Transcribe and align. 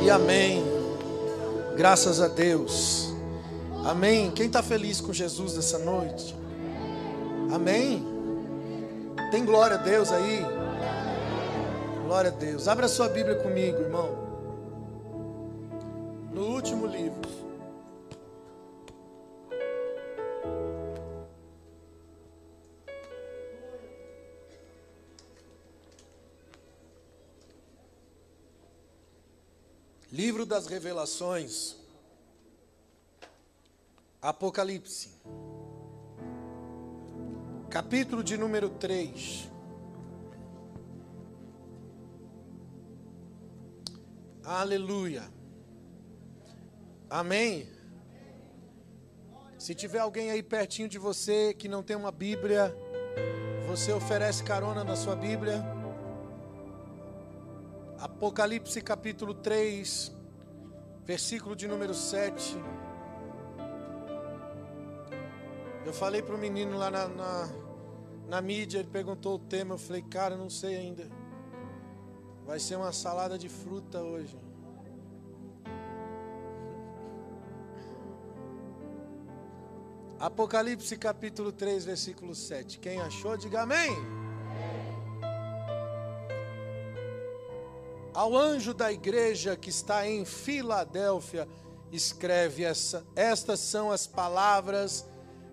E 0.00 0.10
amém. 0.10 0.64
Graças 1.76 2.22
a 2.22 2.28
Deus. 2.28 3.12
Amém. 3.84 4.30
Quem 4.30 4.46
está 4.46 4.62
feliz 4.62 5.02
com 5.02 5.12
Jesus 5.12 5.58
essa 5.58 5.78
noite? 5.78 6.34
Amém. 7.52 8.02
Tem 9.30 9.44
glória 9.44 9.76
a 9.76 9.80
Deus 9.82 10.10
aí? 10.10 10.40
Glória 12.06 12.30
a 12.30 12.34
Deus. 12.34 12.68
Abra 12.68 12.88
sua 12.88 13.10
Bíblia 13.10 13.34
comigo, 13.36 13.82
irmão. 13.82 14.16
No 16.32 16.46
último 16.54 16.86
livro. 16.86 17.47
Livro 30.18 30.44
das 30.44 30.66
Revelações, 30.66 31.76
Apocalipse, 34.20 35.10
capítulo 37.70 38.24
de 38.24 38.36
número 38.36 38.68
3. 38.68 39.48
Aleluia. 44.42 45.22
Amém. 47.08 47.68
Se 49.56 49.72
tiver 49.72 50.00
alguém 50.00 50.32
aí 50.32 50.42
pertinho 50.42 50.88
de 50.88 50.98
você 50.98 51.54
que 51.54 51.68
não 51.68 51.80
tem 51.80 51.94
uma 51.94 52.10
Bíblia, 52.10 52.76
você 53.68 53.92
oferece 53.92 54.42
carona 54.42 54.82
na 54.82 54.96
sua 54.96 55.14
Bíblia. 55.14 55.77
Apocalipse 58.00 58.80
capítulo 58.80 59.34
3, 59.34 60.14
versículo 61.04 61.56
de 61.56 61.66
número 61.66 61.92
7. 61.92 62.56
Eu 65.84 65.92
falei 65.92 66.22
para 66.22 66.36
o 66.36 66.38
menino 66.38 66.78
lá 66.78 66.92
na, 66.92 67.08
na, 67.08 67.48
na, 68.28 68.40
mídia, 68.40 68.78
ele 68.78 68.88
perguntou 68.88 69.34
o 69.34 69.38
tema, 69.40 69.74
eu 69.74 69.78
falei, 69.78 70.02
cara, 70.02 70.36
não 70.36 70.48
sei 70.48 70.76
ainda. 70.76 71.10
Vai 72.46 72.60
ser 72.60 72.76
uma 72.76 72.92
salada 72.92 73.36
de 73.36 73.48
fruta 73.48 74.00
hoje. 74.00 74.38
Apocalipse 80.20 80.96
capítulo 80.96 81.50
3, 81.50 81.84
versículo 81.84 82.32
7. 82.32 82.78
Quem 82.78 83.00
achou, 83.00 83.36
diga 83.36 83.62
amém. 83.62 84.17
Ao 88.18 88.36
anjo 88.36 88.74
da 88.74 88.90
igreja 88.90 89.56
que 89.56 89.70
está 89.70 90.04
em 90.04 90.24
Filadélfia, 90.24 91.46
escreve 91.92 92.64
essa, 92.64 93.06
estas 93.14 93.60
são 93.60 93.92
as 93.92 94.08
palavras 94.08 95.06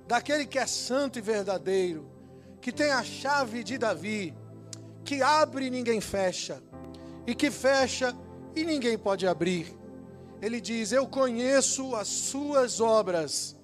daquele 0.07 0.47
que 0.47 0.57
é 0.57 0.65
santo 0.65 1.19
e 1.19 1.21
verdadeiro, 1.21 2.09
que 2.59 2.71
tem 2.71 2.89
a 2.89 3.03
chave 3.03 3.63
de 3.63 3.77
Davi, 3.77 4.33
que 5.03 5.21
abre 5.21 5.67
e 5.67 5.69
ninguém 5.69 6.01
fecha, 6.01 6.59
e 7.27 7.35
que 7.35 7.51
fecha 7.51 8.17
e 8.55 8.65
ninguém 8.65 8.97
pode 8.97 9.27
abrir. 9.27 9.77
Ele 10.41 10.59
diz: 10.59 10.91
Eu 10.91 11.05
conheço 11.05 11.95
as 11.95 12.07
suas 12.07 12.81
obras, 12.81 13.55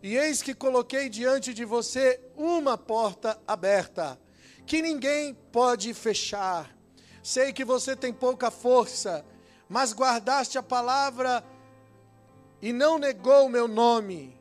e 0.00 0.16
eis 0.16 0.40
que 0.40 0.54
coloquei 0.54 1.08
diante 1.08 1.52
de 1.52 1.64
você 1.64 2.20
uma 2.36 2.78
porta 2.78 3.36
aberta, 3.44 4.16
que 4.64 4.80
ninguém 4.80 5.34
pode 5.50 5.92
fechar. 5.92 6.75
Sei 7.26 7.52
que 7.52 7.64
você 7.64 7.96
tem 7.96 8.12
pouca 8.12 8.52
força, 8.52 9.26
mas 9.68 9.92
guardaste 9.92 10.58
a 10.58 10.62
palavra 10.62 11.44
e 12.62 12.72
não 12.72 13.00
negou 13.00 13.46
o 13.46 13.48
meu 13.48 13.66
nome. 13.66 14.40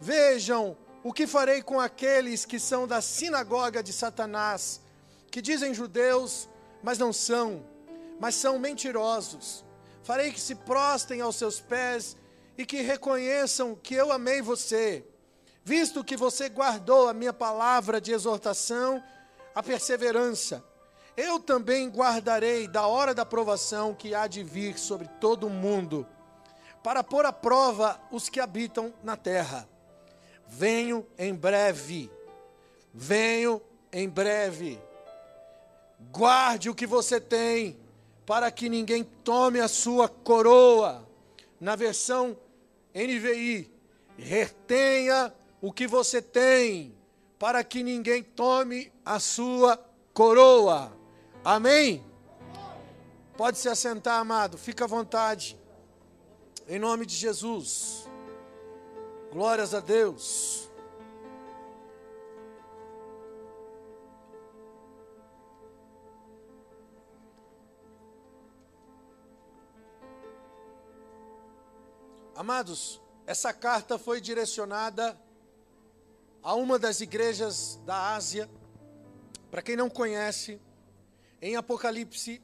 Vejam 0.00 0.76
o 1.04 1.12
que 1.12 1.28
farei 1.28 1.62
com 1.62 1.78
aqueles 1.78 2.44
que 2.44 2.58
são 2.58 2.88
da 2.88 3.00
sinagoga 3.00 3.84
de 3.84 3.92
Satanás, 3.92 4.80
que 5.30 5.40
dizem 5.40 5.72
judeus, 5.72 6.48
mas 6.82 6.98
não 6.98 7.12
são, 7.12 7.64
mas 8.18 8.34
são 8.34 8.58
mentirosos. 8.58 9.64
Farei 10.02 10.32
que 10.32 10.40
se 10.40 10.56
prostem 10.56 11.20
aos 11.20 11.36
seus 11.36 11.60
pés 11.60 12.16
e 12.58 12.66
que 12.66 12.80
reconheçam 12.80 13.76
que 13.76 13.94
eu 13.94 14.10
amei 14.10 14.42
você, 14.42 15.06
visto 15.62 16.02
que 16.02 16.16
você 16.16 16.48
guardou 16.48 17.08
a 17.08 17.14
minha 17.14 17.32
palavra 17.32 18.00
de 18.00 18.10
exortação, 18.10 19.00
a 19.54 19.62
perseverança 19.62 20.73
eu 21.16 21.38
também 21.38 21.88
guardarei 21.88 22.66
da 22.66 22.86
hora 22.86 23.14
da 23.14 23.24
provação 23.24 23.94
que 23.94 24.14
há 24.14 24.26
de 24.26 24.42
vir 24.42 24.78
sobre 24.78 25.08
todo 25.20 25.46
o 25.46 25.50
mundo, 25.50 26.06
para 26.82 27.02
pôr 27.04 27.24
à 27.24 27.32
prova 27.32 28.00
os 28.10 28.28
que 28.28 28.40
habitam 28.40 28.92
na 29.02 29.16
terra. 29.16 29.68
Venho 30.46 31.06
em 31.18 31.34
breve, 31.34 32.10
venho 32.92 33.62
em 33.92 34.08
breve. 34.08 34.80
Guarde 36.12 36.68
o 36.68 36.74
que 36.74 36.86
você 36.86 37.20
tem, 37.20 37.78
para 38.26 38.50
que 38.50 38.68
ninguém 38.68 39.04
tome 39.04 39.60
a 39.60 39.68
sua 39.68 40.08
coroa. 40.08 41.08
Na 41.60 41.76
versão 41.76 42.36
NVI, 42.94 43.70
retenha 44.18 45.32
o 45.62 45.72
que 45.72 45.86
você 45.86 46.20
tem, 46.20 46.94
para 47.38 47.64
que 47.64 47.82
ninguém 47.82 48.22
tome 48.22 48.92
a 49.04 49.18
sua 49.18 49.78
coroa. 50.12 51.03
Amém? 51.44 52.02
Pode 53.36 53.58
se 53.58 53.68
assentar, 53.68 54.18
amado, 54.18 54.56
fica 54.56 54.84
à 54.84 54.86
vontade. 54.86 55.58
Em 56.66 56.78
nome 56.78 57.04
de 57.04 57.14
Jesus. 57.14 58.08
Glórias 59.30 59.74
a 59.74 59.80
Deus. 59.80 60.70
Amados, 72.34 73.02
essa 73.26 73.52
carta 73.52 73.98
foi 73.98 74.18
direcionada 74.18 75.18
a 76.42 76.54
uma 76.54 76.78
das 76.78 77.02
igrejas 77.02 77.78
da 77.84 78.14
Ásia. 78.14 78.48
Para 79.50 79.60
quem 79.60 79.76
não 79.76 79.90
conhece, 79.90 80.58
em 81.46 81.56
Apocalipse, 81.56 82.40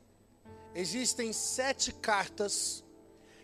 existem 0.74 1.32
sete 1.32 1.90
cartas 1.90 2.84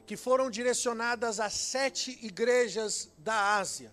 que 0.04 0.14
foram 0.14 0.50
direcionadas 0.50 1.40
a 1.40 1.48
sete 1.48 2.10
igrejas 2.20 3.08
da 3.16 3.56
Ásia. 3.56 3.90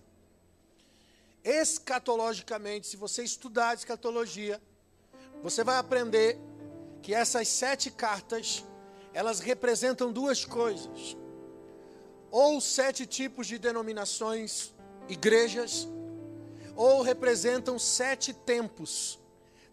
Escatologicamente, 1.42 2.86
se 2.86 2.98
você 2.98 3.24
estudar 3.24 3.74
escatologia, 3.74 4.60
você 5.42 5.64
vai 5.64 5.78
aprender 5.78 6.38
que 7.00 7.14
essas 7.14 7.48
sete 7.48 7.90
cartas, 7.90 8.62
elas 9.14 9.40
representam 9.40 10.12
duas 10.12 10.44
coisas. 10.44 11.16
Ou 12.30 12.60
sete 12.60 13.06
tipos 13.06 13.46
de 13.46 13.58
denominações, 13.58 14.74
igrejas, 15.08 15.88
ou 16.76 17.00
representam 17.00 17.78
sete 17.78 18.34
tempos 18.34 19.18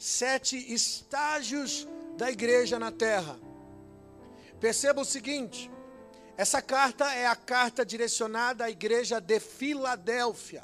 sete 0.02 0.58
estágios 0.74 1.88
da 2.18 2.32
igreja 2.32 2.80
na 2.80 2.92
terra. 2.92 3.38
Perceba 4.60 5.02
o 5.02 5.06
seguinte: 5.06 5.70
essa 6.36 6.60
carta 6.60 7.14
é 7.14 7.28
a 7.28 7.36
carta 7.36 7.86
direcionada 7.86 8.66
à 8.66 8.70
igreja 8.70 9.20
de 9.22 9.40
Filadélfia, 9.40 10.64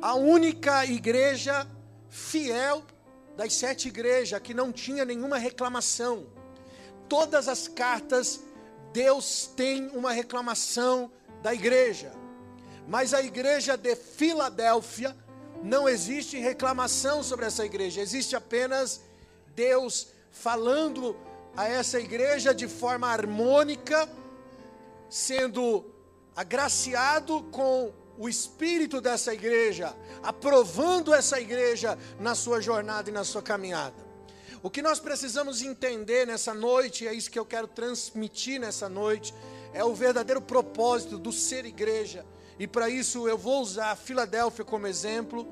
a 0.00 0.14
única 0.14 0.86
igreja 0.86 1.68
fiel 2.08 2.82
das 3.36 3.52
sete 3.52 3.88
igrejas 3.88 4.40
que 4.40 4.54
não 4.54 4.72
tinha 4.72 5.04
nenhuma 5.04 5.36
reclamação. 5.36 6.26
Todas 7.10 7.46
as 7.46 7.68
cartas, 7.68 8.40
Deus 8.90 9.50
tem 9.54 9.88
uma 9.88 10.12
reclamação 10.12 11.12
da 11.42 11.52
igreja, 11.52 12.10
mas 12.88 13.12
a 13.12 13.22
igreja 13.22 13.76
de 13.76 13.94
Filadélfia 13.94 15.14
não 15.62 15.88
existe 15.88 16.38
reclamação 16.38 17.22
sobre 17.22 17.46
essa 17.46 17.64
igreja, 17.64 18.00
existe 18.00 18.34
apenas 18.34 19.00
Deus 19.54 20.08
falando 20.30 21.16
a 21.56 21.68
essa 21.68 21.98
igreja 21.98 22.54
de 22.54 22.68
forma 22.68 23.08
harmônica, 23.08 24.08
sendo 25.08 25.84
agraciado 26.34 27.42
com 27.50 27.92
o 28.16 28.28
espírito 28.28 29.00
dessa 29.00 29.34
igreja, 29.34 29.96
aprovando 30.22 31.12
essa 31.12 31.40
igreja 31.40 31.98
na 32.18 32.34
sua 32.34 32.60
jornada 32.60 33.10
e 33.10 33.12
na 33.12 33.24
sua 33.24 33.42
caminhada. 33.42 34.10
O 34.62 34.68
que 34.68 34.82
nós 34.82 35.00
precisamos 35.00 35.62
entender 35.62 36.26
nessa 36.26 36.52
noite, 36.52 37.04
e 37.04 37.08
é 37.08 37.14
isso 37.14 37.30
que 37.30 37.38
eu 37.38 37.46
quero 37.46 37.66
transmitir 37.66 38.60
nessa 38.60 38.88
noite, 38.88 39.34
é 39.72 39.82
o 39.82 39.94
verdadeiro 39.94 40.40
propósito 40.40 41.16
do 41.16 41.32
ser 41.32 41.64
igreja 41.64 42.24
e 42.60 42.66
para 42.66 42.90
isso 42.90 43.26
eu 43.26 43.38
vou 43.38 43.62
usar 43.62 43.96
Filadélfia 43.96 44.64
como 44.64 44.86
exemplo, 44.86 45.48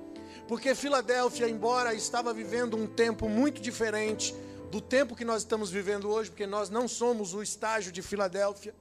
Porque 0.47 0.75
Filadélfia, 0.75 1.49
embora 1.49 1.95
estava 1.95 2.33
vivendo 2.33 2.77
um 2.77 2.87
tempo 2.87 3.29
muito 3.29 3.61
diferente 3.61 4.35
do 4.71 4.81
tempo 4.81 5.17
que 5.17 5.25
nós 5.25 5.43
estamos 5.43 5.71
vivendo 5.71 6.11
hoje, 6.11 6.31
porque 6.31 6.47
nós 6.47 6.71
não 6.71 6.87
somos 6.87 7.35
o 7.35 7.43
estágio 7.43 7.91
de 7.91 8.03
Filadélfia, 8.03 8.75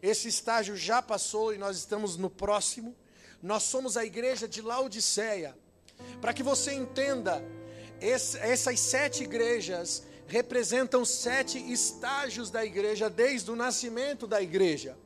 esse 0.00 0.28
estágio 0.28 0.76
já 0.76 1.00
passou 1.00 1.54
e 1.54 1.58
nós 1.58 1.76
estamos 1.78 2.16
no 2.16 2.28
próximo. 2.28 2.94
Nós 3.42 3.62
somos 3.62 3.96
a 3.96 4.04
igreja 4.04 4.46
de 4.46 4.60
Laodiceia. 4.60 5.56
Para 6.20 6.34
que 6.34 6.42
você 6.42 6.74
entenda, 6.74 7.42
esse, 8.00 8.36
essas 8.38 8.78
sete 8.78 9.24
igrejas 9.24 10.04
representam 10.26 11.04
sete 11.04 11.58
estágios 11.72 12.50
da 12.50 12.64
igreja 12.64 13.08
desde 13.08 13.50
o 13.50 13.56
nascimento 13.56 14.26
da 14.26 14.42
igreja. 14.42 14.96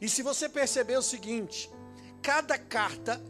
E 0.00 0.08
se 0.08 0.22
você 0.22 0.48
perceber 0.48 0.98
o 0.98 1.02
seguinte, 1.02 1.70
cada 2.22 2.56
carta 2.56 3.20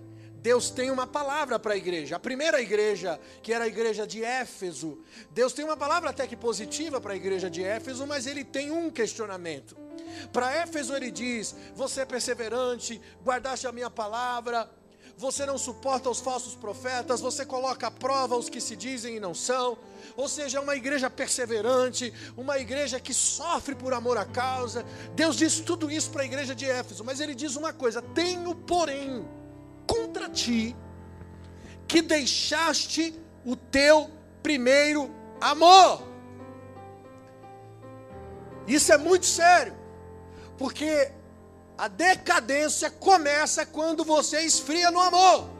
Deus 0.43 0.71
tem 0.71 0.91
uma 0.91 1.07
palavra 1.07 1.57
para 1.57 1.75
a 1.75 1.77
igreja. 1.77 2.17
A 2.17 2.19
primeira 2.19 2.61
igreja, 2.61 3.19
que 3.43 3.53
era 3.53 3.65
a 3.65 3.69
igreja 3.69 4.05
de 4.05 4.25
Éfeso, 4.25 4.99
Deus 5.31 5.53
tem 5.53 5.65
uma 5.65 5.77
palavra 5.77 6.11
até 6.11 6.27
que 6.27 6.37
positiva 6.37 7.01
para 7.01 7.13
a 7.13 7.17
igreja 7.17 7.49
de 7.49 7.63
Éfeso, 7.63 8.05
mas 8.09 8.27
ele 8.27 8.45
tem 8.45 8.73
um 8.73 8.91
questionamento. 8.91 9.77
Para 10.33 10.53
Éfeso 10.57 10.95
ele 10.97 11.13
diz: 11.13 11.55
Você 11.77 12.01
é 12.01 12.05
perseverante, 12.05 13.01
guardaste 13.25 13.69
a 13.69 13.73
minha 13.73 13.89
palavra, 13.89 14.69
você 15.17 15.47
não 15.47 15.57
suporta 15.59 16.11
os 16.11 16.21
falsos 16.21 16.55
profetas, 16.55 17.21
você 17.21 17.47
coloca 17.47 17.87
à 17.87 17.91
prova 17.91 18.37
os 18.37 18.49
que 18.49 18.61
se 18.61 18.75
dizem 18.75 19.17
e 19.17 19.21
não 19.21 19.35
são. 19.35 19.79
Ou 20.17 20.29
seja, 20.29 20.59
é 20.59 20.61
uma 20.61 20.75
igreja 20.75 21.09
perseverante, 21.09 22.13
uma 22.37 22.59
igreja 22.59 22.99
que 22.99 23.15
sofre 23.15 23.75
por 23.75 23.93
amor 23.93 24.17
à 24.17 24.25
causa. 24.25 24.85
Deus 25.15 25.37
diz 25.37 25.61
tudo 25.61 25.91
isso 25.91 26.11
para 26.11 26.23
a 26.23 26.25
igreja 26.25 26.55
de 26.55 26.67
Éfeso, 26.69 27.05
mas 27.05 27.21
ele 27.21 27.35
diz 27.35 27.57
uma 27.57 27.73
coisa: 27.73 28.03
tenho, 28.03 28.55
porém, 28.55 29.25
contra 29.87 30.29
ti, 30.29 30.77
que 31.87 32.03
deixaste 32.03 33.15
o 33.45 33.55
teu 33.55 34.11
primeiro 34.43 35.11
amor. 35.41 36.03
Isso 38.67 38.93
é 38.93 38.99
muito 38.99 39.27
sério, 39.27 39.77
porque 40.57 41.13
a 41.83 41.89
decadência 41.89 42.89
começa 42.89 43.67
quando 43.67 44.05
você 44.05 44.43
esfria 44.43 44.89
no 44.93 45.01
amor. 45.01 45.51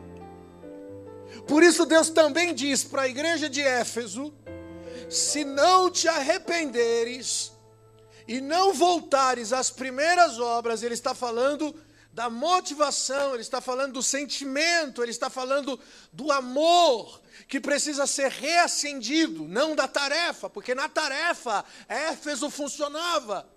Por 1.49 1.65
isso 1.65 1.85
Deus 1.85 2.11
também 2.11 2.55
diz 2.55 2.85
para 2.85 3.03
a 3.03 3.09
igreja 3.09 3.51
de 3.51 3.61
Éfeso: 3.61 4.33
se 5.11 5.45
não 5.45 5.91
te 5.91 6.07
arrependeres 6.07 7.51
e 8.29 8.41
não 8.41 8.73
voltares 8.73 9.53
às 9.53 9.69
primeiras 9.69 10.39
obras, 10.39 10.85
ele 10.85 10.95
está 10.95 11.13
falando 11.13 11.75
da 12.13 12.31
motivação, 12.31 13.33
ele 13.33 13.43
está 13.43 13.61
falando 13.61 13.95
do 13.95 14.03
sentimento, 14.03 15.03
ele 15.03 15.11
está 15.11 15.29
falando 15.29 15.77
do 16.13 16.31
amor 16.31 17.21
que 17.49 17.59
precisa 17.59 18.07
ser 18.07 18.31
reacendido, 18.31 19.49
não 19.49 19.75
da 19.75 19.89
tarefa, 19.89 20.49
porque 20.49 20.73
na 20.73 20.89
tarefa 20.89 21.65
Éfeso 21.89 22.49
funcionava. 22.49 23.51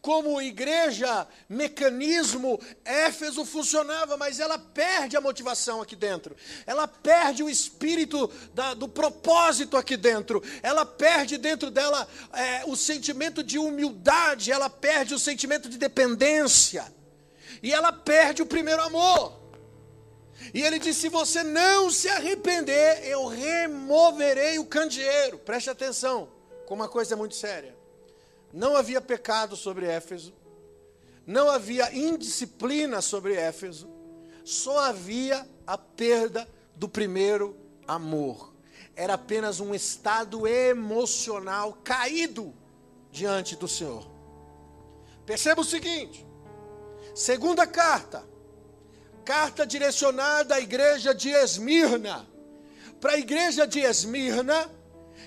Como 0.00 0.40
igreja, 0.40 1.26
mecanismo, 1.48 2.60
Éfeso 2.84 3.44
funcionava, 3.44 4.16
mas 4.16 4.40
ela 4.40 4.58
perde 4.58 5.16
a 5.16 5.20
motivação 5.20 5.80
aqui 5.80 5.96
dentro, 5.96 6.36
ela 6.66 6.86
perde 6.86 7.42
o 7.42 7.50
espírito 7.50 8.30
da, 8.54 8.74
do 8.74 8.88
propósito 8.88 9.76
aqui 9.76 9.96
dentro, 9.96 10.42
ela 10.62 10.84
perde 10.84 11.38
dentro 11.38 11.70
dela 11.70 12.08
é, 12.32 12.64
o 12.66 12.76
sentimento 12.76 13.42
de 13.42 13.58
humildade, 13.58 14.52
ela 14.52 14.70
perde 14.70 15.14
o 15.14 15.18
sentimento 15.18 15.68
de 15.68 15.78
dependência, 15.78 16.92
e 17.62 17.72
ela 17.72 17.92
perde 17.92 18.42
o 18.42 18.46
primeiro 18.46 18.82
amor. 18.82 19.38
E 20.54 20.62
ele 20.62 20.78
disse: 20.78 21.00
se 21.00 21.08
você 21.08 21.42
não 21.42 21.90
se 21.90 22.08
arrepender, 22.08 23.04
eu 23.04 23.26
removerei 23.26 24.58
o 24.58 24.64
candeeiro. 24.64 25.38
Preste 25.38 25.68
atenção, 25.68 26.28
com 26.66 26.74
uma 26.74 26.88
coisa 26.88 27.16
muito 27.16 27.34
séria. 27.34 27.77
Não 28.52 28.76
havia 28.76 29.00
pecado 29.00 29.56
sobre 29.56 29.86
Éfeso, 29.86 30.32
não 31.26 31.50
havia 31.50 31.94
indisciplina 31.94 33.02
sobre 33.02 33.34
Éfeso, 33.34 33.88
só 34.44 34.78
havia 34.78 35.46
a 35.66 35.76
perda 35.76 36.48
do 36.74 36.88
primeiro 36.88 37.54
amor. 37.86 38.54
Era 38.96 39.14
apenas 39.14 39.60
um 39.60 39.74
estado 39.74 40.46
emocional 40.46 41.78
caído 41.84 42.54
diante 43.12 43.56
do 43.56 43.68
Senhor. 43.68 44.08
Perceba 45.26 45.60
o 45.60 45.64
seguinte: 45.64 46.26
segunda 47.14 47.66
carta, 47.66 48.26
carta 49.24 49.66
direcionada 49.66 50.54
à 50.54 50.60
igreja 50.60 51.14
de 51.14 51.28
Esmirna. 51.28 52.26
Para 52.98 53.12
a 53.12 53.18
igreja 53.18 53.66
de 53.66 53.80
Esmirna, 53.80 54.70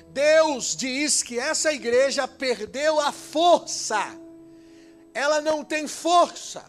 Deus 0.10 0.76
diz 0.76 1.24
que 1.24 1.40
essa 1.40 1.72
igreja 1.72 2.28
perdeu 2.28 3.00
a 3.00 3.12
força. 3.12 4.18
Ela 5.14 5.42
não 5.42 5.64
tem 5.64 5.88
força. 5.88 6.64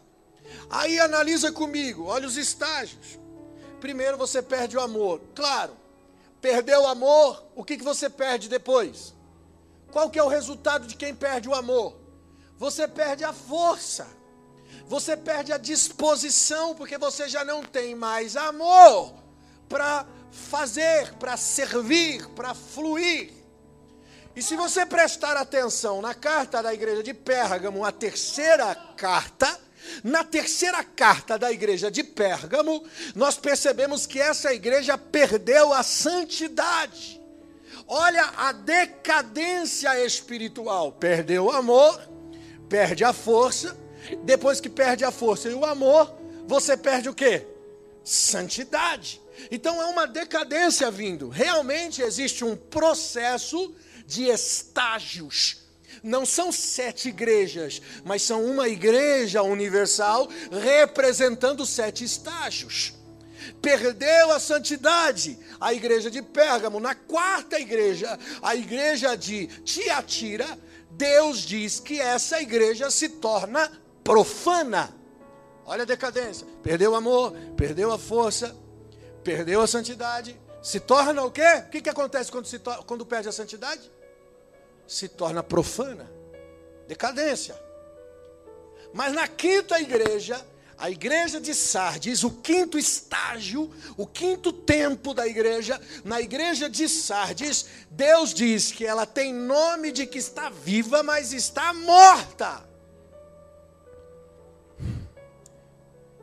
Aí 0.71 0.99
analisa 0.99 1.51
comigo, 1.53 2.05
olha 2.05 2.27
os 2.27 2.37
estágios. 2.37 3.19
Primeiro 3.81 4.17
você 4.17 4.41
perde 4.41 4.77
o 4.77 4.81
amor. 4.81 5.21
Claro, 5.35 5.77
perdeu 6.41 6.83
o 6.83 6.87
amor, 6.87 7.45
o 7.55 7.65
que, 7.65 7.77
que 7.77 7.85
você 7.85 8.09
perde 8.09 8.49
depois? 8.49 9.15
Qual 9.91 10.09
que 10.09 10.19
é 10.19 10.23
o 10.23 10.29
resultado 10.29 10.87
de 10.87 10.97
quem 10.97 11.15
perde 11.15 11.49
o 11.49 11.55
amor? 11.55 11.97
Você 12.59 12.87
perde 12.87 13.25
a 13.25 13.33
força. 13.33 14.07
Você 14.87 15.17
perde 15.17 15.53
a 15.53 15.59
disposição, 15.59 16.75
porque 16.75 16.97
você 16.97 17.29
já 17.29 17.45
não 17.45 17.63
tem 17.63 17.95
mais 17.95 18.37
amor 18.37 19.15
para 19.69 20.07
fazer, 20.33 21.13
para 21.15 21.37
servir, 21.37 22.27
para 22.31 22.55
fluir. 22.55 23.31
E 24.35 24.43
se 24.43 24.57
você 24.57 24.87
prestar 24.87 25.37
atenção 25.37 26.01
na 26.01 26.15
carta 26.15 26.63
da 26.63 26.73
igreja 26.73 27.03
de 27.03 27.13
Pérgamo, 27.13 27.85
a 27.85 27.93
terceira 27.93 28.75
carta, 28.97 29.61
na 30.03 30.25
terceira 30.25 30.83
carta 30.83 31.39
da 31.39 31.53
igreja 31.53 31.91
de 31.91 32.03
Pérgamo, 32.03 32.83
nós 33.15 33.37
percebemos 33.37 34.07
que 34.07 34.19
essa 34.19 34.55
igreja 34.55 34.97
perdeu 34.97 35.73
a 35.75 35.83
santidade. 35.83 37.21
Olha 37.87 38.33
a 38.39 38.53
decadência 38.53 40.03
espiritual: 40.05 40.93
perdeu 40.93 41.47
o 41.47 41.51
amor, 41.51 42.01
perde 42.71 43.05
a 43.05 43.13
força. 43.13 43.77
Depois 44.25 44.61
que 44.61 44.71
perde 44.71 45.05
a 45.05 45.11
força 45.11 45.49
e 45.49 45.55
o 45.55 45.65
amor, 45.65 46.13
você 46.47 46.77
perde 46.77 47.09
o 47.09 47.15
que? 47.15 47.47
Santidade. 48.03 49.21
Então 49.51 49.81
é 49.83 49.87
uma 49.87 50.07
decadência 50.07 50.91
vindo. 50.91 51.29
Realmente 51.29 52.03
existe 52.03 52.45
um 52.45 52.57
processo 52.57 53.75
de 54.07 54.25
estágios. 54.25 55.63
Não 56.03 56.27
são 56.27 56.51
sete 56.51 57.09
igrejas, 57.09 57.81
mas 58.05 58.23
são 58.23 58.45
uma 58.45 58.69
igreja 58.69 59.43
universal 59.43 60.29
representando 60.51 61.65
sete 61.67 62.05
estágios. 62.05 62.95
Perdeu 63.61 64.33
a 64.33 64.41
santidade 64.41 65.39
a 65.61 65.73
igreja 65.73 66.11
de 66.11 66.23
Pérgamo. 66.23 66.81
Na 66.81 66.95
quarta 66.95 67.59
igreja, 67.59 68.19
a 68.43 68.57
igreja 68.57 69.17
de 69.17 69.47
Tiatira, 69.65 70.59
Deus 70.91 71.41
diz 71.41 71.79
que 71.79 72.01
essa 72.01 72.41
igreja 72.41 72.91
se 72.91 73.09
torna 73.09 73.71
profana. 74.03 74.95
Olha 75.65 75.83
a 75.83 75.87
decadência. 75.87 76.47
Perdeu 76.63 76.93
o 76.93 76.97
amor, 76.97 77.33
perdeu 77.57 77.93
a 77.93 77.99
força, 77.99 78.57
perdeu 79.23 79.61
a 79.61 79.67
santidade, 79.67 80.39
se 80.63 80.79
torna 80.79 81.25
o 81.25 81.31
quê? 81.31 81.65
O 81.67 81.71
que, 81.71 81.83
que 81.83 81.89
acontece 81.89 82.31
quando, 82.31 82.47
se 82.47 82.61
quando 82.87 83.05
perde 83.05 83.29
a 83.29 83.33
santidade? 83.33 83.91
Se 84.87 85.09
torna 85.09 85.43
profana, 85.43 86.11
decadência. 86.87 87.61
Mas 88.93 89.13
na 89.13 89.27
quinta 89.27 89.81
igreja, 89.81 90.45
a 90.79 90.91
igreja 90.91 91.41
de 91.41 91.55
Sardes, 91.55 92.23
o 92.25 92.31
quinto 92.31 92.79
estágio, 92.79 93.73
o 93.97 94.07
quinto 94.07 94.53
tempo 94.53 95.15
da 95.15 95.27
igreja, 95.27 95.81
na 96.05 96.21
igreja 96.21 96.69
de 96.69 96.89
Sardes, 96.89 97.67
Deus 97.91 98.35
diz 98.35 98.73
que 98.73 98.87
ela 98.87 99.07
tem 99.07 99.33
nome 99.33 99.93
de 99.93 100.07
que 100.07 100.19
está 100.19 100.51
viva, 100.51 101.03
mas 101.03 101.33
está 101.33 101.73
morta. 101.73 102.65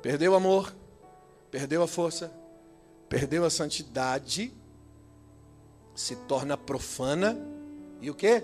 Perdeu 0.01 0.33
o 0.33 0.35
amor, 0.35 0.73
perdeu 1.51 1.83
a 1.83 1.87
força, 1.87 2.31
perdeu 3.09 3.43
a 3.43 3.49
santidade, 3.49 4.53
se 5.95 6.15
torna 6.15 6.55
profana 6.55 7.35
e 7.99 8.09
o 8.09 8.13
que? 8.13 8.43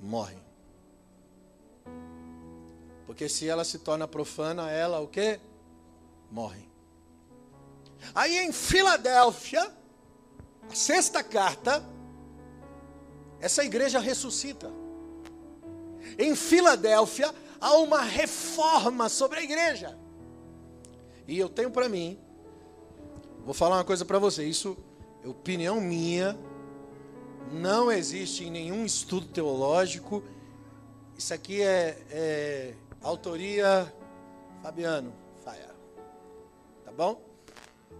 Morre. 0.00 0.38
Porque 3.06 3.28
se 3.28 3.48
ela 3.48 3.64
se 3.64 3.80
torna 3.80 4.06
profana, 4.06 4.70
ela 4.70 5.00
o 5.00 5.08
que? 5.08 5.40
Morre. 6.30 6.70
Aí 8.14 8.38
em 8.38 8.52
Filadélfia, 8.52 9.70
a 10.70 10.74
sexta 10.74 11.22
carta, 11.22 11.84
essa 13.40 13.64
igreja 13.64 13.98
ressuscita. 13.98 14.72
Em 16.16 16.36
Filadélfia, 16.36 17.34
há 17.60 17.74
uma 17.78 18.00
reforma 18.00 19.08
sobre 19.08 19.40
a 19.40 19.42
igreja. 19.42 19.98
E 21.26 21.38
eu 21.38 21.48
tenho 21.48 21.70
para 21.70 21.88
mim 21.88 22.18
Vou 23.44 23.54
falar 23.54 23.76
uma 23.76 23.84
coisa 23.84 24.04
para 24.04 24.18
você, 24.18 24.44
isso 24.44 24.76
é 25.24 25.28
opinião 25.28 25.80
minha, 25.80 26.38
não 27.52 27.90
existe 27.90 28.44
em 28.44 28.50
nenhum 28.50 28.84
estudo 28.84 29.26
teológico. 29.26 30.22
Isso 31.16 31.34
aqui 31.34 31.62
é, 31.62 31.98
é 32.10 32.74
autoria 33.02 33.92
Fabiano 34.62 35.12
Faia. 35.44 35.74
Tá 36.84 36.92
bom? 36.92 37.20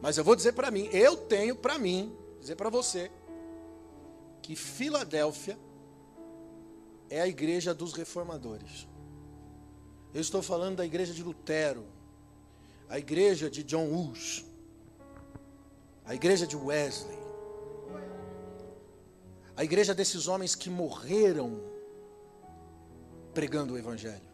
Mas 0.00 0.16
eu 0.16 0.25
vou 0.25 0.37
dizer 0.37 0.52
para 0.52 0.70
mim, 0.70 0.88
eu 0.92 1.16
tenho 1.16 1.56
para 1.56 1.78
mim, 1.78 2.14
dizer 2.38 2.56
para 2.56 2.70
você, 2.70 3.11
que 4.40 4.54
Filadélfia 4.54 5.59
é 7.09 7.20
a 7.20 7.26
igreja 7.26 7.75
dos 7.75 7.92
reformadores. 7.92 8.88
Eu 10.14 10.20
estou 10.20 10.42
falando 10.42 10.76
da 10.76 10.87
igreja 10.87 11.12
de 11.12 11.23
Lutero, 11.23 11.85
a 12.88 12.99
igreja 12.99 13.50
de 13.50 13.62
John 13.62 13.92
Hus, 13.92 14.44
a 16.11 16.14
igreja 16.17 16.45
de 16.45 16.57
Wesley, 16.57 17.17
a 19.57 19.62
igreja 19.62 19.95
desses 19.95 20.26
homens 20.26 20.57
que 20.57 20.69
morreram 20.69 21.62
pregando 23.33 23.75
o 23.75 23.79
Evangelho, 23.79 24.29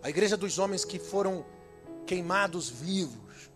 a 0.00 0.08
igreja 0.08 0.36
dos 0.36 0.60
homens 0.60 0.84
que 0.84 1.00
foram 1.00 1.44
queimados 2.06 2.70
vivos 2.70 3.50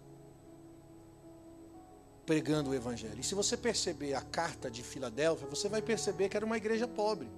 pregando 2.27 2.71
o 2.71 2.75
Evangelho. 2.75 3.21
E 3.21 3.23
se 3.23 3.37
você 3.37 3.57
perceber 3.57 4.15
a 4.15 4.21
carta 4.21 4.69
de 4.69 4.83
Filadélfia, 4.83 5.47
você 5.47 5.69
vai 5.69 5.81
perceber 5.81 6.29
que 6.29 6.37
era 6.37 6.45
uma 6.45 6.57
igreja 6.57 6.89
pobre. 6.89 7.31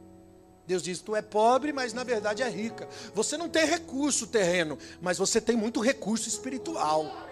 Deus 0.66 0.82
diz: 0.82 1.02
Tu 1.02 1.14
é 1.14 1.20
pobre, 1.20 1.70
mas 1.70 1.92
na 1.92 2.02
verdade 2.02 2.42
é 2.42 2.48
rica. 2.48 2.88
Você 3.14 3.36
não 3.36 3.46
tem 3.46 3.66
recurso 3.66 4.26
terreno, 4.26 4.78
mas 5.02 5.18
você 5.18 5.38
tem 5.38 5.54
muito 5.54 5.80
recurso 5.80 6.30
espiritual. 6.30 7.25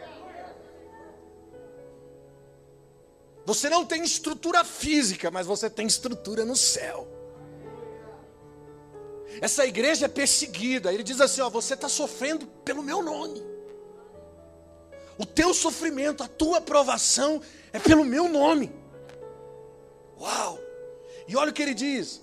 Você 3.45 3.69
não 3.69 3.85
tem 3.85 4.03
estrutura 4.03 4.65
física, 4.65 5.31
mas 5.31 5.47
você 5.47 5.69
tem 5.69 5.87
estrutura 5.87 6.45
no 6.45 6.57
céu. 6.57 7.07
Essa 9.41 9.67
igreja 9.67 10.07
é 10.07 10.09
perseguida. 10.09 10.93
Ele 10.93 11.03
diz 11.03 11.21
assim: 11.21 11.41
ó, 11.41 11.51
você 11.51 11.75
está 11.75 11.89
sofrendo 11.89 12.47
pelo 12.65 12.83
meu 12.83 13.03
nome. 13.03 13.43
O 15.19 15.27
teu 15.27 15.53
sofrimento, 15.55 16.23
a 16.23 16.29
tua 16.29 16.61
provação 16.61 17.41
é 17.73 17.79
pelo 17.79 18.05
meu 18.05 18.29
nome. 18.29 18.73
Uau! 20.19 20.59
E 21.29 21.37
olha 21.37 21.51
o 21.51 21.53
que 21.53 21.63
ele 21.63 21.75
diz: 21.75 22.23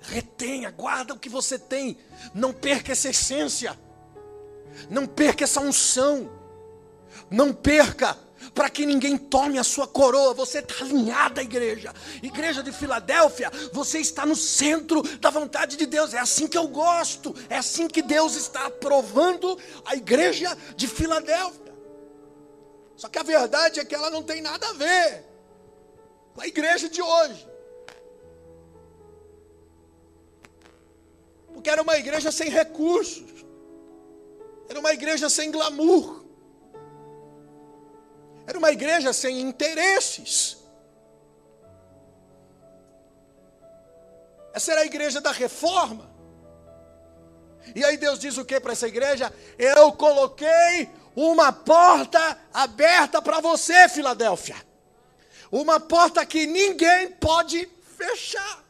retenha, 0.00 0.70
guarda 0.70 1.14
o 1.14 1.18
que 1.18 1.28
você 1.28 1.58
tem, 1.58 1.96
não 2.34 2.52
perca 2.52 2.92
essa 2.92 3.08
essência, 3.08 3.78
não 4.90 5.06
perca 5.06 5.44
essa 5.44 5.60
unção, 5.60 6.30
não 7.30 7.52
perca 7.52 8.18
para 8.54 8.70
que 8.70 8.86
ninguém 8.86 9.16
tome 9.16 9.58
a 9.58 9.64
sua 9.64 9.86
coroa. 9.86 10.34
Você 10.34 10.58
está 10.58 10.84
alinhada, 10.84 11.42
igreja. 11.42 11.92
Igreja 12.22 12.62
de 12.62 12.72
Filadélfia, 12.72 13.50
você 13.72 13.98
está 13.98 14.24
no 14.24 14.36
centro 14.36 15.02
da 15.18 15.30
vontade 15.30 15.76
de 15.76 15.86
Deus. 15.86 16.14
É 16.14 16.18
assim 16.18 16.46
que 16.46 16.58
eu 16.58 16.68
gosto. 16.68 17.34
É 17.48 17.56
assim 17.56 17.88
que 17.88 18.02
Deus 18.02 18.34
está 18.34 18.66
aprovando 18.66 19.58
a 19.84 19.94
igreja 19.94 20.56
de 20.76 20.86
Filadélfia. 20.86 21.74
Só 22.96 23.08
que 23.08 23.18
a 23.18 23.22
verdade 23.22 23.78
é 23.78 23.84
que 23.84 23.94
ela 23.94 24.10
não 24.10 24.22
tem 24.22 24.40
nada 24.40 24.68
a 24.68 24.72
ver 24.72 25.24
com 26.34 26.40
a 26.40 26.46
igreja 26.46 26.88
de 26.88 27.00
hoje. 27.00 27.48
Porque 31.52 31.70
era 31.70 31.82
uma 31.82 31.96
igreja 31.96 32.30
sem 32.30 32.48
recursos. 32.48 33.44
Era 34.68 34.78
uma 34.78 34.92
igreja 34.92 35.28
sem 35.28 35.50
glamour. 35.50 36.17
Era 38.48 38.56
uma 38.56 38.72
igreja 38.72 39.12
sem 39.12 39.42
interesses. 39.42 40.56
Essa 44.54 44.72
era 44.72 44.80
a 44.80 44.86
igreja 44.86 45.20
da 45.20 45.32
reforma. 45.32 46.10
E 47.74 47.84
aí 47.84 47.98
Deus 47.98 48.18
diz 48.18 48.38
o 48.38 48.46
que 48.46 48.58
para 48.58 48.72
essa 48.72 48.88
igreja? 48.88 49.30
Eu 49.58 49.92
coloquei 49.92 50.88
uma 51.14 51.52
porta 51.52 52.38
aberta 52.50 53.20
para 53.20 53.38
você, 53.38 53.86
Filadélfia. 53.86 54.56
Uma 55.52 55.78
porta 55.78 56.24
que 56.24 56.46
ninguém 56.46 57.10
pode 57.10 57.68
fechar. 57.98 58.64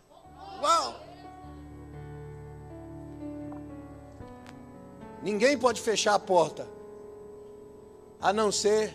Uau! 0.61 1.06
Ninguém 5.23 5.56
pode 5.56 5.80
fechar 5.80 6.14
a 6.14 6.18
porta, 6.18 6.66
a 8.20 8.32
não 8.32 8.50
ser 8.50 8.92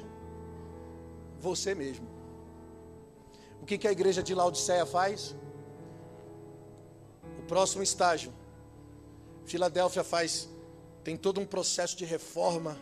você 1.44 1.76
mesmo. 1.76 2.08
O 3.62 3.66
que, 3.66 3.78
que 3.78 3.88
a 3.88 3.92
igreja 3.92 4.24
de 4.24 4.34
Laodiceia 4.34 4.86
faz? 4.86 5.36
O 7.40 7.44
próximo 7.44 7.84
estágio. 7.84 8.34
Filadélfia 9.46 10.04
faz, 10.04 10.50
tem 11.04 11.18
todo 11.18 11.40
um 11.40 11.46
processo 11.46 11.96
de 11.96 12.06
reforma. 12.06 12.78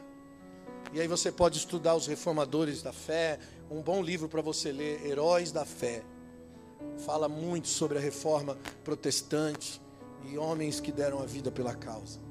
E 0.93 1.01
aí 1.01 1.07
você 1.07 1.31
pode 1.31 1.57
estudar 1.57 1.95
os 1.95 2.07
reformadores 2.07 2.81
da 2.81 2.93
fé. 2.93 3.39
Um 3.69 3.81
bom 3.81 4.01
livro 4.01 4.29
para 4.29 4.41
você 4.41 4.71
ler, 4.71 5.05
Heróis 5.05 5.51
da 5.51 5.65
Fé. 5.65 6.03
Fala 7.05 7.27
muito 7.27 7.67
sobre 7.67 7.97
a 7.97 8.01
reforma 8.01 8.57
protestante 8.83 9.81
e 10.25 10.37
homens 10.37 10.79
que 10.79 10.91
deram 10.91 11.21
a 11.21 11.25
vida 11.25 11.51
pela 11.51 11.73
causa. 11.73 12.30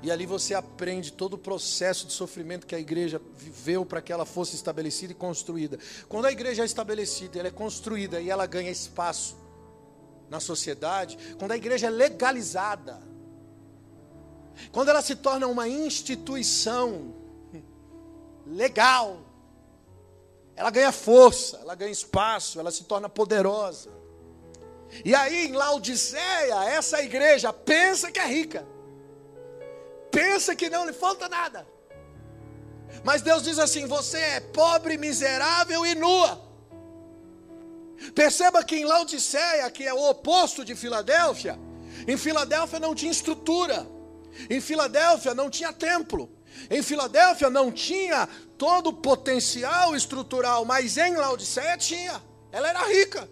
E 0.00 0.10
ali 0.10 0.26
você 0.26 0.54
aprende 0.54 1.12
todo 1.12 1.34
o 1.34 1.38
processo 1.38 2.06
de 2.06 2.12
sofrimento 2.12 2.66
que 2.66 2.74
a 2.74 2.78
igreja 2.78 3.20
viveu 3.36 3.84
para 3.84 4.00
que 4.00 4.12
ela 4.12 4.24
fosse 4.24 4.54
estabelecida 4.54 5.12
e 5.12 5.14
construída. 5.14 5.78
Quando 6.08 6.26
a 6.26 6.32
igreja 6.32 6.62
é 6.62 6.66
estabelecida, 6.66 7.38
ela 7.38 7.48
é 7.48 7.50
construída 7.50 8.20
e 8.20 8.30
ela 8.30 8.46
ganha 8.46 8.70
espaço 8.70 9.36
na 10.30 10.38
sociedade, 10.38 11.18
quando 11.38 11.52
a 11.52 11.56
igreja 11.56 11.86
é 11.86 11.90
legalizada, 11.90 13.00
quando 14.70 14.90
ela 14.90 15.00
se 15.00 15.16
torna 15.16 15.46
uma 15.46 15.66
instituição 15.66 17.14
legal, 18.46 19.20
ela 20.54 20.70
ganha 20.70 20.92
força, 20.92 21.56
ela 21.56 21.74
ganha 21.74 21.90
espaço, 21.90 22.60
ela 22.60 22.70
se 22.70 22.84
torna 22.84 23.08
poderosa. 23.08 23.90
E 25.04 25.14
aí 25.14 25.46
em 25.46 25.52
Laodiceia, 25.52 26.64
essa 26.64 27.02
igreja 27.02 27.52
pensa 27.52 28.12
que 28.12 28.18
é 28.20 28.26
rica 28.26 28.77
pensa 30.10 30.54
que 30.54 30.70
não 30.70 30.86
lhe 30.86 30.92
falta 30.92 31.28
nada. 31.28 31.66
Mas 33.04 33.22
Deus 33.22 33.42
diz 33.42 33.58
assim: 33.58 33.86
você 33.86 34.18
é 34.18 34.40
pobre, 34.40 34.96
miserável 34.96 35.84
e 35.86 35.94
nua. 35.94 36.46
Perceba 38.14 38.62
que 38.62 38.76
em 38.76 38.84
Laodiceia, 38.84 39.70
que 39.70 39.84
é 39.84 39.92
o 39.92 40.10
oposto 40.10 40.64
de 40.64 40.74
Filadélfia, 40.74 41.58
em 42.06 42.16
Filadélfia 42.16 42.78
não 42.78 42.94
tinha 42.94 43.10
estrutura, 43.10 43.86
em 44.48 44.60
Filadélfia 44.60 45.34
não 45.34 45.50
tinha 45.50 45.72
templo, 45.72 46.30
em 46.70 46.80
Filadélfia 46.80 47.50
não 47.50 47.72
tinha 47.72 48.28
todo 48.56 48.90
o 48.90 48.92
potencial 48.92 49.96
estrutural, 49.96 50.64
mas 50.64 50.96
em 50.96 51.16
Laodiceia 51.16 51.76
tinha, 51.76 52.22
ela 52.52 52.68
era 52.68 52.86
rica. 52.86 53.28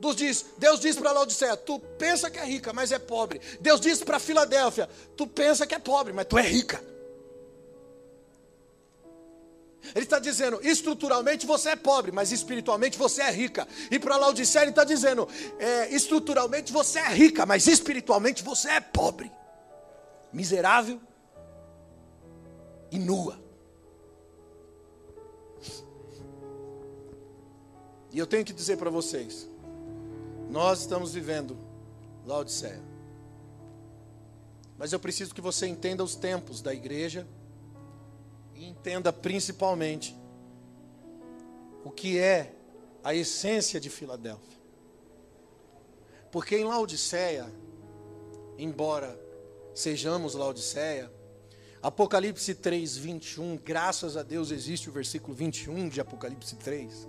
Deus 0.00 0.16
diz, 0.16 0.46
Deus 0.58 0.80
diz 0.80 0.96
para 0.96 1.12
Laodiceia, 1.12 1.56
tu 1.56 1.78
pensa 1.78 2.30
que 2.30 2.38
é 2.38 2.44
rica, 2.44 2.72
mas 2.72 2.92
é 2.92 2.98
pobre. 2.98 3.40
Deus 3.60 3.80
diz 3.80 4.02
para 4.02 4.18
Filadélfia, 4.18 4.88
tu 5.16 5.26
pensa 5.26 5.66
que 5.66 5.74
é 5.74 5.78
pobre, 5.78 6.12
mas 6.12 6.26
tu 6.26 6.36
é 6.36 6.42
rica. 6.42 6.82
Ele 9.94 10.04
está 10.04 10.18
dizendo, 10.18 10.60
estruturalmente 10.62 11.46
você 11.46 11.70
é 11.70 11.76
pobre, 11.76 12.10
mas 12.10 12.32
espiritualmente 12.32 12.96
você 12.96 13.22
é 13.22 13.30
rica. 13.30 13.68
E 13.90 13.98
para 13.98 14.16
Laodiceia 14.16 14.62
ele 14.62 14.70
está 14.70 14.84
dizendo, 14.84 15.28
é, 15.58 15.94
estruturalmente 15.94 16.72
você 16.72 16.98
é 17.00 17.08
rica, 17.08 17.44
mas 17.44 17.66
espiritualmente 17.66 18.42
você 18.42 18.70
é 18.70 18.80
pobre, 18.80 19.30
miserável 20.32 21.00
e 22.90 22.98
nua. 22.98 23.42
E 28.10 28.18
eu 28.18 28.26
tenho 28.26 28.44
que 28.44 28.52
dizer 28.52 28.76
para 28.76 28.90
vocês, 28.90 29.48
nós 30.50 30.80
estamos 30.80 31.14
vivendo 31.14 31.56
Laodiceia. 32.26 32.82
Mas 34.78 34.92
eu 34.92 34.98
preciso 34.98 35.34
que 35.34 35.40
você 35.40 35.66
entenda 35.66 36.02
os 36.02 36.16
tempos 36.16 36.60
da 36.60 36.74
igreja 36.74 37.26
e 38.54 38.66
entenda 38.66 39.12
principalmente 39.12 40.16
o 41.84 41.90
que 41.90 42.18
é 42.18 42.54
a 43.02 43.14
essência 43.14 43.78
de 43.78 43.90
Filadélfia. 43.90 44.58
Porque 46.32 46.56
em 46.56 46.64
Laodiceia, 46.64 47.46
embora 48.58 49.18
sejamos 49.74 50.34
Laodiceia, 50.34 51.12
Apocalipse 51.82 52.54
3, 52.54 52.96
21, 52.96 53.58
graças 53.58 54.16
a 54.16 54.22
Deus 54.22 54.50
existe 54.50 54.88
o 54.88 54.92
versículo 54.92 55.34
21 55.34 55.90
de 55.90 56.00
Apocalipse 56.00 56.56
3. 56.56 57.06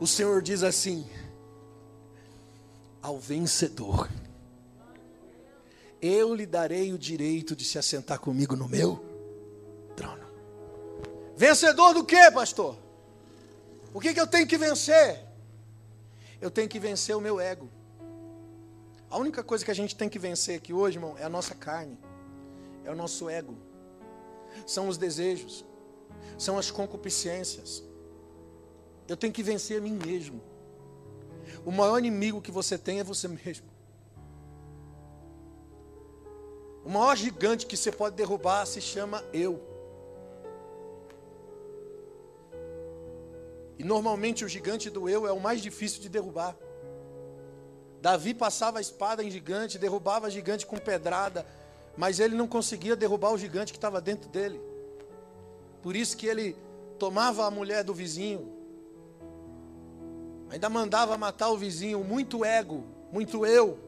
O 0.00 0.06
Senhor 0.08 0.42
diz 0.42 0.64
assim: 0.64 1.08
ao 3.06 3.20
vencedor. 3.20 4.10
Eu 6.02 6.34
lhe 6.34 6.44
darei 6.44 6.92
o 6.92 6.98
direito 6.98 7.54
de 7.54 7.64
se 7.64 7.78
assentar 7.78 8.18
comigo 8.18 8.56
no 8.56 8.68
meu 8.68 9.00
trono. 9.94 10.26
Vencedor 11.36 11.94
do 11.94 12.04
que, 12.04 12.30
pastor? 12.32 12.76
O 13.94 14.00
que, 14.00 14.12
que 14.12 14.20
eu 14.20 14.26
tenho 14.26 14.44
que 14.44 14.58
vencer? 14.58 15.24
Eu 16.40 16.50
tenho 16.50 16.68
que 16.68 16.80
vencer 16.80 17.16
o 17.16 17.20
meu 17.20 17.38
ego. 17.38 17.70
A 19.08 19.16
única 19.18 19.44
coisa 19.44 19.64
que 19.64 19.70
a 19.70 19.74
gente 19.74 19.94
tem 19.94 20.08
que 20.08 20.18
vencer 20.18 20.56
aqui 20.56 20.72
hoje, 20.72 20.96
irmão, 20.96 21.16
é 21.16 21.22
a 21.22 21.28
nossa 21.28 21.54
carne, 21.54 21.96
é 22.84 22.90
o 22.90 22.96
nosso 22.96 23.28
ego, 23.28 23.56
são 24.66 24.88
os 24.88 24.98
desejos, 24.98 25.64
são 26.36 26.58
as 26.58 26.72
concupiscências. 26.72 27.84
Eu 29.06 29.16
tenho 29.16 29.32
que 29.32 29.44
vencer 29.44 29.78
a 29.78 29.80
mim 29.80 29.96
mesmo. 29.96 30.55
O 31.64 31.70
maior 31.70 31.98
inimigo 31.98 32.40
que 32.40 32.50
você 32.50 32.76
tem 32.78 33.00
é 33.00 33.04
você 33.04 33.28
mesmo. 33.28 33.66
O 36.84 36.90
maior 36.90 37.16
gigante 37.16 37.66
que 37.66 37.76
você 37.76 37.90
pode 37.90 38.14
derrubar 38.14 38.64
se 38.64 38.80
chama 38.80 39.24
eu. 39.32 39.60
E 43.78 43.84
normalmente 43.84 44.44
o 44.44 44.48
gigante 44.48 44.88
do 44.88 45.08
eu 45.08 45.26
é 45.26 45.32
o 45.32 45.40
mais 45.40 45.60
difícil 45.60 46.00
de 46.00 46.08
derrubar. 46.08 46.56
Davi 48.00 48.32
passava 48.32 48.78
a 48.78 48.80
espada 48.80 49.24
em 49.24 49.30
gigante, 49.30 49.78
derrubava 49.78 50.30
gigante 50.30 50.64
com 50.64 50.78
pedrada, 50.78 51.44
mas 51.96 52.20
ele 52.20 52.36
não 52.36 52.46
conseguia 52.46 52.94
derrubar 52.94 53.32
o 53.32 53.38
gigante 53.38 53.72
que 53.72 53.78
estava 53.78 54.00
dentro 54.00 54.28
dele. 54.28 54.60
Por 55.82 55.96
isso 55.96 56.16
que 56.16 56.26
ele 56.26 56.56
tomava 56.98 57.44
a 57.44 57.50
mulher 57.50 57.82
do 57.82 57.92
vizinho, 57.92 58.55
ainda 60.50 60.68
mandava 60.68 61.16
matar 61.18 61.50
o 61.50 61.56
vizinho, 61.56 62.02
muito 62.04 62.44
ego, 62.44 62.84
muito 63.12 63.44
eu. 63.44 63.78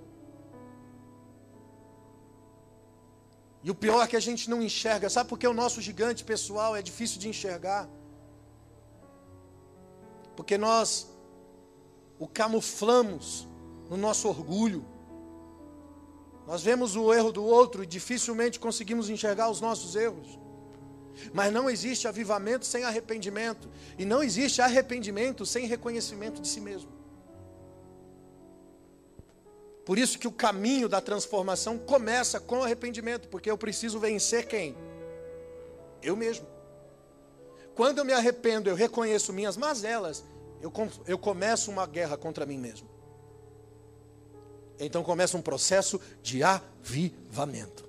E 3.62 3.70
o 3.70 3.74
pior 3.74 4.02
é 4.02 4.06
que 4.06 4.16
a 4.16 4.20
gente 4.20 4.48
não 4.48 4.62
enxerga. 4.62 5.10
Sabe 5.10 5.28
por 5.28 5.38
que 5.38 5.46
o 5.46 5.52
nosso 5.52 5.80
gigante 5.80 6.24
pessoal 6.24 6.76
é 6.76 6.82
difícil 6.82 7.18
de 7.18 7.28
enxergar? 7.28 7.88
Porque 10.36 10.56
nós 10.56 11.08
o 12.18 12.26
camuflamos 12.26 13.48
no 13.90 13.96
nosso 13.96 14.28
orgulho. 14.28 14.84
Nós 16.46 16.62
vemos 16.62 16.96
o 16.96 17.12
erro 17.12 17.30
do 17.30 17.44
outro 17.44 17.82
e 17.82 17.86
dificilmente 17.86 18.58
conseguimos 18.58 19.10
enxergar 19.10 19.50
os 19.50 19.60
nossos 19.60 19.94
erros. 19.94 20.38
Mas 21.32 21.52
não 21.52 21.68
existe 21.68 22.06
avivamento 22.06 22.66
sem 22.66 22.84
arrependimento. 22.84 23.68
E 23.98 24.04
não 24.04 24.22
existe 24.22 24.60
arrependimento 24.60 25.44
sem 25.44 25.66
reconhecimento 25.66 26.40
de 26.40 26.48
si 26.48 26.60
mesmo. 26.60 26.98
Por 29.88 29.98
isso 29.98 30.18
que 30.18 30.28
o 30.28 30.32
caminho 30.32 30.86
da 30.86 31.00
transformação 31.00 31.78
começa 31.78 32.38
com 32.38 32.62
arrependimento, 32.62 33.26
porque 33.28 33.50
eu 33.50 33.56
preciso 33.56 33.98
vencer 33.98 34.46
quem? 34.46 34.76
Eu 36.02 36.14
mesmo. 36.14 36.46
Quando 37.74 37.98
eu 37.98 38.04
me 38.04 38.12
arrependo, 38.12 38.68
eu 38.68 38.74
reconheço 38.74 39.32
minhas 39.32 39.56
mazelas, 39.56 40.22
eu, 40.60 40.70
eu 41.06 41.18
começo 41.18 41.70
uma 41.70 41.86
guerra 41.86 42.18
contra 42.18 42.44
mim 42.44 42.58
mesmo. 42.58 42.86
Então 44.78 45.02
começa 45.02 45.38
um 45.38 45.42
processo 45.42 45.98
de 46.22 46.42
avivamento. 46.42 47.87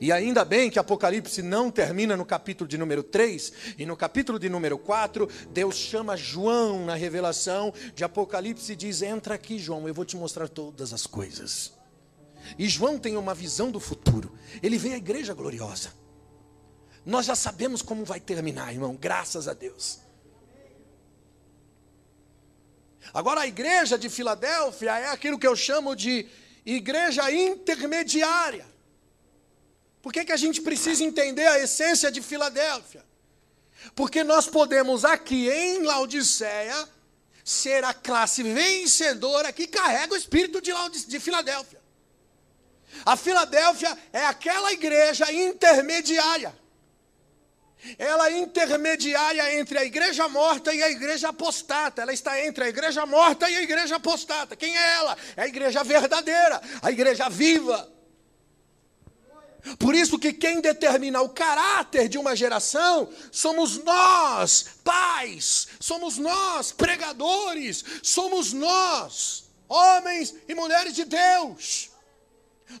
E 0.00 0.10
ainda 0.12 0.44
bem 0.44 0.70
que 0.70 0.78
Apocalipse 0.78 1.42
não 1.42 1.70
termina 1.70 2.16
no 2.16 2.24
capítulo 2.24 2.68
de 2.68 2.76
número 2.76 3.02
3, 3.02 3.52
e 3.78 3.86
no 3.86 3.96
capítulo 3.96 4.38
de 4.38 4.48
número 4.48 4.78
4, 4.78 5.28
Deus 5.50 5.76
chama 5.76 6.16
João 6.16 6.84
na 6.84 6.94
revelação 6.94 7.72
de 7.94 8.04
Apocalipse 8.04 8.72
e 8.72 8.76
diz: 8.76 9.02
Entra 9.02 9.34
aqui, 9.34 9.58
João, 9.58 9.86
eu 9.86 9.94
vou 9.94 10.04
te 10.04 10.16
mostrar 10.16 10.48
todas 10.48 10.92
as 10.92 11.06
coisas. 11.06 11.72
E 12.58 12.68
João 12.68 12.98
tem 12.98 13.16
uma 13.16 13.34
visão 13.34 13.70
do 13.70 13.80
futuro, 13.80 14.32
ele 14.62 14.76
vê 14.76 14.92
a 14.92 14.96
igreja 14.96 15.32
gloriosa. 15.32 15.92
Nós 17.04 17.26
já 17.26 17.36
sabemos 17.36 17.82
como 17.82 18.04
vai 18.04 18.18
terminar, 18.18 18.72
irmão, 18.72 18.96
graças 18.98 19.46
a 19.46 19.52
Deus. 19.52 20.00
Agora, 23.12 23.42
a 23.42 23.46
igreja 23.46 23.98
de 23.98 24.08
Filadélfia 24.08 24.98
é 24.98 25.08
aquilo 25.08 25.38
que 25.38 25.46
eu 25.46 25.54
chamo 25.54 25.94
de 25.94 26.26
igreja 26.64 27.30
intermediária. 27.30 28.73
Por 30.04 30.12
que, 30.12 30.22
que 30.22 30.32
a 30.32 30.36
gente 30.36 30.60
precisa 30.60 31.02
entender 31.02 31.46
a 31.46 31.58
essência 31.58 32.12
de 32.12 32.20
Filadélfia? 32.20 33.02
Porque 33.94 34.22
nós 34.22 34.46
podemos 34.46 35.02
aqui 35.02 35.48
em 35.48 35.82
Laodiceia 35.82 36.76
ser 37.42 37.82
a 37.84 37.94
classe 37.94 38.42
vencedora 38.42 39.50
que 39.50 39.66
carrega 39.66 40.12
o 40.12 40.16
espírito 40.16 40.60
de, 40.60 40.72
de 41.06 41.18
Filadélfia. 41.18 41.80
A 43.06 43.16
Filadélfia 43.16 43.96
é 44.12 44.26
aquela 44.26 44.74
igreja 44.74 45.32
intermediária. 45.32 46.54
Ela 47.98 48.28
é 48.28 48.38
intermediária 48.40 49.58
entre 49.58 49.78
a 49.78 49.86
igreja 49.86 50.28
morta 50.28 50.74
e 50.74 50.82
a 50.82 50.90
igreja 50.90 51.30
apostata. 51.30 52.02
Ela 52.02 52.12
está 52.12 52.38
entre 52.44 52.64
a 52.64 52.68
igreja 52.68 53.06
morta 53.06 53.48
e 53.48 53.56
a 53.56 53.62
igreja 53.62 53.96
apostata. 53.96 54.54
Quem 54.54 54.76
é 54.76 54.94
ela? 54.96 55.16
É 55.34 55.44
a 55.44 55.48
igreja 55.48 55.82
verdadeira, 55.82 56.60
a 56.82 56.92
igreja 56.92 57.30
viva. 57.30 57.93
Por 59.78 59.94
isso 59.94 60.18
que 60.18 60.32
quem 60.32 60.60
determina 60.60 61.22
o 61.22 61.30
caráter 61.30 62.08
de 62.08 62.18
uma 62.18 62.36
geração 62.36 63.08
somos 63.32 63.82
nós, 63.82 64.66
pais, 64.84 65.68
somos 65.80 66.18
nós, 66.18 66.70
pregadores, 66.70 67.82
somos 68.02 68.52
nós, 68.52 69.44
homens 69.66 70.34
e 70.46 70.54
mulheres 70.54 70.94
de 70.94 71.04
Deus. 71.04 71.90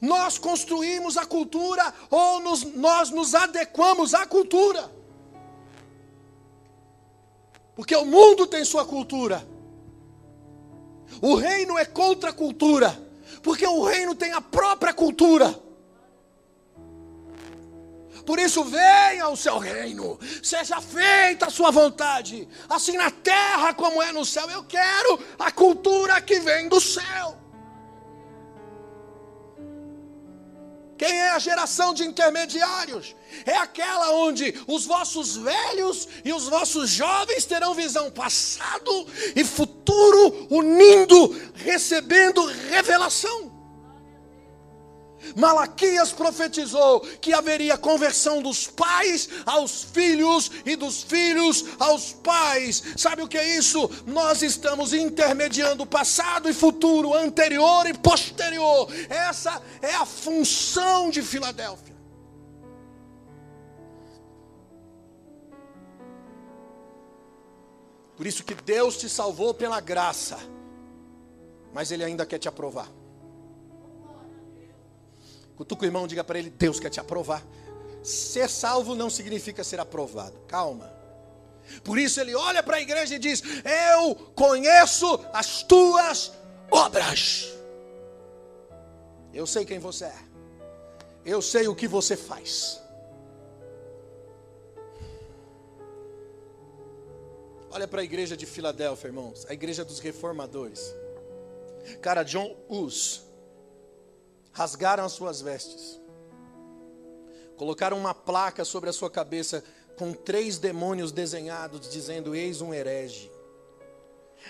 Nós 0.00 0.36
construímos 0.36 1.16
a 1.16 1.24
cultura 1.24 1.94
ou 2.10 2.40
nos, 2.40 2.64
nós 2.64 3.10
nos 3.10 3.34
adequamos 3.34 4.12
à 4.12 4.26
cultura. 4.26 4.90
Porque 7.74 7.96
o 7.96 8.04
mundo 8.04 8.46
tem 8.46 8.64
sua 8.64 8.84
cultura. 8.84 9.46
O 11.22 11.34
reino 11.34 11.78
é 11.78 11.84
contra 11.84 12.30
a 12.30 12.32
cultura. 12.32 13.02
Porque 13.42 13.66
o 13.66 13.84
reino 13.84 14.14
tem 14.14 14.32
a 14.32 14.40
própria 14.40 14.92
cultura. 14.92 15.63
Por 18.24 18.38
isso, 18.38 18.64
venha 18.64 19.28
o 19.28 19.36
seu 19.36 19.58
reino, 19.58 20.18
seja 20.42 20.80
feita 20.80 21.46
a 21.46 21.50
sua 21.50 21.70
vontade, 21.70 22.48
assim 22.68 22.96
na 22.96 23.10
terra 23.10 23.74
como 23.74 24.02
é 24.02 24.12
no 24.12 24.24
céu. 24.24 24.48
Eu 24.50 24.64
quero 24.64 25.18
a 25.38 25.50
cultura 25.50 26.20
que 26.20 26.40
vem 26.40 26.68
do 26.68 26.80
céu. 26.80 27.38
Quem 30.96 31.10
é 31.10 31.30
a 31.30 31.38
geração 31.38 31.92
de 31.92 32.04
intermediários? 32.04 33.14
É 33.44 33.56
aquela 33.56 34.12
onde 34.12 34.54
os 34.66 34.86
vossos 34.86 35.36
velhos 35.36 36.08
e 36.24 36.32
os 36.32 36.48
vossos 36.48 36.88
jovens 36.88 37.44
terão 37.44 37.74
visão 37.74 38.10
passado 38.10 39.06
e 39.34 39.44
futuro 39.44 40.46
unindo, 40.48 41.36
recebendo 41.56 42.44
revelação. 42.70 43.53
Malaquias 45.36 46.12
profetizou 46.12 47.00
que 47.20 47.32
haveria 47.32 47.76
conversão 47.76 48.42
dos 48.42 48.66
pais 48.66 49.28
aos 49.44 49.82
filhos 49.82 50.50
e 50.64 50.76
dos 50.76 51.02
filhos 51.02 51.64
aos 51.78 52.12
pais. 52.12 52.82
Sabe 52.96 53.22
o 53.22 53.28
que 53.28 53.38
é 53.38 53.56
isso? 53.56 53.90
Nós 54.06 54.42
estamos 54.42 54.92
intermediando 54.92 55.86
passado 55.86 56.48
e 56.48 56.52
futuro, 56.52 57.14
anterior 57.14 57.86
e 57.86 57.94
posterior. 57.94 58.88
Essa 59.08 59.62
é 59.80 59.94
a 59.94 60.06
função 60.06 61.10
de 61.10 61.22
Filadélfia. 61.22 61.94
Por 68.16 68.26
isso 68.26 68.44
que 68.44 68.54
Deus 68.54 68.96
te 68.96 69.08
salvou 69.08 69.52
pela 69.52 69.80
graça, 69.80 70.38
mas 71.72 71.90
Ele 71.90 72.04
ainda 72.04 72.24
quer 72.24 72.38
te 72.38 72.48
aprovar. 72.48 72.88
Cutuca 75.56 75.82
o 75.82 75.86
irmão, 75.86 76.06
diga 76.06 76.24
para 76.24 76.38
ele: 76.38 76.50
Deus 76.50 76.80
quer 76.80 76.90
te 76.90 77.00
aprovar. 77.00 77.44
Ser 78.02 78.48
salvo 78.48 78.94
não 78.94 79.08
significa 79.08 79.64
ser 79.64 79.80
aprovado. 79.80 80.38
Calma. 80.46 80.92
Por 81.82 81.98
isso 81.98 82.20
ele 82.20 82.34
olha 82.34 82.62
para 82.62 82.76
a 82.76 82.80
igreja 82.80 83.14
e 83.14 83.18
diz: 83.18 83.42
Eu 83.98 84.14
conheço 84.34 85.24
as 85.32 85.62
tuas 85.62 86.32
obras. 86.70 87.52
Eu 89.32 89.46
sei 89.46 89.64
quem 89.64 89.78
você 89.78 90.04
é. 90.04 90.18
Eu 91.24 91.40
sei 91.40 91.66
o 91.66 91.74
que 91.74 91.88
você 91.88 92.16
faz. 92.16 92.80
Olha 97.70 97.88
para 97.88 98.02
a 98.02 98.04
igreja 98.04 98.36
de 98.36 98.46
Filadélfia, 98.46 99.08
irmãos, 99.08 99.44
a 99.48 99.52
igreja 99.52 99.84
dos 99.84 99.98
reformadores. 99.98 100.94
Cara, 102.00 102.22
John 102.22 102.54
Hus, 102.68 103.22
rasgaram 104.54 105.04
as 105.04 105.12
suas 105.12 105.42
vestes, 105.42 106.00
colocaram 107.56 107.98
uma 107.98 108.14
placa 108.14 108.64
sobre 108.64 108.88
a 108.88 108.92
sua 108.92 109.10
cabeça 109.10 109.62
com 109.98 110.12
três 110.12 110.58
demônios 110.58 111.12
desenhados, 111.12 111.88
dizendo: 111.90 112.34
Eis 112.34 112.60
um 112.60 112.72
herege. 112.72 113.30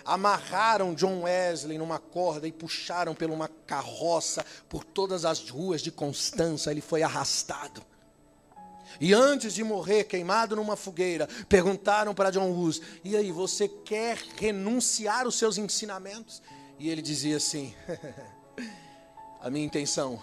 Amarraram 0.05 0.93
John 0.95 1.23
Wesley 1.23 1.79
numa 1.79 1.99
corda 1.99 2.49
e 2.49 2.53
puxaram 2.53 3.14
por 3.14 3.31
uma 3.31 3.49
carroça 3.49 4.45
por 4.69 4.85
todas 4.85 5.25
as 5.25 5.49
ruas 5.49 5.81
de 5.81 5.93
Constança. 5.93 6.71
Ele 6.71 6.81
foi 6.81 7.03
arrastado. 7.03 7.83
E 9.01 9.12
antes 9.12 9.55
de 9.55 9.64
morrer, 9.64 10.05
queimado 10.05 10.57
numa 10.57 10.77
fogueira, 10.77 11.29
perguntaram 11.49 12.14
para 12.14 12.31
John 12.31 12.51
Hus: 12.51 12.81
E 13.05 13.17
aí, 13.17 13.33
você 13.33 13.69
quer 13.69 14.19
renunciar 14.37 15.27
os 15.27 15.37
seus 15.37 15.59
ensinamentos? 15.59 16.43
E 16.79 16.90
ele 16.90 17.03
dizia 17.03 17.37
assim: 17.37 17.75
A 19.44 19.50
minha 19.50 19.66
intenção 19.66 20.18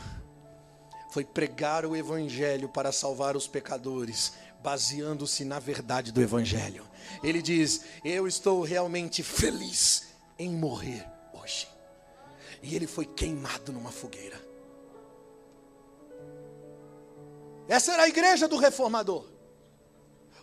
foi 1.11 1.23
pregar 1.23 1.85
o 1.85 1.95
evangelho 1.95 2.67
para 2.67 2.91
salvar 2.91 3.37
os 3.37 3.47
pecadores, 3.47 4.33
baseando-se 4.63 5.45
na 5.45 5.59
verdade 5.59 6.11
do 6.11 6.19
evangelho. 6.19 6.87
Ele 7.21 7.39
diz: 7.39 7.81
Eu 8.03 8.27
estou 8.27 8.63
realmente 8.63 9.21
feliz 9.21 10.07
em 10.39 10.49
morrer 10.49 11.07
hoje. 11.33 11.67
E 12.63 12.75
ele 12.75 12.87
foi 12.87 13.05
queimado 13.05 13.71
numa 13.71 13.91
fogueira. 13.91 14.41
Essa 17.67 17.93
era 17.93 18.03
a 18.03 18.09
igreja 18.09 18.47
do 18.47 18.57
reformador. 18.57 19.27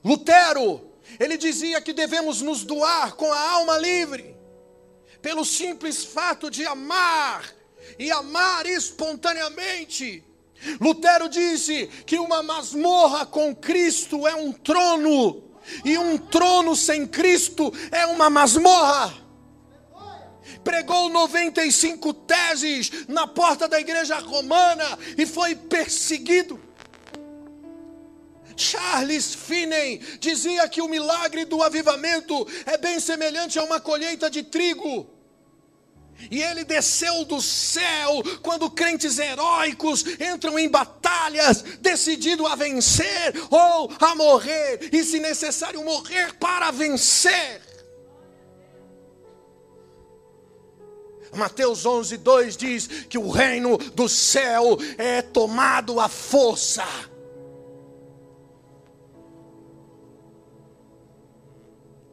Lutero, 0.04 0.92
ele 1.18 1.36
dizia 1.36 1.80
que 1.80 1.92
devemos 1.92 2.40
nos 2.42 2.62
doar 2.62 3.16
com 3.16 3.32
a 3.32 3.50
alma 3.54 3.76
livre, 3.76 4.36
pelo 5.20 5.44
simples 5.44 6.04
fato 6.04 6.48
de 6.48 6.64
amar 6.64 7.57
e 7.98 8.10
amar 8.10 8.66
espontaneamente. 8.66 10.24
Lutero 10.80 11.28
disse 11.28 11.88
que 12.04 12.18
uma 12.18 12.42
masmorra 12.42 13.24
com 13.24 13.54
Cristo 13.54 14.26
é 14.26 14.34
um 14.34 14.52
trono, 14.52 15.44
e 15.84 15.96
um 15.98 16.18
trono 16.18 16.74
sem 16.74 17.06
Cristo 17.06 17.72
é 17.90 18.06
uma 18.06 18.28
masmorra. 18.28 19.14
Pregou 20.64 21.08
95 21.08 22.12
teses 22.12 22.90
na 23.06 23.26
porta 23.26 23.68
da 23.68 23.80
igreja 23.80 24.18
romana 24.18 24.98
e 25.16 25.24
foi 25.24 25.54
perseguido. 25.54 26.60
Charles 28.56 29.34
Finney 29.34 29.98
dizia 30.18 30.68
que 30.68 30.82
o 30.82 30.88
milagre 30.88 31.44
do 31.44 31.62
avivamento 31.62 32.46
é 32.66 32.76
bem 32.76 32.98
semelhante 32.98 33.58
a 33.58 33.62
uma 33.62 33.80
colheita 33.80 34.28
de 34.28 34.42
trigo. 34.42 35.17
E 36.30 36.42
ele 36.42 36.64
desceu 36.64 37.24
do 37.24 37.40
céu 37.40 38.22
quando 38.42 38.70
crentes 38.70 39.18
heróicos 39.18 40.04
entram 40.20 40.58
em 40.58 40.68
batalhas, 40.68 41.62
decidido 41.80 42.46
a 42.46 42.56
vencer 42.56 43.34
ou 43.50 43.90
a 44.00 44.14
morrer, 44.14 44.90
e 44.92 45.04
se 45.04 45.20
necessário 45.20 45.84
morrer 45.84 46.34
para 46.34 46.70
vencer. 46.70 47.62
Mateus 51.34 51.84
11, 51.84 52.16
2 52.16 52.56
diz 52.56 52.86
que 53.08 53.18
o 53.18 53.30
reino 53.30 53.76
do 53.78 54.08
céu 54.08 54.78
é 54.96 55.22
tomado 55.22 56.00
à 56.00 56.08
força. 56.08 56.84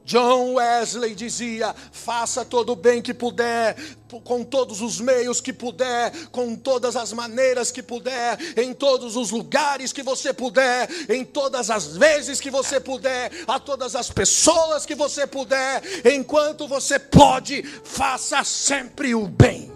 John 0.05 0.53
Wesley 0.53 1.15
dizia: 1.15 1.75
faça 1.91 2.45
todo 2.45 2.73
o 2.73 2.75
bem 2.75 3.01
que 3.01 3.13
puder, 3.13 3.75
com 4.23 4.43
todos 4.43 4.79
os 4.79 5.01
meios 5.01 5.41
que 5.41 5.51
puder, 5.51 6.27
com 6.27 6.55
todas 6.55 6.95
as 6.95 7.11
maneiras 7.11 7.71
que 7.71 7.81
puder, 7.81 8.37
em 8.55 8.71
todos 8.71 9.15
os 9.15 9.31
lugares 9.31 9.91
que 9.91 10.03
você 10.03 10.31
puder, 10.31 10.87
em 11.09 11.25
todas 11.25 11.71
as 11.71 11.97
vezes 11.97 12.39
que 12.39 12.51
você 12.51 12.79
puder, 12.79 13.31
a 13.47 13.59
todas 13.59 13.95
as 13.95 14.11
pessoas 14.11 14.85
que 14.85 14.93
você 14.93 15.25
puder, 15.25 15.81
enquanto 16.05 16.67
você 16.67 16.99
pode, 16.99 17.63
faça 17.83 18.43
sempre 18.43 19.15
o 19.15 19.27
bem. 19.27 19.73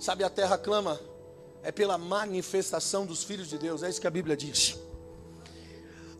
Sabe, 0.00 0.24
a 0.24 0.30
terra 0.30 0.58
clama, 0.58 1.00
é 1.62 1.70
pela 1.70 1.96
manifestação 1.96 3.06
dos 3.06 3.22
filhos 3.22 3.48
de 3.48 3.56
Deus, 3.56 3.84
é 3.84 3.88
isso 3.88 4.00
que 4.00 4.06
a 4.08 4.10
Bíblia 4.10 4.36
diz. 4.36 4.76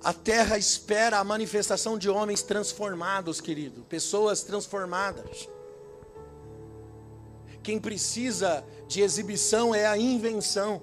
A 0.05 0.12
terra 0.12 0.59
espera 0.59 1.19
a 1.19 1.25
manifestação 1.25 1.97
de 1.97 2.11
homens 2.11 2.43
transformados, 2.43 3.41
querido, 3.41 3.83
pessoas 3.83 4.43
transformadas. 4.43 5.49
Quem 7.62 7.79
precisa 7.79 8.65
de 8.88 9.01
exibição 9.01 9.73
é 9.73 9.87
a 9.87 9.97
invenção. 9.97 10.83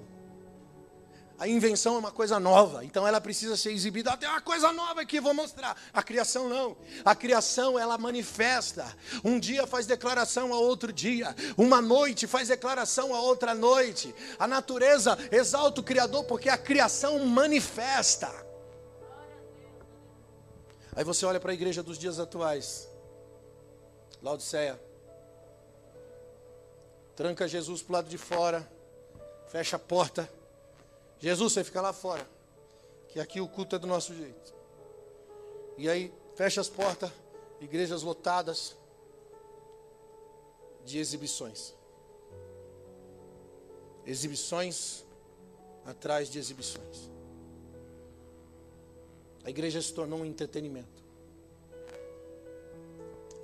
A 1.38 1.46
invenção 1.46 1.96
é 1.96 1.98
uma 1.98 2.10
coisa 2.10 2.40
nova, 2.40 2.84
então 2.84 3.06
ela 3.06 3.20
precisa 3.20 3.56
ser 3.56 3.72
exibida. 3.72 4.16
Tem 4.16 4.28
uma 4.28 4.40
coisa 4.40 4.72
nova 4.72 5.02
aqui, 5.02 5.20
vou 5.20 5.34
mostrar. 5.34 5.76
A 5.92 6.02
criação 6.02 6.48
não. 6.48 6.76
A 7.04 7.14
criação 7.14 7.78
ela 7.78 7.98
manifesta. 7.98 8.86
Um 9.22 9.38
dia 9.38 9.66
faz 9.66 9.86
declaração 9.86 10.52
a 10.52 10.58
outro 10.58 10.92
dia. 10.92 11.34
Uma 11.58 11.82
noite 11.82 12.26
faz 12.26 12.48
declaração 12.48 13.14
a 13.14 13.20
outra 13.20 13.54
noite. 13.54 14.14
A 14.38 14.46
natureza 14.46 15.18
exalta 15.30 15.80
o 15.80 15.84
Criador 15.84 16.24
porque 16.24 16.48
a 16.48 16.58
criação 16.58 17.18
manifesta. 17.26 18.49
Aí 21.00 21.04
você 21.04 21.24
olha 21.24 21.40
para 21.40 21.50
a 21.50 21.54
igreja 21.54 21.82
dos 21.82 21.96
dias 21.96 22.20
atuais, 22.20 22.86
Laodiceia, 24.20 24.78
tranca 27.16 27.48
Jesus 27.48 27.80
para 27.80 27.90
o 27.90 27.92
lado 27.94 28.10
de 28.10 28.18
fora, 28.18 28.70
fecha 29.48 29.76
a 29.76 29.78
porta. 29.78 30.30
Jesus, 31.18 31.54
você 31.54 31.64
fica 31.64 31.80
lá 31.80 31.94
fora, 31.94 32.28
que 33.08 33.18
aqui 33.18 33.40
o 33.40 33.48
culto 33.48 33.76
é 33.76 33.78
do 33.78 33.86
nosso 33.86 34.14
jeito. 34.14 34.52
E 35.78 35.88
aí, 35.88 36.12
fecha 36.34 36.60
as 36.60 36.68
portas, 36.68 37.10
igrejas 37.62 38.02
lotadas 38.02 38.76
de 40.84 40.98
exibições. 40.98 41.74
Exibições 44.04 45.02
atrás 45.86 46.28
de 46.28 46.38
exibições. 46.38 47.10
A 49.44 49.50
igreja 49.50 49.80
se 49.80 49.92
tornou 49.92 50.20
um 50.20 50.24
entretenimento. 50.24 51.02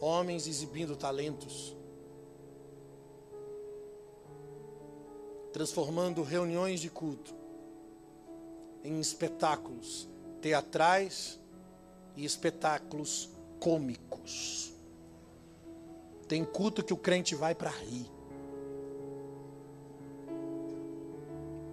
Homens 0.01 0.47
exibindo 0.47 0.95
talentos, 0.95 1.75
transformando 5.53 6.23
reuniões 6.23 6.81
de 6.81 6.91
culto 6.91 7.35
em 8.85 9.01
espetáculos 9.01 10.09
teatrais 10.41 11.41
e 12.15 12.25
espetáculos 12.25 13.31
cômicos. 13.59 14.73
Tem 16.29 16.45
culto 16.45 16.85
que 16.85 16.93
o 16.93 16.97
crente 16.97 17.35
vai 17.35 17.55
para 17.55 17.71
rir. 17.71 18.11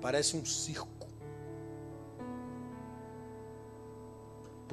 Parece 0.02 0.36
um 0.38 0.46
circo. 0.46 0.93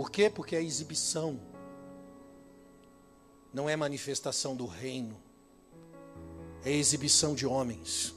Por 0.00 0.10
quê? 0.10 0.30
Porque 0.30 0.56
a 0.56 0.62
exibição 0.62 1.38
não 3.52 3.68
é 3.68 3.76
manifestação 3.76 4.56
do 4.56 4.64
reino, 4.64 5.20
é 6.64 6.72
exibição 6.72 7.34
de 7.34 7.46
homens. 7.46 8.14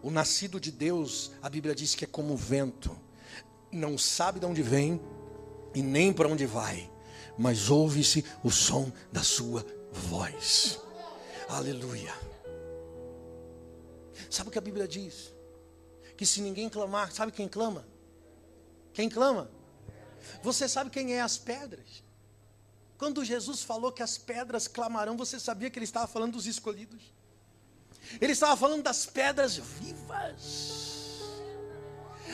O 0.00 0.08
nascido 0.08 0.60
de 0.60 0.70
Deus, 0.70 1.32
a 1.42 1.50
Bíblia 1.50 1.74
diz 1.74 1.96
que 1.96 2.04
é 2.04 2.06
como 2.06 2.34
o 2.34 2.36
vento, 2.36 2.96
não 3.72 3.98
sabe 3.98 4.38
de 4.38 4.46
onde 4.46 4.62
vem 4.62 5.00
e 5.74 5.82
nem 5.82 6.12
para 6.12 6.28
onde 6.28 6.46
vai, 6.46 6.88
mas 7.36 7.68
ouve-se 7.68 8.24
o 8.44 8.50
som 8.52 8.92
da 9.10 9.24
sua 9.24 9.66
voz. 9.90 10.80
Aleluia. 11.48 12.14
Sabe 14.30 14.50
o 14.50 14.52
que 14.52 14.58
a 14.58 14.62
Bíblia 14.62 14.86
diz? 14.86 15.34
Que 16.16 16.24
se 16.24 16.40
ninguém 16.40 16.68
clamar, 16.68 17.10
sabe 17.10 17.32
quem 17.32 17.48
clama? 17.48 17.84
Quem 18.92 19.08
clama? 19.08 19.55
Você 20.42 20.68
sabe 20.68 20.90
quem 20.90 21.14
é 21.14 21.20
as 21.20 21.36
pedras? 21.38 22.04
Quando 22.98 23.24
Jesus 23.24 23.62
falou 23.62 23.92
que 23.92 24.02
as 24.02 24.16
pedras 24.16 24.66
clamarão, 24.66 25.16
você 25.16 25.38
sabia 25.38 25.68
que 25.68 25.78
ele 25.78 25.84
estava 25.84 26.06
falando 26.06 26.32
dos 26.32 26.46
escolhidos? 26.46 27.02
Ele 28.20 28.32
estava 28.32 28.56
falando 28.56 28.82
das 28.82 29.04
pedras 29.04 29.56
vivas. 29.56 30.86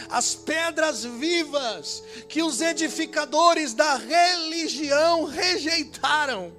As 0.08 0.34
pedras 0.34 1.04
vivas 1.04 2.02
que 2.28 2.42
os 2.42 2.60
edificadores 2.60 3.74
da 3.74 3.96
religião 3.96 5.24
rejeitaram. 5.24 6.52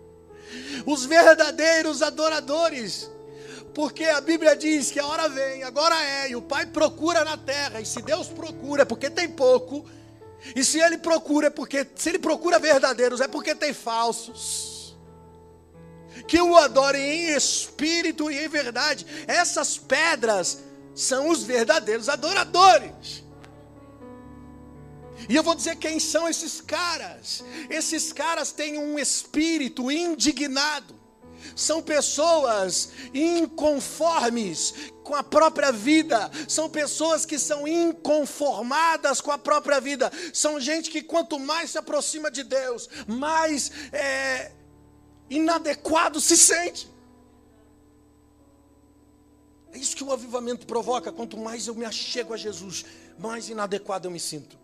Os 0.86 1.06
verdadeiros 1.06 2.02
adoradores. 2.02 3.10
Porque 3.74 4.04
a 4.06 4.22
Bíblia 4.22 4.56
diz 4.56 4.92
que 4.92 5.00
a 5.00 5.06
hora 5.06 5.28
vem, 5.28 5.64
agora 5.64 6.00
é, 6.04 6.30
e 6.30 6.36
o 6.36 6.42
Pai 6.42 6.66
procura 6.68 7.26
na 7.26 7.38
terra, 7.38 7.82
e 7.82 7.86
se 7.86 8.04
Deus 8.04 8.28
procura, 8.28 8.84
é 8.84 8.86
porque 8.86 9.10
tem 9.10 9.28
pouco, 9.28 9.84
e 10.56 10.64
se 10.64 10.80
ele 10.80 10.98
procura, 10.98 11.48
é 11.48 11.50
porque 11.50 11.88
se 11.96 12.10
ele 12.10 12.20
procura 12.20 12.60
verdadeiros, 12.60 13.22
é 13.22 13.28
porque 13.28 13.56
tem 13.56 13.74
falsos. 13.74 14.96
Que 16.28 16.40
o 16.42 16.56
adorem 16.58 17.02
em 17.02 17.36
espírito 17.36 18.30
e 18.30 18.44
em 18.44 18.48
verdade. 18.48 19.06
Essas 19.28 19.78
pedras 19.78 20.60
são 20.94 21.30
os 21.30 21.44
verdadeiros 21.44 22.10
adoradores. 22.10 23.24
E 25.30 25.36
eu 25.36 25.44
vou 25.44 25.56
dizer 25.56 25.78
quem 25.78 26.00
são 26.00 26.28
esses 26.28 26.60
caras. 26.60 27.44
Esses 27.70 28.12
caras 28.12 28.52
têm 28.52 28.78
um 28.78 29.00
espírito 29.00 29.90
indignado. 29.90 31.03
São 31.56 31.82
pessoas 31.82 32.92
inconformes 33.14 34.74
com 35.04 35.16
a 35.16 35.24
própria 35.24 35.72
vida, 35.72 36.32
são 36.48 36.70
pessoas 36.70 37.26
que 37.26 37.38
são 37.38 37.68
inconformadas 37.68 39.20
com 39.20 39.32
a 39.32 39.38
própria 39.38 39.80
vida, 39.80 40.12
são 40.34 40.60
gente 40.60 40.90
que 40.90 41.02
quanto 41.02 41.40
mais 41.40 41.72
se 41.72 41.78
aproxima 41.78 42.32
de 42.32 42.44
Deus, 42.44 42.90
mais 43.08 43.72
é, 43.92 44.52
inadequado 45.30 46.22
se 46.22 46.38
sente. 46.38 46.92
É 49.74 49.78
isso 49.78 49.96
que 49.96 50.04
o 50.04 50.12
avivamento 50.12 50.68
provoca. 50.68 51.12
Quanto 51.12 51.36
mais 51.36 51.66
eu 51.66 51.74
me 51.74 51.84
achego 51.84 52.34
a 52.34 52.38
Jesus, 52.38 52.86
mais 53.18 53.50
inadequado 53.50 54.08
eu 54.08 54.12
me 54.12 54.20
sinto. 54.20 54.63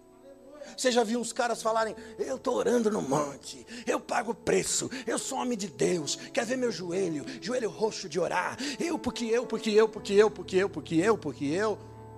Você 0.80 0.94
já 0.94 1.04
viu 1.04 1.20
os 1.20 1.34
caras 1.34 1.62
falarem: 1.62 1.94
Eu 2.18 2.38
estou 2.38 2.56
orando 2.56 2.90
no 2.90 3.02
monte, 3.02 3.68
eu 3.86 4.00
pago 4.00 4.34
preço, 4.34 4.90
eu 5.06 5.20
sou 5.20 5.40
homem 5.40 5.58
de 5.58 5.68
Deus. 5.68 6.16
Quer 6.34 6.46
ver 6.46 6.58
meu 6.58 6.72
joelho, 6.72 7.26
joelho 7.42 7.70
roxo 7.70 8.08
de 8.08 8.18
orar? 8.18 8.58
Eu, 8.80 8.98
porque 8.98 9.26
eu, 9.26 9.46
porque 9.46 9.72
eu, 9.72 9.90
porque 9.90 10.14
eu, 10.14 10.32
porque 10.32 10.56
eu, 10.56 10.70
porque 10.70 10.96
eu, 10.96 11.18
porque 11.18 11.46
eu. 11.46 11.78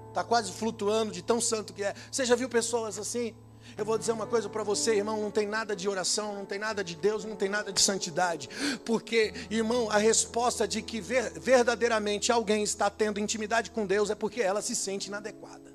Está 0.09 0.23
quase 0.23 0.51
flutuando 0.51 1.11
de 1.11 1.23
tão 1.23 1.41
santo 1.41 1.73
que 1.73 1.83
é. 1.83 1.95
Você 2.11 2.23
já 2.23 2.35
viu 2.35 2.47
pessoas 2.47 2.99
assim? 2.99 3.33
Eu 3.75 3.83
vou 3.83 3.97
dizer 3.97 4.11
uma 4.11 4.27
coisa 4.27 4.47
para 4.47 4.61
você, 4.61 4.95
irmão: 4.95 5.19
não 5.19 5.31
tem 5.31 5.47
nada 5.47 5.75
de 5.75 5.89
oração, 5.89 6.35
não 6.35 6.45
tem 6.45 6.59
nada 6.59 6.83
de 6.83 6.95
Deus, 6.95 7.25
não 7.25 7.35
tem 7.35 7.49
nada 7.49 7.73
de 7.73 7.81
santidade. 7.81 8.47
Porque, 8.85 9.33
irmão, 9.49 9.89
a 9.89 9.97
resposta 9.97 10.67
de 10.67 10.83
que 10.83 11.01
ver, 11.01 11.31
verdadeiramente 11.39 12.31
alguém 12.31 12.61
está 12.61 12.91
tendo 12.91 13.19
intimidade 13.19 13.71
com 13.71 13.87
Deus 13.87 14.11
é 14.11 14.15
porque 14.15 14.39
ela 14.39 14.61
se 14.61 14.75
sente 14.75 15.07
inadequada. 15.07 15.70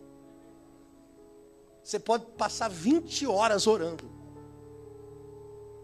Você 1.87 2.01
pode 2.01 2.27
passar 2.33 2.69
20 2.69 3.29
horas 3.29 3.69
orando. 3.69 4.11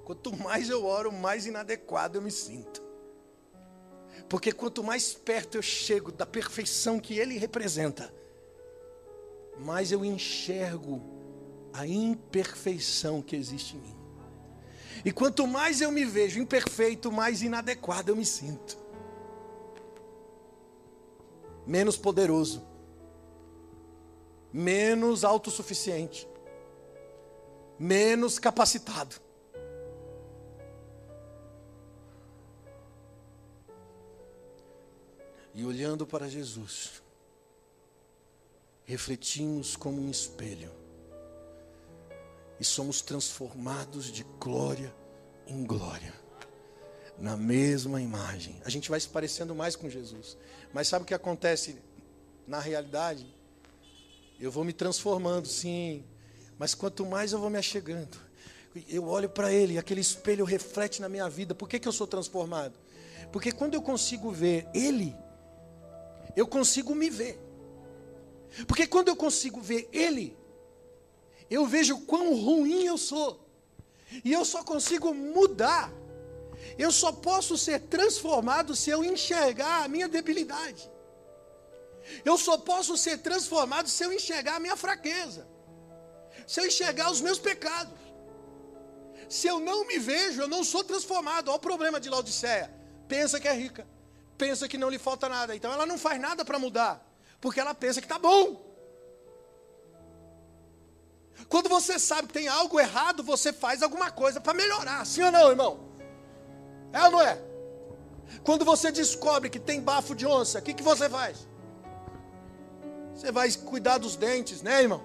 Quanto 0.02 0.36
mais 0.36 0.68
eu 0.68 0.84
oro, 0.84 1.12
mais 1.12 1.46
inadequado 1.46 2.18
eu 2.18 2.22
me 2.22 2.30
sinto. 2.32 2.82
Porque 4.28 4.50
quanto 4.50 4.82
mais 4.82 5.14
perto 5.14 5.58
eu 5.58 5.62
chego 5.62 6.10
da 6.10 6.26
perfeição 6.26 6.98
que 6.98 7.20
Ele 7.20 7.38
representa, 7.38 8.12
mais 9.60 9.92
eu 9.92 10.04
enxergo 10.04 11.00
a 11.72 11.86
imperfeição 11.86 13.22
que 13.22 13.36
existe 13.36 13.76
em 13.76 13.80
mim. 13.80 13.96
E 15.04 15.12
quanto 15.12 15.46
mais 15.46 15.80
eu 15.80 15.92
me 15.92 16.04
vejo 16.04 16.40
imperfeito, 16.40 17.12
mais 17.12 17.42
inadequado 17.42 18.08
eu 18.08 18.16
me 18.16 18.26
sinto. 18.26 18.76
Menos 21.64 21.96
poderoso, 21.96 22.71
menos 24.52 25.24
autossuficiente, 25.24 26.28
menos 27.78 28.38
capacitado. 28.38 29.16
E 35.54 35.64
olhando 35.64 36.06
para 36.06 36.28
Jesus, 36.28 37.02
refletimos 38.84 39.76
como 39.76 40.00
um 40.00 40.10
espelho 40.10 40.72
e 42.58 42.64
somos 42.64 43.02
transformados 43.02 44.06
de 44.06 44.24
glória 44.38 44.94
em 45.46 45.64
glória, 45.64 46.14
na 47.18 47.36
mesma 47.36 48.00
imagem. 48.00 48.60
A 48.64 48.70
gente 48.70 48.88
vai 48.88 48.98
se 49.00 49.08
parecendo 49.08 49.54
mais 49.54 49.76
com 49.76 49.90
Jesus, 49.90 50.36
mas 50.72 50.88
sabe 50.88 51.02
o 51.02 51.06
que 51.06 51.14
acontece 51.14 51.76
na 52.46 52.60
realidade? 52.60 53.26
Eu 54.40 54.50
vou 54.50 54.64
me 54.64 54.72
transformando, 54.72 55.46
sim, 55.46 56.04
mas 56.58 56.74
quanto 56.74 57.06
mais 57.06 57.32
eu 57.32 57.38
vou 57.38 57.50
me 57.50 57.58
achegando, 57.58 58.16
eu 58.88 59.06
olho 59.06 59.28
para 59.28 59.52
Ele, 59.52 59.78
aquele 59.78 60.00
espelho 60.00 60.44
reflete 60.44 61.00
na 61.00 61.08
minha 61.08 61.28
vida. 61.28 61.54
Por 61.54 61.68
que, 61.68 61.78
que 61.78 61.88
eu 61.88 61.92
sou 61.92 62.06
transformado? 62.06 62.74
Porque 63.30 63.52
quando 63.52 63.74
eu 63.74 63.82
consigo 63.82 64.30
ver 64.30 64.66
Ele, 64.74 65.14
eu 66.36 66.46
consigo 66.46 66.94
me 66.94 67.10
ver. 67.10 67.38
Porque 68.66 68.86
quando 68.86 69.08
eu 69.08 69.16
consigo 69.16 69.60
ver 69.60 69.88
Ele, 69.92 70.36
eu 71.50 71.66
vejo 71.66 71.98
quão 72.00 72.34
ruim 72.34 72.84
eu 72.84 72.98
sou. 72.98 73.46
E 74.24 74.32
eu 74.32 74.44
só 74.44 74.62
consigo 74.62 75.14
mudar. 75.14 75.92
Eu 76.78 76.92
só 76.92 77.12
posso 77.12 77.56
ser 77.56 77.80
transformado 77.80 78.76
se 78.76 78.90
eu 78.90 79.04
enxergar 79.04 79.84
a 79.84 79.88
minha 79.88 80.08
debilidade. 80.08 80.90
Eu 82.24 82.36
só 82.36 82.58
posso 82.58 82.96
ser 82.96 83.18
transformado 83.18 83.88
se 83.88 84.04
eu 84.04 84.12
enxergar 84.12 84.56
a 84.56 84.60
minha 84.60 84.76
fraqueza. 84.76 85.46
Se 86.46 86.60
eu 86.60 86.66
enxergar 86.66 87.10
os 87.10 87.20
meus 87.20 87.38
pecados. 87.38 87.98
Se 89.28 89.46
eu 89.46 89.60
não 89.60 89.86
me 89.86 89.98
vejo, 89.98 90.42
eu 90.42 90.48
não 90.48 90.62
sou 90.64 90.84
transformado. 90.84 91.48
Olha 91.48 91.56
o 91.56 91.60
problema 91.60 92.00
de 92.00 92.10
Laodiceia. 92.10 92.72
Pensa 93.08 93.40
que 93.40 93.48
é 93.48 93.52
rica. 93.52 93.86
Pensa 94.36 94.68
que 94.68 94.76
não 94.76 94.90
lhe 94.90 94.98
falta 94.98 95.28
nada. 95.28 95.54
Então 95.54 95.72
ela 95.72 95.86
não 95.86 95.98
faz 95.98 96.20
nada 96.20 96.44
para 96.44 96.58
mudar. 96.58 97.06
Porque 97.40 97.60
ela 97.60 97.74
pensa 97.74 98.00
que 98.00 98.06
está 98.06 98.18
bom. 98.18 98.72
Quando 101.48 101.68
você 101.68 101.98
sabe 101.98 102.28
que 102.28 102.34
tem 102.34 102.48
algo 102.48 102.78
errado, 102.78 103.22
você 103.22 103.52
faz 103.52 103.82
alguma 103.82 104.10
coisa 104.10 104.40
para 104.40 104.54
melhorar. 104.54 105.04
Sim 105.06 105.22
ou 105.22 105.32
não, 105.32 105.50
irmão? 105.50 105.92
É 106.92 107.04
ou 107.04 107.10
não 107.10 107.20
é? 107.20 107.38
Quando 108.44 108.64
você 108.64 108.90
descobre 108.90 109.50
que 109.50 109.58
tem 109.58 109.80
bafo 109.80 110.14
de 110.14 110.26
onça, 110.26 110.58
o 110.58 110.62
que, 110.62 110.74
que 110.74 110.82
você 110.82 111.08
faz? 111.08 111.46
Você 113.14 113.30
vai 113.30 113.50
cuidar 113.52 113.98
dos 113.98 114.16
dentes, 114.16 114.62
né, 114.62 114.82
irmão? 114.82 115.02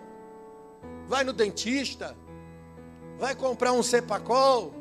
Vai 1.08 1.24
no 1.24 1.34
dentista, 1.34 2.16
vai 3.18 3.36
comprar 3.36 3.74
um 3.74 3.84
cepacol, 3.84 4.74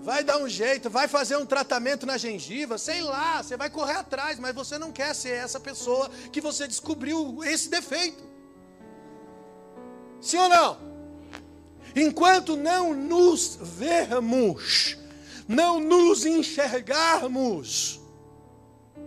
vai 0.00 0.22
dar 0.22 0.38
um 0.38 0.48
jeito, 0.48 0.88
vai 0.88 1.08
fazer 1.08 1.36
um 1.36 1.44
tratamento 1.44 2.06
na 2.06 2.16
gengiva, 2.16 2.78
sei 2.78 3.00
lá, 3.00 3.42
você 3.42 3.56
vai 3.56 3.68
correr 3.68 3.96
atrás, 3.96 4.38
mas 4.38 4.54
você 4.54 4.78
não 4.78 4.92
quer 4.92 5.14
ser 5.14 5.32
essa 5.32 5.58
pessoa 5.58 6.08
que 6.30 6.40
você 6.40 6.68
descobriu 6.68 7.42
esse 7.42 7.68
defeito. 7.68 8.24
Sim 10.20 10.38
ou 10.38 10.48
não? 10.48 10.78
Enquanto 11.94 12.56
não 12.56 12.94
nos 12.94 13.58
vermos, 13.60 14.96
não 15.48 15.80
nos 15.80 16.26
enxergarmos, 16.26 18.00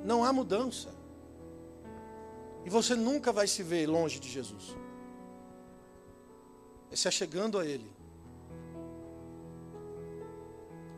não 0.04 0.24
há 0.24 0.34
mudança. 0.34 0.99
E 2.70 2.72
você 2.72 2.94
nunca 2.94 3.32
vai 3.32 3.48
se 3.48 3.64
ver 3.64 3.88
longe 3.88 4.20
de 4.20 4.30
Jesus. 4.30 4.76
É 6.92 6.96
se 6.96 7.08
achegando 7.08 7.58
a 7.58 7.66
Ele. 7.66 7.92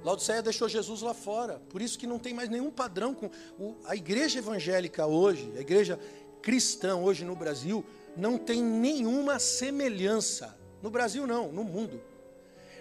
Laodiceia 0.03 0.41
deixou 0.41 0.67
Jesus 0.67 1.01
lá 1.01 1.13
fora. 1.13 1.61
Por 1.69 1.81
isso 1.81 1.97
que 1.97 2.05
não 2.05 2.19
tem 2.19 2.33
mais 2.33 2.49
nenhum 2.49 2.69
padrão 2.69 3.13
com 3.13 3.27
o, 3.57 3.77
a 3.85 3.95
igreja 3.95 4.39
evangélica 4.39 5.07
hoje, 5.07 5.49
a 5.55 5.61
igreja 5.61 5.97
cristã 6.41 6.97
hoje 6.97 7.23
no 7.23 7.37
Brasil, 7.37 7.85
não 8.17 8.37
tem 8.37 8.61
nenhuma 8.61 9.39
semelhança. 9.39 10.53
No 10.81 10.89
Brasil, 10.89 11.25
não, 11.25 11.53
no 11.53 11.63
mundo. 11.63 12.01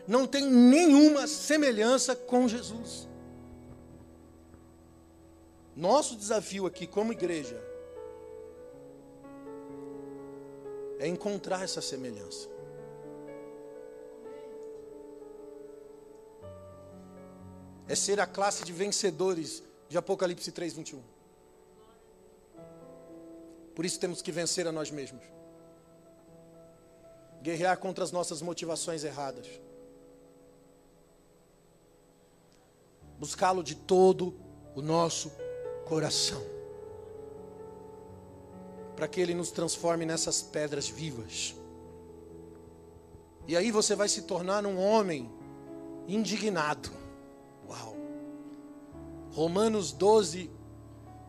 Não 0.05 0.27
tem 0.27 0.51
nenhuma 0.51 1.29
semelhança 1.29 2.17
com 2.17 2.49
Jesus. 2.49 3.09
Nosso 5.77 6.17
desafio 6.17 6.67
aqui, 6.67 6.89
como 6.89 7.13
igreja, 7.13 7.70
é 11.01 11.09
encontrar 11.09 11.65
essa 11.65 11.81
semelhança. 11.81 12.47
É 17.89 17.95
ser 17.95 18.21
a 18.21 18.27
classe 18.27 18.65
de 18.65 18.73
vencedores 18.73 19.63
de 19.89 19.97
Apocalipse 19.97 20.53
3, 20.53 20.75
21. 20.75 21.03
Por 23.75 23.87
isso 23.87 23.99
temos 23.99 24.21
que 24.21 24.31
vencer 24.31 24.67
a 24.67 24.73
nós 24.73 24.91
mesmos. 24.91 25.25
Guerrear 27.43 27.79
contra 27.79 28.05
as 28.05 28.13
nossas 28.13 28.43
motivações 28.43 29.03
erradas. 29.03 29.49
Buscá-lo 33.19 33.65
de 33.65 33.75
todo 33.75 34.39
o 34.75 34.83
nosso 34.83 35.33
coração. 35.87 36.60
Para 39.01 39.09
que 39.09 39.19
ele 39.19 39.33
nos 39.33 39.51
transforme 39.51 40.05
nessas 40.05 40.43
pedras 40.43 40.87
vivas. 40.87 41.55
E 43.49 43.57
aí 43.57 43.71
você 43.71 43.97
vai 43.97 44.07
se 44.11 44.21
tornar 44.21 44.67
um 44.67 44.79
homem 44.79 45.27
indignado. 46.07 46.91
Uau! 47.67 47.97
Romanos 49.33 49.91
12, 49.91 50.51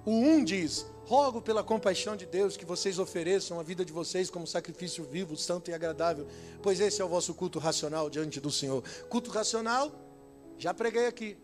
o 0.05 0.11
1 0.11 0.43
diz: 0.43 0.85
Rogo 1.05 1.41
pela 1.41 1.63
compaixão 1.63 2.17
de 2.17 2.25
Deus 2.25 2.57
que 2.57 2.65
vocês 2.65 2.99
ofereçam 2.99 3.57
a 3.57 3.63
vida 3.63 3.85
de 3.85 3.93
vocês 3.93 4.29
como 4.29 4.45
sacrifício 4.45 5.05
vivo, 5.05 5.37
santo 5.37 5.71
e 5.71 5.73
agradável, 5.73 6.27
pois 6.61 6.81
esse 6.81 7.01
é 7.01 7.05
o 7.05 7.07
vosso 7.07 7.33
culto 7.33 7.57
racional 7.57 8.09
diante 8.09 8.41
do 8.41 8.51
Senhor. 8.51 8.83
Culto 9.07 9.31
racional, 9.31 9.89
já 10.57 10.73
preguei 10.73 11.05
aqui. 11.05 11.37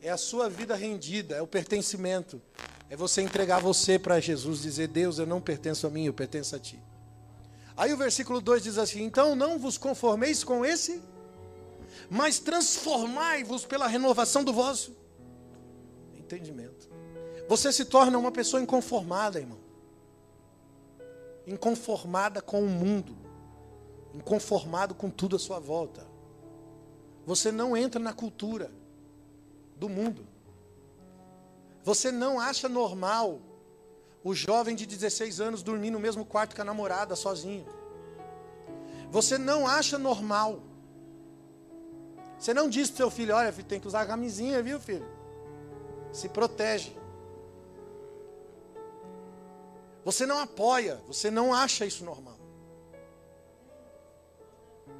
É 0.00 0.08
a 0.08 0.16
sua 0.16 0.48
vida 0.48 0.74
rendida, 0.74 1.36
é 1.36 1.42
o 1.42 1.46
pertencimento. 1.46 2.40
É 2.88 2.96
você 2.96 3.22
entregar 3.22 3.60
você 3.60 3.98
para 3.98 4.20
Jesus, 4.20 4.62
dizer: 4.62 4.88
Deus, 4.88 5.18
eu 5.18 5.26
não 5.26 5.40
pertenço 5.40 5.86
a 5.86 5.90
mim, 5.90 6.06
eu 6.06 6.14
pertenço 6.14 6.54
a 6.54 6.58
ti. 6.58 6.80
Aí 7.76 7.92
o 7.92 7.96
versículo 7.96 8.40
2 8.40 8.62
diz 8.62 8.78
assim: 8.78 9.02
Então 9.02 9.34
não 9.34 9.58
vos 9.58 9.76
conformeis 9.76 10.44
com 10.44 10.64
esse, 10.64 11.02
mas 12.08 12.38
transformai-vos 12.38 13.64
pela 13.64 13.86
renovação 13.86 14.44
do 14.44 14.52
vosso 14.52 14.94
entendimento. 16.26 16.88
Você 17.48 17.72
se 17.72 17.84
torna 17.84 18.18
uma 18.18 18.32
pessoa 18.32 18.60
inconformada, 18.60 19.38
irmão. 19.38 19.58
Inconformada 21.46 22.42
com 22.42 22.60
o 22.60 22.68
mundo. 22.68 23.16
Inconformado 24.12 24.94
com 24.94 25.08
tudo 25.08 25.36
à 25.36 25.38
sua 25.38 25.60
volta. 25.60 26.04
Você 27.24 27.52
não 27.52 27.76
entra 27.76 28.00
na 28.00 28.12
cultura 28.12 28.70
do 29.76 29.88
mundo. 29.88 30.26
Você 31.86 32.10
não 32.10 32.40
acha 32.40 32.68
normal 32.68 33.40
o 34.24 34.34
jovem 34.34 34.74
de 34.74 34.84
16 34.84 35.40
anos 35.40 35.62
dormir 35.62 35.92
no 35.92 36.00
mesmo 36.00 36.24
quarto 36.24 36.52
que 36.52 36.60
a 36.60 36.64
namorada, 36.64 37.14
sozinho. 37.14 37.64
Você 39.08 39.38
não 39.38 39.68
acha 39.68 39.96
normal. 39.96 40.60
Você 42.36 42.52
não 42.52 42.68
diz 42.68 42.90
para 42.90 42.96
seu 42.96 43.08
filho: 43.08 43.36
olha, 43.36 43.52
filho, 43.52 43.68
tem 43.68 43.78
que 43.78 43.86
usar 43.86 44.00
a 44.00 44.06
camisinha, 44.06 44.60
viu, 44.64 44.80
filho? 44.80 45.06
Se 46.12 46.28
protege. 46.28 46.92
Você 50.04 50.26
não 50.26 50.40
apoia, 50.40 51.00
você 51.06 51.30
não 51.30 51.54
acha 51.54 51.86
isso 51.86 52.04
normal. 52.04 52.40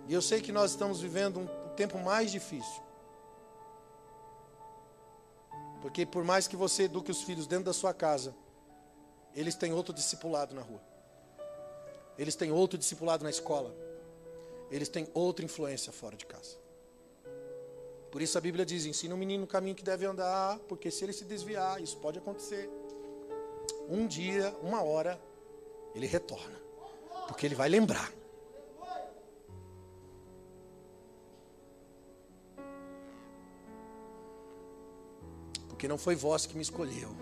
E 0.07 0.14
eu 0.14 0.22
sei 0.22 0.40
que 0.40 0.53
nós 0.53 0.70
estamos 0.70 1.01
vivendo 1.01 1.40
um 1.40 1.49
tempo 1.75 1.99
mais 1.99 2.31
difícil. 2.31 2.86
Porque 5.87 6.05
por 6.05 6.25
mais 6.25 6.49
que 6.49 6.57
você 6.57 6.83
eduque 6.83 7.12
os 7.12 7.22
filhos 7.22 7.46
dentro 7.46 7.66
da 7.66 7.72
sua 7.72 7.94
casa, 7.94 8.35
eles 9.33 9.55
têm 9.55 9.72
outro 9.72 9.94
discipulado 9.94 10.53
na 10.53 10.61
rua. 10.61 10.81
Eles 12.18 12.35
têm 12.35 12.51
outro 12.51 12.77
discipulado 12.77 13.22
na 13.22 13.31
escola. 13.31 13.72
Eles 14.68 14.88
têm 14.88 15.07
outra 15.14 15.44
influência 15.44 15.92
fora 15.92 16.16
de 16.16 16.27
casa. 16.27 16.57
Por 18.11 18.20
isso 18.20 18.37
a 18.37 18.40
Bíblia 18.40 18.66
diz: 18.66 18.85
ensina 18.85 19.14
o 19.14 19.16
menino 19.16 19.44
o 19.44 19.46
caminho 19.46 19.77
que 19.77 19.85
deve 19.85 20.05
andar, 20.05 20.59
porque 20.66 20.90
se 20.90 21.05
ele 21.05 21.12
se 21.12 21.25
desviar, 21.25 21.81
isso 21.81 21.96
pode 21.99 22.18
acontecer. 22.18 22.68
Um 23.88 24.09
dia, 24.09 24.53
uma 24.64 24.83
hora, 24.83 25.20
ele 25.94 26.09
retorna. 26.09 26.61
Porque 27.29 27.46
ele 27.46 27.55
vai 27.55 27.68
lembrar. 27.68 28.12
Porque 35.77 35.87
não 35.87 35.99
foi 35.99 36.17
vós 36.17 36.47
que 36.47 36.57
me 36.57 36.62
escolheu, 36.62 37.15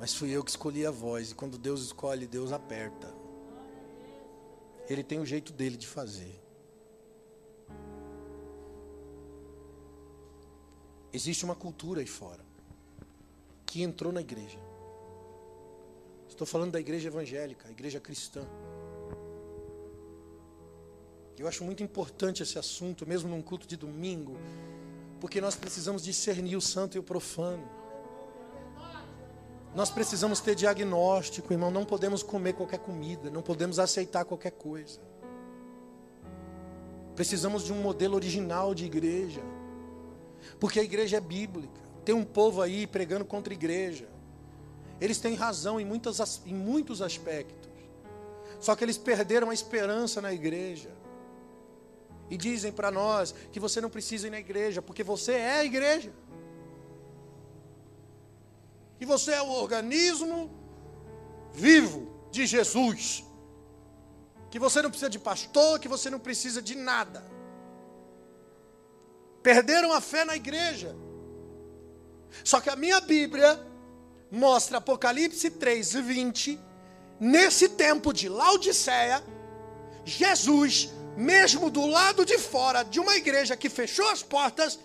mas 0.00 0.12
fui 0.12 0.30
eu 0.30 0.42
que 0.42 0.50
escolhi 0.50 0.84
a 0.84 0.90
voz. 0.90 1.30
E 1.30 1.34
quando 1.36 1.56
Deus 1.56 1.80
escolhe, 1.80 2.26
Deus 2.26 2.50
aperta. 2.50 3.14
Ele 4.88 5.04
tem 5.04 5.20
o 5.20 5.24
jeito 5.24 5.52
dele 5.52 5.76
de 5.76 5.86
fazer. 5.86 6.42
Existe 11.12 11.44
uma 11.44 11.54
cultura 11.54 12.00
aí 12.00 12.06
fora 12.06 12.44
que 13.64 13.80
entrou 13.80 14.12
na 14.12 14.20
igreja. 14.20 14.58
Estou 16.28 16.48
falando 16.48 16.72
da 16.72 16.80
igreja 16.80 17.06
evangélica, 17.06 17.68
a 17.68 17.70
igreja 17.70 18.00
cristã. 18.00 18.44
Eu 21.38 21.46
acho 21.46 21.62
muito 21.62 21.80
importante 21.80 22.42
esse 22.42 22.58
assunto, 22.58 23.06
mesmo 23.06 23.28
num 23.28 23.40
culto 23.40 23.68
de 23.68 23.76
domingo, 23.76 24.36
porque 25.20 25.40
nós 25.40 25.54
precisamos 25.54 26.02
discernir 26.02 26.56
o 26.56 26.60
santo 26.60 26.96
e 26.96 27.00
o 27.00 27.02
profano. 27.02 27.68
Nós 29.74 29.90
precisamos 29.90 30.40
ter 30.40 30.54
diagnóstico, 30.54 31.52
irmão. 31.52 31.70
Não 31.70 31.84
podemos 31.84 32.22
comer 32.22 32.54
qualquer 32.54 32.78
comida, 32.78 33.30
não 33.30 33.42
podemos 33.42 33.78
aceitar 33.78 34.24
qualquer 34.24 34.52
coisa. 34.52 35.00
Precisamos 37.14 37.64
de 37.64 37.72
um 37.72 37.82
modelo 37.82 38.14
original 38.14 38.74
de 38.74 38.84
igreja, 38.84 39.42
porque 40.58 40.80
a 40.80 40.82
igreja 40.82 41.18
é 41.18 41.20
bíblica. 41.20 41.80
Tem 42.04 42.14
um 42.14 42.24
povo 42.24 42.62
aí 42.62 42.86
pregando 42.86 43.24
contra 43.24 43.52
a 43.52 43.56
igreja. 43.56 44.08
Eles 45.00 45.18
têm 45.18 45.34
razão 45.34 45.78
em, 45.80 45.84
muitas, 45.84 46.40
em 46.46 46.54
muitos 46.54 47.02
aspectos, 47.02 47.68
só 48.58 48.74
que 48.74 48.82
eles 48.82 48.96
perderam 48.96 49.50
a 49.50 49.54
esperança 49.54 50.22
na 50.22 50.32
igreja. 50.32 50.90
E 52.30 52.36
dizem 52.36 52.72
para 52.72 52.90
nós 52.90 53.34
que 53.52 53.60
você 53.60 53.80
não 53.80 53.90
precisa 53.90 54.26
ir 54.26 54.30
na 54.30 54.38
igreja, 54.38 54.82
porque 54.82 55.02
você 55.02 55.32
é 55.32 55.58
a 55.60 55.64
igreja. 55.64 56.12
E 59.00 59.04
você 59.04 59.32
é 59.32 59.42
o 59.42 59.50
organismo 59.50 60.50
vivo 61.52 62.08
de 62.30 62.46
Jesus. 62.46 63.24
Que 64.50 64.58
você 64.58 64.80
não 64.82 64.90
precisa 64.90 65.10
de 65.10 65.18
pastor, 65.18 65.78
que 65.78 65.88
você 65.88 66.08
não 66.10 66.18
precisa 66.18 66.60
de 66.62 66.74
nada. 66.74 67.24
Perderam 69.42 69.92
a 69.92 70.00
fé 70.00 70.24
na 70.24 70.34
igreja. 70.34 70.96
Só 72.42 72.60
que 72.60 72.70
a 72.70 72.76
minha 72.76 73.00
Bíblia 73.00 73.64
mostra 74.30 74.78
Apocalipse 74.78 75.50
3, 75.50 75.92
20. 75.92 76.60
Nesse 77.20 77.68
tempo 77.68 78.12
de 78.12 78.28
Laodiceia, 78.28 79.22
Jesus 80.04 80.90
mesmo 81.16 81.70
do 81.70 81.86
lado 81.86 82.24
de 82.24 82.38
fora 82.38 82.82
de 82.82 83.00
uma 83.00 83.16
igreja 83.16 83.56
que 83.56 83.68
fechou 83.68 84.08
as 84.10 84.22
portas, 84.22 84.78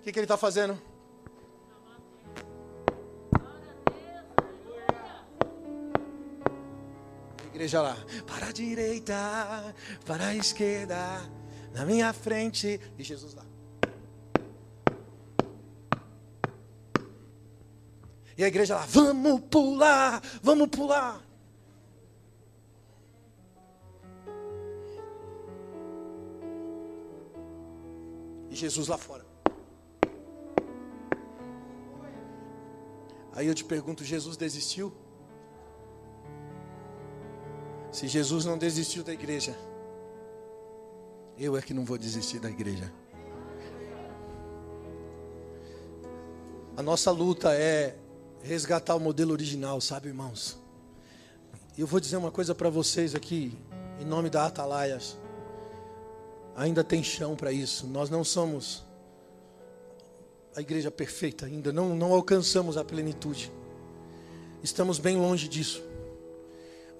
o 0.00 0.02
que, 0.02 0.12
que 0.12 0.18
ele 0.18 0.24
está 0.24 0.36
fazendo? 0.36 0.80
igreja 7.62 7.80
lá, 7.80 7.96
para 8.26 8.48
a 8.48 8.52
direita, 8.52 9.14
para 10.04 10.28
a 10.28 10.34
esquerda, 10.34 10.96
na 11.72 11.84
minha 11.84 12.12
frente, 12.12 12.80
e 12.98 13.04
Jesus 13.04 13.34
lá. 13.34 13.44
E 18.36 18.42
a 18.42 18.48
igreja 18.48 18.74
lá, 18.74 18.84
vamos 18.88 19.42
pular, 19.42 20.20
vamos 20.42 20.68
pular. 20.70 21.22
E 28.52 28.54
Jesus 28.54 28.86
lá 28.86 28.98
fora. 28.98 29.24
Aí 33.34 33.46
eu 33.46 33.54
te 33.54 33.64
pergunto: 33.64 34.04
Jesus 34.04 34.36
desistiu? 34.36 34.92
Se 37.90 38.06
Jesus 38.06 38.44
não 38.44 38.58
desistiu 38.58 39.02
da 39.02 39.12
igreja, 39.12 39.56
eu 41.38 41.56
é 41.56 41.62
que 41.62 41.72
não 41.72 41.84
vou 41.84 41.96
desistir 41.96 42.40
da 42.40 42.50
igreja. 42.50 42.92
A 46.76 46.82
nossa 46.82 47.10
luta 47.10 47.54
é 47.54 47.96
resgatar 48.42 48.94
o 48.94 49.00
modelo 49.00 49.32
original, 49.32 49.80
sabe, 49.80 50.08
irmãos? 50.08 50.58
Eu 51.76 51.86
vou 51.86 52.00
dizer 52.00 52.18
uma 52.18 52.30
coisa 52.30 52.54
para 52.54 52.68
vocês 52.68 53.14
aqui, 53.14 53.58
em 53.98 54.04
nome 54.04 54.28
da 54.28 54.46
Atalaias. 54.46 55.21
Ainda 56.56 56.84
tem 56.84 57.02
chão 57.02 57.34
para 57.34 57.52
isso. 57.52 57.86
Nós 57.86 58.10
não 58.10 58.22
somos 58.22 58.84
a 60.54 60.60
igreja 60.60 60.90
perfeita 60.90 61.46
ainda, 61.46 61.72
não, 61.72 61.96
não 61.96 62.12
alcançamos 62.12 62.76
a 62.76 62.84
plenitude. 62.84 63.50
Estamos 64.62 64.98
bem 64.98 65.16
longe 65.16 65.48
disso. 65.48 65.82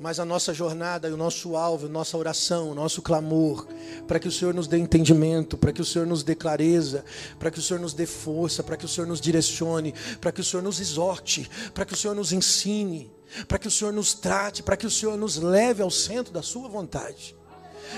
Mas 0.00 0.18
a 0.18 0.24
nossa 0.24 0.52
jornada, 0.52 1.12
o 1.12 1.16
nosso 1.16 1.54
alvo, 1.54 1.86
a 1.86 1.88
nossa 1.88 2.16
oração, 2.16 2.70
o 2.70 2.74
nosso 2.74 3.02
clamor, 3.02 3.68
para 4.08 4.18
que 4.18 4.26
o 4.26 4.32
Senhor 4.32 4.52
nos 4.52 4.66
dê 4.66 4.78
entendimento, 4.78 5.56
para 5.56 5.70
que 5.70 5.82
o 5.82 5.84
Senhor 5.84 6.06
nos 6.06 6.24
dê 6.24 6.34
clareza, 6.34 7.04
para 7.38 7.50
que 7.50 7.58
o 7.58 7.62
Senhor 7.62 7.78
nos 7.78 7.92
dê 7.92 8.06
força, 8.06 8.62
para 8.64 8.76
que 8.76 8.86
o 8.86 8.88
Senhor 8.88 9.06
nos 9.06 9.20
direcione, 9.20 9.94
para 10.20 10.32
que 10.32 10.40
o 10.40 10.44
Senhor 10.44 10.62
nos 10.62 10.80
exorte, 10.80 11.48
para 11.72 11.84
que 11.84 11.92
o 11.92 11.96
Senhor 11.96 12.14
nos 12.14 12.32
ensine, 12.32 13.12
para 13.46 13.58
que 13.58 13.68
o 13.68 13.70
Senhor 13.70 13.92
nos 13.92 14.14
trate, 14.14 14.62
para 14.62 14.76
que 14.76 14.86
o 14.86 14.90
Senhor 14.90 15.16
nos 15.16 15.36
leve 15.36 15.82
ao 15.82 15.90
centro 15.90 16.32
da 16.32 16.42
Sua 16.42 16.68
vontade 16.68 17.36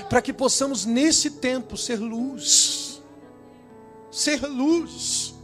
para 0.09 0.22
que 0.22 0.33
possamos 0.33 0.85
nesse 0.85 1.30
tempo 1.30 1.76
ser 1.76 1.98
luz. 1.98 3.02
Ser 4.11 4.40
luz. 4.46 5.35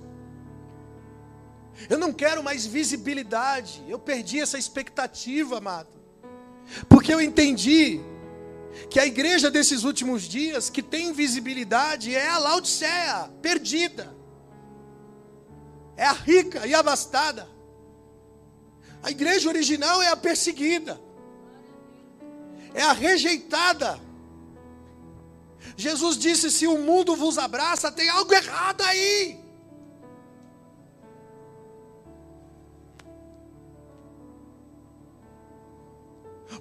Eu 1.89 1.99
não 1.99 2.13
quero 2.13 2.43
mais 2.43 2.67
visibilidade. 2.67 3.83
Eu 3.89 3.99
perdi 3.99 4.41
essa 4.41 4.59
expectativa, 4.59 5.59
amado. 5.59 5.99
Porque 6.89 7.13
eu 7.13 7.21
entendi 7.21 8.01
que 8.89 9.01
a 9.01 9.07
igreja 9.07 9.51
desses 9.51 9.83
últimos 9.85 10.23
dias 10.23 10.71
que 10.71 10.83
tem 10.83 11.13
visibilidade 11.13 12.15
é 12.15 12.29
a 12.29 12.39
Laodiceia, 12.39 13.31
perdida. 13.43 14.15
É 15.97 16.05
a 16.05 16.13
rica 16.13 16.67
e 16.67 16.75
abastada. 16.75 17.49
A 19.03 19.11
igreja 19.11 19.49
original 19.49 20.03
é 20.03 20.09
a 20.09 20.17
perseguida. 20.17 21.01
É 22.75 22.83
a 22.83 22.93
rejeitada. 22.93 24.01
Jesus 25.77 26.17
disse: 26.17 26.51
Se 26.51 26.67
o 26.67 26.79
mundo 26.79 27.17
vos 27.17 27.39
abraça, 27.39 27.91
tem 27.93 28.09
algo 28.09 28.33
errado 28.33 28.83
aí. 28.83 29.39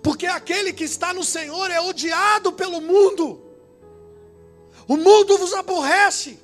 Porque 0.03 0.25
aquele 0.27 0.71
que 0.71 0.83
está 0.83 1.13
no 1.13 1.23
Senhor 1.23 1.69
é 1.71 1.81
odiado 1.81 2.53
pelo 2.53 2.79
mundo. 2.79 3.43
O 4.87 4.95
mundo 4.95 5.37
vos 5.37 5.53
aborrece, 5.53 6.39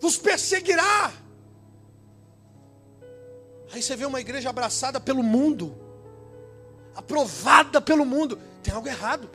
vos 0.00 0.16
perseguirá, 0.16 1.12
Aí 3.72 3.82
você 3.82 3.96
vê 3.96 4.06
uma 4.06 4.20
igreja 4.20 4.48
abraçada 4.48 5.00
pelo 5.00 5.22
mundo, 5.22 5.76
aprovada 6.94 7.78
pelo 7.78 8.06
mundo. 8.06 8.40
Tem 8.62 8.72
algo 8.72 8.88
errado. 8.88 9.28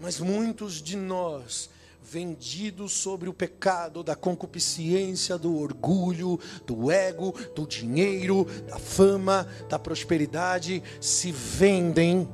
Mas 0.00 0.20
muitos 0.20 0.82
de 0.82 0.96
nós, 0.96 1.70
vendidos 2.02 2.92
sobre 2.92 3.28
o 3.28 3.34
pecado 3.34 4.02
da 4.02 4.14
concupiscência, 4.14 5.36
do 5.36 5.56
orgulho, 5.58 6.38
do 6.66 6.90
ego, 6.90 7.34
do 7.54 7.66
dinheiro, 7.66 8.44
da 8.66 8.78
fama, 8.78 9.48
da 9.68 9.78
prosperidade, 9.78 10.82
se 11.00 11.32
vendem 11.32 12.28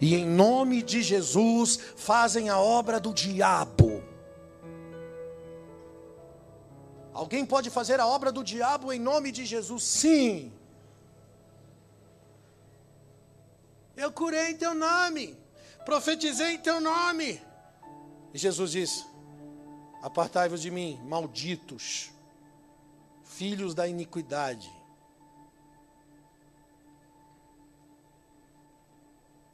e 0.00 0.14
em 0.14 0.26
nome 0.26 0.82
de 0.82 1.02
Jesus 1.02 1.78
fazem 1.96 2.48
a 2.48 2.58
obra 2.58 2.98
do 2.98 3.12
diabo. 3.12 4.02
Alguém 7.12 7.44
pode 7.44 7.68
fazer 7.68 8.00
a 8.00 8.06
obra 8.06 8.32
do 8.32 8.42
diabo 8.42 8.92
em 8.92 8.98
nome 8.98 9.30
de 9.30 9.44
Jesus? 9.44 9.84
Sim. 9.84 10.52
Eu 13.96 14.10
curei 14.10 14.50
em 14.50 14.56
teu 14.56 14.74
nome, 14.74 15.36
profetizei 15.84 16.54
em 16.54 16.58
teu 16.58 16.80
nome. 16.80 17.40
E 18.32 18.38
Jesus 18.38 18.72
disse: 18.72 19.04
Apartai-vos 20.02 20.60
de 20.60 20.70
mim, 20.70 21.00
malditos, 21.04 22.10
filhos 23.24 23.74
da 23.74 23.86
iniquidade. 23.86 24.70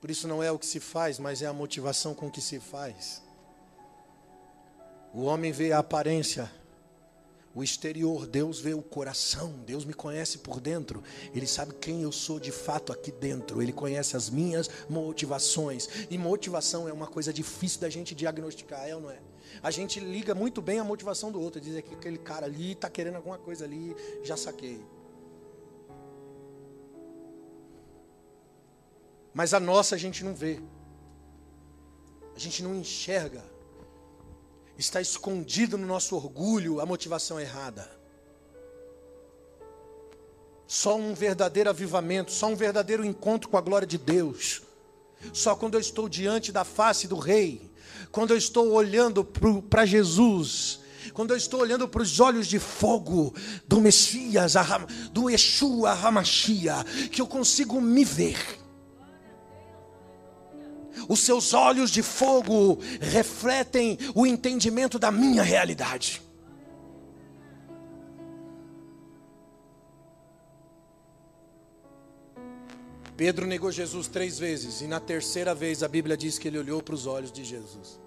Por 0.01 0.11
isso 0.11 0.29
não 0.29 0.43
é 0.43 0.51
o 0.51 0.59
que 0.59 0.66
se 0.66 0.79
faz, 0.79 1.18
mas 1.18 1.43
é 1.43 1.47
a 1.47 1.53
motivação 1.53 2.14
com 2.14 2.31
que 2.31 2.41
se 2.41 2.61
faz. 2.61 3.22
O 5.12 5.22
homem 5.22 5.51
vê 5.51 5.72
a 5.72 5.79
aparência, 5.79 6.51
o 7.59 7.65
exterior, 7.65 8.25
Deus 8.25 8.61
vê 8.61 8.73
o 8.73 8.81
coração, 8.81 9.51
Deus 9.67 9.85
me 9.85 9.93
conhece 9.93 10.39
por 10.39 10.61
dentro, 10.61 11.03
Ele 11.35 11.47
sabe 11.47 11.75
quem 11.75 12.03
eu 12.03 12.13
sou 12.13 12.39
de 12.39 12.53
fato 12.53 12.93
aqui 12.93 13.11
dentro, 13.11 13.61
Ele 13.61 13.73
conhece 13.73 14.17
as 14.17 14.31
minhas 14.31 14.71
motivações, 14.89 15.89
e 16.09 16.17
motivação 16.17 16.89
é 16.89 16.93
uma 16.93 17.09
coisa 17.09 17.33
difícil 17.33 17.81
da 17.81 17.91
gente 17.91 18.15
diagnosticar, 18.15 18.89
é 18.89 18.95
ou 18.95 19.01
não 19.01 19.11
é? 19.11 19.19
A 19.61 19.73
gente 19.73 19.99
liga 19.99 20.37
muito 20.37 20.63
bem 20.63 20.79
a 20.79 20.85
motivação 20.85 21.33
do 21.33 21.41
outro, 21.41 21.61
diz 21.61 21.83
que 21.83 21.95
aquele 21.95 22.19
cara 22.19 22.47
ali 22.47 22.73
está 22.73 22.89
querendo 22.89 23.17
alguma 23.17 23.39
coisa 23.39 23.65
ali, 23.65 23.93
já 24.23 24.37
saquei. 24.37 24.81
Mas 29.35 29.53
a 29.53 29.59
nossa 29.59 29.97
a 29.97 29.99
gente 29.99 30.23
não 30.23 30.33
vê. 30.33 30.61
A 32.37 32.39
gente 32.39 32.63
não 32.63 32.73
enxerga. 32.77 33.45
Está 34.79 35.01
escondido 35.01 35.76
no 35.76 35.87
nosso 35.87 36.14
orgulho 36.14 36.81
a 36.81 36.87
motivação 36.87 37.41
errada. 37.41 37.91
Só 40.68 40.97
um 40.97 41.14
verdadeiro 41.14 41.68
avivamento, 41.68 42.31
só 42.31 42.47
um 42.47 42.55
verdadeiro 42.55 43.05
encontro 43.05 43.51
com 43.51 43.57
a 43.57 43.61
glória 43.61 43.87
de 43.87 43.99
Deus. 43.99 44.62
Só 45.33 45.57
quando 45.57 45.74
eu 45.74 45.81
estou 45.81 46.09
diante 46.09 46.53
da 46.53 46.62
face 46.62 47.09
do 47.09 47.18
Rei, 47.18 47.68
quando 48.12 48.31
eu 48.31 48.37
estou 48.37 48.70
olhando 48.70 49.24
para 49.24 49.85
Jesus, 49.85 50.79
quando 51.12 51.33
eu 51.33 51.37
estou 51.37 51.61
olhando 51.61 51.89
para 51.89 52.03
os 52.03 52.20
olhos 52.20 52.47
de 52.47 52.61
fogo 52.61 53.35
do 53.66 53.81
Messias, 53.81 54.55
do 55.11 55.29
Yeshua 55.29 55.91
Hamashia, 55.91 56.85
que 57.11 57.20
eu 57.20 57.26
consigo 57.26 57.81
me 57.81 58.05
ver 58.05 58.39
os 61.09 61.21
seus 61.21 61.55
olhos 61.55 61.91
de 61.91 62.03
fogo 62.03 62.79
refletem 63.01 63.99
o 64.15 64.27
entendimento 64.27 64.99
da 64.99 65.11
minha 65.11 65.43
realidade. 65.43 66.23
Pedro 73.17 73.47
negou 73.47 73.73
Jesus 73.73 74.07
três 74.07 74.39
vezes, 74.39 74.81
e 74.81 74.87
na 74.87 75.01
terceira 75.01 75.53
vez 75.53 75.83
a 75.83 75.89
Bíblia 75.89 76.17
diz 76.17 76.39
que 76.39 76.47
ele 76.47 76.59
olhou 76.59 76.81
para 76.81 76.95
os 76.95 77.05
olhos 77.05 77.33
de 77.33 77.43
Jesus. 77.43 77.99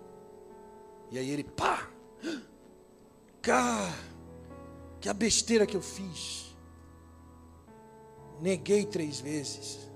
E 1.12 1.18
aí 1.20 1.30
ele, 1.30 1.44
pá, 1.44 1.90
cá, 3.42 3.94
que 5.02 5.10
a 5.10 5.14
besteira 5.14 5.66
que 5.66 5.76
eu 5.76 5.82
fiz. 5.82 6.56
Neguei 8.40 8.86
três 8.86 9.20
vezes. 9.20 9.91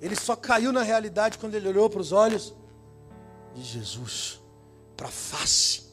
Ele 0.00 0.14
só 0.14 0.36
caiu 0.36 0.72
na 0.72 0.82
realidade 0.82 1.38
quando 1.38 1.54
ele 1.54 1.68
olhou 1.68 1.88
para 1.88 2.00
os 2.00 2.12
olhos 2.12 2.54
de 3.54 3.62
Jesus, 3.62 4.40
para 4.96 5.08
a 5.08 5.10
face. 5.10 5.86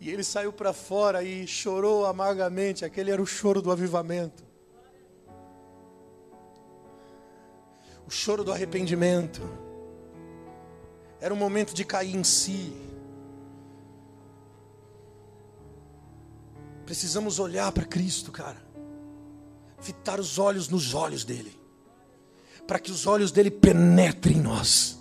E 0.00 0.10
ele 0.10 0.24
saiu 0.24 0.52
para 0.52 0.72
fora 0.72 1.22
e 1.22 1.46
chorou 1.46 2.06
amargamente. 2.06 2.84
Aquele 2.84 3.10
era 3.10 3.22
o 3.22 3.26
choro 3.26 3.62
do 3.62 3.70
avivamento. 3.70 4.44
O 8.06 8.10
choro 8.10 8.42
do 8.42 8.50
arrependimento. 8.50 9.40
Era 11.20 11.32
um 11.32 11.36
momento 11.36 11.72
de 11.72 11.84
cair 11.84 12.16
em 12.16 12.24
si. 12.24 12.72
Precisamos 16.84 17.38
olhar 17.38 17.70
para 17.70 17.84
Cristo, 17.84 18.32
cara 18.32 18.71
fitar 19.82 20.18
os 20.20 20.38
olhos 20.38 20.68
nos 20.68 20.94
olhos 20.94 21.24
dele, 21.24 21.58
para 22.66 22.78
que 22.78 22.90
os 22.90 23.06
olhos 23.06 23.32
dele 23.32 23.50
penetrem 23.50 24.36
em 24.36 24.40
nós. 24.40 24.98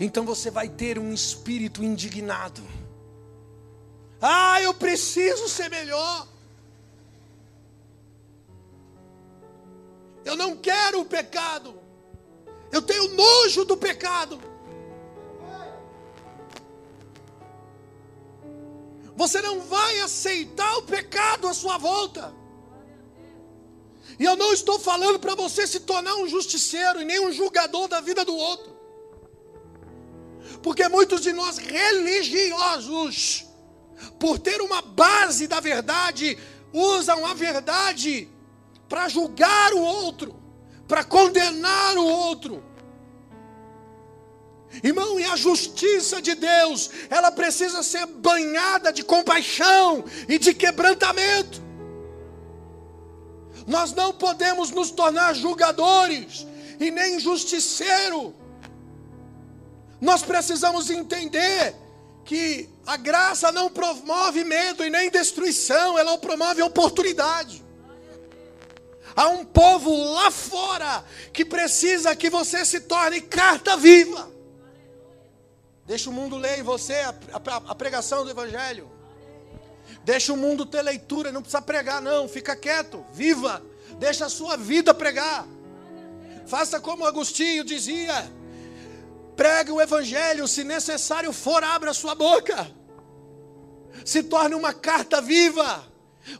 Então 0.00 0.24
você 0.24 0.50
vai 0.50 0.68
ter 0.68 0.98
um 0.98 1.12
espírito 1.12 1.84
indignado. 1.84 2.62
Ah, 4.20 4.60
eu 4.60 4.74
preciso 4.74 5.48
ser 5.48 5.68
melhor. 5.70 6.26
Eu 10.24 10.36
não 10.36 10.56
quero 10.56 11.00
o 11.00 11.04
pecado. 11.04 11.78
Eu 12.72 12.82
tenho 12.82 13.14
nojo 13.14 13.64
do 13.64 13.76
pecado. 13.76 14.40
Você 19.16 19.40
não 19.40 19.60
vai 19.60 20.00
aceitar 20.00 20.76
o 20.78 20.82
pecado 20.82 21.46
à 21.46 21.54
sua 21.54 21.78
volta. 21.78 22.34
E 24.18 24.24
eu 24.24 24.36
não 24.36 24.52
estou 24.52 24.78
falando 24.78 25.18
para 25.18 25.34
você 25.34 25.66
se 25.66 25.80
tornar 25.80 26.14
um 26.16 26.28
justiceiro 26.28 27.00
e 27.00 27.04
nem 27.04 27.20
um 27.20 27.32
julgador 27.32 27.88
da 27.88 28.00
vida 28.00 28.24
do 28.24 28.34
outro. 28.34 28.74
Porque 30.62 30.88
muitos 30.88 31.20
de 31.20 31.32
nós 31.32 31.58
religiosos, 31.58 33.46
por 34.18 34.38
ter 34.38 34.60
uma 34.60 34.82
base 34.82 35.46
da 35.46 35.60
verdade, 35.60 36.38
usam 36.72 37.26
a 37.26 37.34
verdade 37.34 38.28
para 38.88 39.08
julgar 39.08 39.72
o 39.74 39.80
outro, 39.80 40.34
para 40.86 41.04
condenar 41.04 41.96
o 41.96 42.04
outro. 42.04 42.62
Irmão, 44.82 45.20
e 45.20 45.24
a 45.24 45.36
justiça 45.36 46.20
de 46.20 46.34
Deus, 46.34 46.90
ela 47.08 47.30
precisa 47.30 47.82
ser 47.82 48.06
banhada 48.06 48.92
de 48.92 49.04
compaixão 49.04 50.04
e 50.28 50.38
de 50.38 50.52
quebrantamento. 50.52 51.62
Nós 53.66 53.92
não 53.92 54.12
podemos 54.12 54.70
nos 54.70 54.90
tornar 54.90 55.34
julgadores 55.34 56.46
e 56.80 56.90
nem 56.90 57.18
justiceiro. 57.18 58.34
Nós 60.00 60.22
precisamos 60.22 60.90
entender 60.90 61.74
que 62.24 62.68
a 62.86 62.96
graça 62.96 63.52
não 63.52 63.70
promove 63.70 64.44
medo 64.44 64.84
e 64.84 64.90
nem 64.90 65.10
destruição, 65.10 65.98
ela 65.98 66.18
promove 66.18 66.62
oportunidade. 66.62 67.64
Há 69.16 69.28
um 69.28 69.44
povo 69.44 69.94
lá 70.12 70.30
fora 70.30 71.04
que 71.32 71.44
precisa 71.44 72.16
que 72.16 72.28
você 72.28 72.64
se 72.64 72.80
torne 72.80 73.20
carta 73.20 73.76
viva. 73.76 74.33
Deixa 75.86 76.08
o 76.08 76.12
mundo 76.12 76.36
ler 76.36 76.58
em 76.58 76.62
você 76.62 76.94
a, 76.94 77.14
a, 77.32 77.56
a 77.68 77.74
pregação 77.74 78.24
do 78.24 78.30
Evangelho. 78.30 78.90
Deixa 80.02 80.32
o 80.32 80.36
mundo 80.36 80.64
ter 80.64 80.82
leitura, 80.82 81.30
não 81.30 81.42
precisa 81.42 81.60
pregar, 81.60 82.00
não. 82.00 82.28
Fica 82.28 82.56
quieto, 82.56 83.04
viva. 83.12 83.62
Deixa 83.98 84.26
a 84.26 84.30
sua 84.30 84.56
vida 84.56 84.94
pregar. 84.94 85.46
Faça 86.46 86.80
como 86.80 87.04
Agostinho 87.04 87.64
dizia: 87.64 88.30
pregue 89.36 89.70
o 89.70 89.80
Evangelho, 89.80 90.48
se 90.48 90.64
necessário 90.64 91.32
for, 91.32 91.62
abra 91.62 91.90
a 91.90 91.94
sua 91.94 92.14
boca. 92.14 92.70
Se 94.04 94.22
torne 94.22 94.54
uma 94.54 94.72
carta 94.72 95.20
viva, 95.20 95.84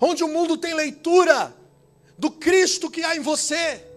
onde 0.01 0.25
o 0.25 0.29
mundo 0.29 0.57
tem 0.57 0.75
leitura 0.75 1.55
do 2.19 2.31
Cristo 2.31 2.91
que 2.91 3.05
há 3.05 3.15
em 3.15 3.21
você 3.21 3.94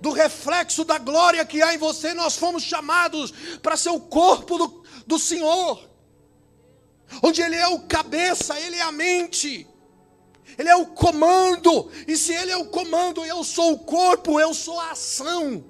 do 0.00 0.10
reflexo 0.10 0.84
da 0.84 0.98
glória 0.98 1.44
que 1.44 1.62
há 1.62 1.74
em 1.74 1.78
você, 1.78 2.14
nós 2.14 2.36
fomos 2.36 2.62
chamados 2.62 3.32
para 3.62 3.76
ser 3.76 3.90
o 3.90 4.00
corpo 4.00 4.56
do, 4.56 4.84
do 5.06 5.18
Senhor, 5.18 5.88
onde 7.22 7.42
Ele 7.42 7.56
é 7.56 7.68
o 7.68 7.80
cabeça, 7.80 8.58
Ele 8.58 8.76
é 8.76 8.82
a 8.82 8.92
mente, 8.92 9.66
Ele 10.56 10.68
é 10.68 10.76
o 10.76 10.86
comando. 10.86 11.90
E 12.08 12.16
se 12.16 12.32
Ele 12.32 12.50
é 12.50 12.56
o 12.56 12.66
comando, 12.66 13.24
eu 13.24 13.44
sou 13.44 13.72
o 13.72 13.78
corpo, 13.78 14.40
eu 14.40 14.54
sou 14.54 14.80
a 14.80 14.92
ação. 14.92 15.64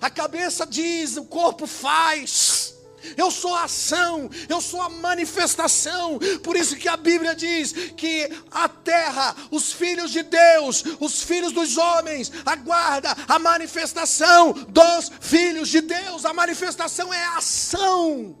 A 0.00 0.10
cabeça 0.10 0.66
diz, 0.66 1.16
o 1.16 1.24
corpo 1.24 1.66
faz. 1.66 2.75
Eu 3.16 3.30
sou 3.30 3.54
a 3.54 3.64
ação, 3.64 4.30
eu 4.48 4.60
sou 4.60 4.80
a 4.80 4.88
manifestação. 4.88 6.18
Por 6.42 6.56
isso 6.56 6.76
que 6.76 6.88
a 6.88 6.96
Bíblia 6.96 7.34
diz 7.34 7.72
que 7.96 8.28
a 8.50 8.68
terra, 8.68 9.34
os 9.50 9.72
filhos 9.72 10.10
de 10.10 10.22
Deus, 10.22 10.82
os 11.00 11.22
filhos 11.22 11.52
dos 11.52 11.76
homens, 11.76 12.32
aguarda 12.44 13.14
a 13.28 13.38
manifestação 13.38 14.52
dos 14.52 15.10
filhos 15.20 15.68
de 15.68 15.80
Deus. 15.80 16.24
A 16.24 16.32
manifestação 16.32 17.12
é 17.12 17.24
a 17.24 17.38
ação. 17.38 18.36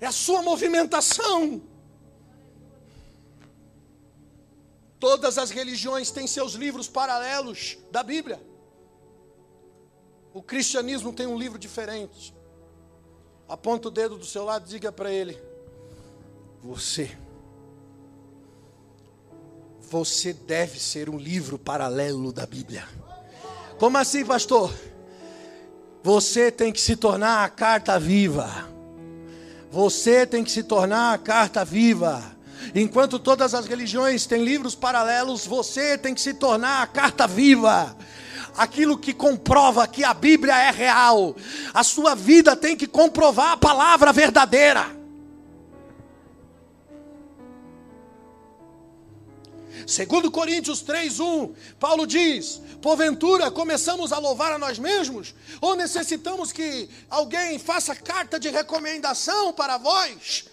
É 0.00 0.06
a 0.06 0.12
sua 0.12 0.42
movimentação. 0.42 1.62
Todas 5.00 5.38
as 5.38 5.50
religiões 5.50 6.10
têm 6.10 6.26
seus 6.26 6.54
livros 6.54 6.88
paralelos 6.88 7.78
da 7.90 8.02
Bíblia. 8.02 8.47
O 10.32 10.42
cristianismo 10.42 11.12
tem 11.12 11.26
um 11.26 11.38
livro 11.38 11.58
diferente. 11.58 12.34
Aponta 13.48 13.88
o 13.88 13.90
dedo 13.90 14.16
do 14.16 14.26
seu 14.26 14.44
lado 14.44 14.66
e 14.66 14.68
diga 14.68 14.92
para 14.92 15.10
ele: 15.10 15.40
Você, 16.62 17.10
você 19.80 20.32
deve 20.32 20.78
ser 20.78 21.08
um 21.08 21.16
livro 21.16 21.58
paralelo 21.58 22.32
da 22.32 22.44
Bíblia. 22.44 22.86
Como 23.78 23.96
assim, 23.96 24.24
pastor? 24.24 24.72
Você 26.02 26.50
tem 26.50 26.72
que 26.72 26.80
se 26.80 26.96
tornar 26.96 27.44
a 27.44 27.48
carta 27.48 27.98
viva. 27.98 28.68
Você 29.70 30.26
tem 30.26 30.44
que 30.44 30.50
se 30.50 30.62
tornar 30.62 31.14
a 31.14 31.18
carta 31.18 31.64
viva. 31.64 32.36
Enquanto 32.74 33.18
todas 33.18 33.54
as 33.54 33.66
religiões 33.66 34.26
têm 34.26 34.44
livros 34.44 34.74
paralelos, 34.74 35.46
você 35.46 35.96
tem 35.96 36.14
que 36.14 36.20
se 36.20 36.34
tornar 36.34 36.82
a 36.82 36.86
carta 36.86 37.26
viva. 37.26 37.96
Aquilo 38.58 38.98
que 38.98 39.14
comprova 39.14 39.86
que 39.86 40.02
a 40.02 40.12
Bíblia 40.12 40.54
é 40.58 40.70
real. 40.70 41.36
A 41.72 41.84
sua 41.84 42.14
vida 42.14 42.56
tem 42.56 42.76
que 42.76 42.88
comprovar 42.88 43.52
a 43.52 43.56
palavra 43.56 44.12
verdadeira. 44.12 44.98
Segundo 49.86 50.30
Coríntios 50.30 50.82
3:1, 50.82 51.54
Paulo 51.80 52.06
diz: 52.06 52.60
"Porventura 52.82 53.50
começamos 53.50 54.12
a 54.12 54.18
louvar 54.18 54.52
a 54.52 54.58
nós 54.58 54.78
mesmos 54.78 55.34
ou 55.62 55.74
necessitamos 55.74 56.52
que 56.52 56.90
alguém 57.08 57.58
faça 57.58 57.96
carta 57.96 58.38
de 58.38 58.50
recomendação 58.50 59.52
para 59.52 59.78
vós?" 59.78 60.44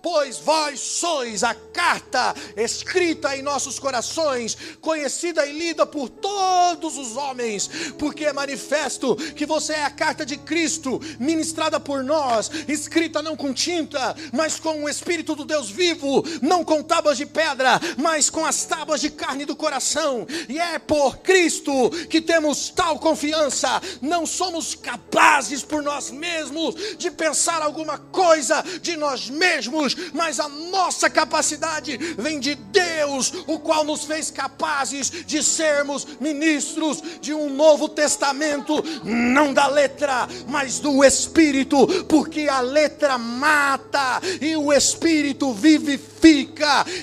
Pois 0.00 0.38
vós 0.38 0.80
sois 0.80 1.42
a 1.42 1.54
carta 1.54 2.34
escrita 2.56 3.36
em 3.36 3.42
nossos 3.42 3.78
corações, 3.78 4.56
conhecida 4.80 5.46
e 5.46 5.52
lida 5.52 5.84
por 5.84 6.08
todos 6.08 6.96
os 6.96 7.16
homens, 7.16 7.68
porque 7.98 8.24
é 8.24 8.32
manifesto 8.32 9.16
que 9.34 9.44
você 9.44 9.74
é 9.74 9.84
a 9.84 9.90
carta 9.90 10.24
de 10.24 10.36
Cristo, 10.36 11.00
ministrada 11.18 11.78
por 11.80 12.02
nós, 12.02 12.50
escrita 12.68 13.22
não 13.22 13.36
com 13.36 13.52
tinta, 13.52 14.14
mas 14.32 14.58
com 14.58 14.84
o 14.84 14.88
Espírito 14.88 15.34
do 15.34 15.44
Deus 15.44 15.70
vivo, 15.70 16.24
não 16.40 16.64
com 16.64 16.82
tábuas 16.82 17.18
de 17.18 17.26
pedra, 17.26 17.80
mas 17.96 18.30
com 18.30 18.44
as 18.44 18.64
tábuas 18.64 19.00
de 19.00 19.10
carne 19.10 19.44
do 19.44 19.56
coração. 19.56 20.26
E 20.48 20.58
é 20.58 20.78
por 20.78 21.18
Cristo 21.18 21.90
que 22.08 22.20
temos 22.20 22.70
tal 22.70 22.98
confiança, 22.98 23.82
não 24.00 24.24
somos 24.24 24.74
capazes 24.74 25.62
por 25.62 25.82
nós 25.82 26.10
mesmos 26.10 26.96
de 26.96 27.10
pensar 27.10 27.60
alguma 27.60 27.98
coisa 27.98 28.62
de 28.80 28.96
nós 28.96 29.28
mesmos 29.28 29.63
mesmos, 29.66 29.96
mas 30.12 30.40
a 30.40 30.48
nossa 30.48 31.10
capacidade 31.10 31.96
vem 32.18 32.38
de 32.40 32.54
Deus, 32.54 33.32
o 33.46 33.58
qual 33.58 33.84
nos 33.84 34.04
fez 34.04 34.30
capazes 34.30 35.10
de 35.26 35.42
sermos 35.42 36.06
ministros 36.20 37.02
de 37.20 37.32
um 37.34 37.50
novo 37.50 37.88
testamento, 37.88 38.82
não 39.04 39.52
da 39.52 39.66
letra, 39.66 40.28
mas 40.48 40.78
do 40.80 41.04
Espírito, 41.04 41.86
porque 42.04 42.48
a 42.48 42.60
letra 42.60 43.18
mata 43.18 44.20
e 44.40 44.56
o 44.56 44.72
Espírito 44.72 45.52
vivifica. 45.52 46.13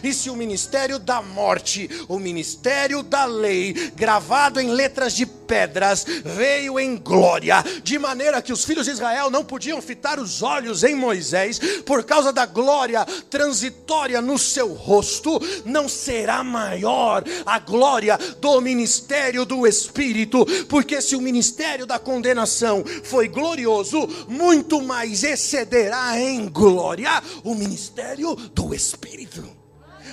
E 0.04 0.14
se 0.14 0.30
o 0.30 0.36
ministério 0.36 0.98
da 0.98 1.22
morte, 1.22 1.88
o 2.08 2.18
ministério 2.18 3.04
da 3.04 3.26
lei, 3.26 3.92
gravado 3.96 4.60
em 4.60 4.72
letras 4.72 5.14
de 5.14 5.26
pedras, 5.26 6.06
veio 6.26 6.80
em 6.80 6.98
glória, 6.98 7.64
de 7.84 8.00
maneira 8.00 8.42
que 8.42 8.54
os 8.54 8.64
filhos 8.64 8.86
de 8.86 8.94
Israel 8.94 9.30
não 9.30 9.44
podiam 9.44 9.82
fitar 9.82 10.20
os 10.20 10.42
olhos 10.42 10.84
em 10.84 10.96
Moisés, 10.96 11.60
por 11.86 12.04
causa 12.04 12.32
da 12.34 12.46
glória 12.46 13.06
transitória 13.30 14.22
no 14.22 14.40
seu 14.40 14.74
rosto, 14.74 15.40
não 15.66 15.88
será 15.88 16.44
maior 16.44 17.24
a 17.46 17.60
glória 17.60 18.18
do 18.40 18.60
ministério 18.62 19.46
do 19.46 19.68
Espírito, 19.68 20.46
porque 20.68 21.02
se 21.02 21.16
o 21.16 21.22
ministério 21.22 21.86
da 21.86 22.00
condenação 22.00 22.84
foi 23.04 23.28
glorioso, 23.28 24.08
muito 24.28 24.82
mais 24.82 25.24
excederá 25.24 26.20
em 26.20 26.48
glória 26.48 27.22
o 27.44 27.54
ministério 27.54 28.36
do 28.36 28.74
Espírito. 28.74 29.11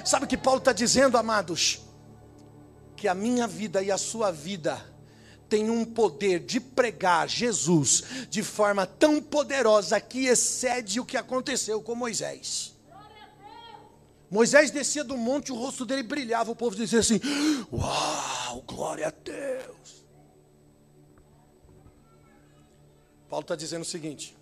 Sabe 0.05 0.25
o 0.25 0.29
que 0.29 0.37
Paulo 0.37 0.59
está 0.59 0.73
dizendo, 0.73 1.17
amados? 1.17 1.81
Que 2.97 3.09
a 3.09 3.15
minha 3.15 3.47
vida 3.47 3.83
e 3.83 3.91
a 3.91 3.99
sua 3.99 4.31
vida 4.31 4.85
tem 5.49 5.71
um 5.71 5.85
poder 5.85 6.41
de 6.41 6.61
pregar 6.61 7.29
Jesus 7.29 8.03
de 8.29 8.43
forma 8.43 8.87
tão 8.87 9.21
poderosa 9.21 10.01
que 10.01 10.27
excede 10.27 11.01
o 11.01 11.05
que 11.05 11.17
aconteceu 11.17 11.81
com 11.81 11.95
Moisés. 11.95 12.77
Moisés 14.31 14.71
descia 14.71 15.03
do 15.03 15.17
monte, 15.17 15.51
o 15.51 15.57
rosto 15.57 15.87
dele 15.87 16.03
brilhava, 16.03 16.51
o 16.51 16.57
povo 16.57 16.77
dizia 16.77 16.99
assim: 16.99 17.19
Uau, 17.73 18.63
glória 18.67 19.09
a 19.09 19.11
Deus. 19.11 20.05
Paulo 23.29 23.43
está 23.43 23.57
dizendo 23.57 23.83
o 23.83 23.87
seguinte: 23.87 24.37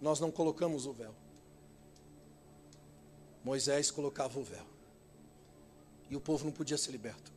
Nós 0.00 0.20
não 0.20 0.30
colocamos 0.30 0.86
o 0.86 0.92
véu, 0.92 1.14
Moisés 3.44 3.90
colocava 3.90 4.38
o 4.38 4.44
véu 4.44 4.66
e 6.10 6.16
o 6.16 6.20
povo 6.20 6.44
não 6.44 6.52
podia 6.52 6.76
ser 6.76 6.90
liberto. 6.90 7.32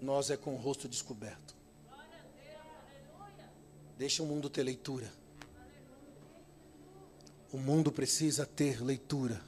Nós 0.00 0.30
é 0.30 0.36
com 0.36 0.54
o 0.54 0.58
rosto 0.58 0.88
descoberto. 0.88 1.56
Deixa 3.96 4.22
o 4.22 4.26
mundo 4.26 4.50
ter 4.50 4.62
leitura. 4.62 5.10
O 7.50 7.56
mundo 7.56 7.90
precisa 7.90 8.44
ter 8.44 8.82
leitura. 8.82 9.42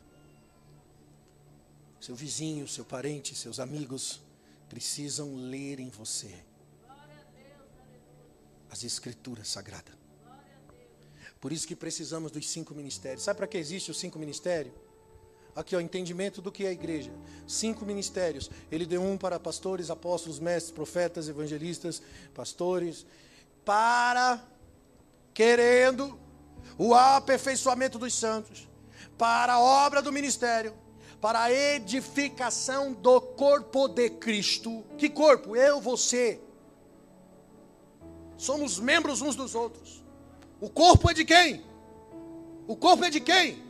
Seu 2.01 2.15
vizinho, 2.15 2.67
seu 2.67 2.85
parente, 2.85 3.35
seus 3.35 3.61
amigos 3.61 4.23
precisam 4.69 5.35
ler 5.37 5.79
em 5.79 5.91
você 5.91 6.48
as 8.71 8.85
escrituras 8.85 9.49
sagradas. 9.49 9.95
Por 11.41 11.53
isso 11.53 11.67
que 11.67 11.77
precisamos 11.77 12.33
dos 12.33 12.49
cinco 12.49 12.75
ministérios. 12.75 13.23
Sabe 13.23 13.39
para 13.39 13.47
que 13.47 13.59
existe 13.59 13.91
os 13.91 13.99
cinco 13.99 14.19
ministérios? 14.19 14.75
Aqui, 15.55 15.75
o 15.75 15.81
entendimento 15.81 16.41
do 16.41 16.53
que 16.53 16.65
é 16.65 16.69
a 16.69 16.73
igreja. 16.73 17.13
Cinco 17.47 17.85
ministérios. 17.85 18.51
Ele 18.71 18.87
deu 18.87 19.03
um 19.03 19.17
para 19.17 19.41
pastores, 19.41 19.91
apóstolos, 19.91 20.39
mestres, 20.39 20.73
profetas, 20.73 21.29
evangelistas, 21.29 22.03
pastores, 22.35 23.05
para 23.65 24.43
querendo 25.35 26.19
o 26.77 26.95
aperfeiçoamento 26.95 27.99
dos 27.99 28.15
santos, 28.15 28.69
para 29.17 29.55
a 29.55 29.61
obra 29.61 30.01
do 30.01 30.13
ministério, 30.13 30.75
para 31.21 31.43
a 31.43 31.53
edificação 31.53 32.93
do 32.93 33.21
corpo 33.21 33.89
de 33.89 34.11
Cristo. 34.11 34.85
Que 34.97 35.09
corpo? 35.09 35.57
Eu, 35.57 35.81
você. 35.81 36.41
Somos 38.39 38.79
membros 38.79 39.21
uns 39.21 39.37
dos 39.37 39.55
outros. 39.55 40.03
O 40.61 40.71
corpo 40.71 41.11
é 41.11 41.15
de 41.15 41.27
quem? 41.27 41.63
O 42.67 42.75
corpo 42.75 43.05
é 43.05 43.11
de 43.11 43.21
quem? 43.21 43.63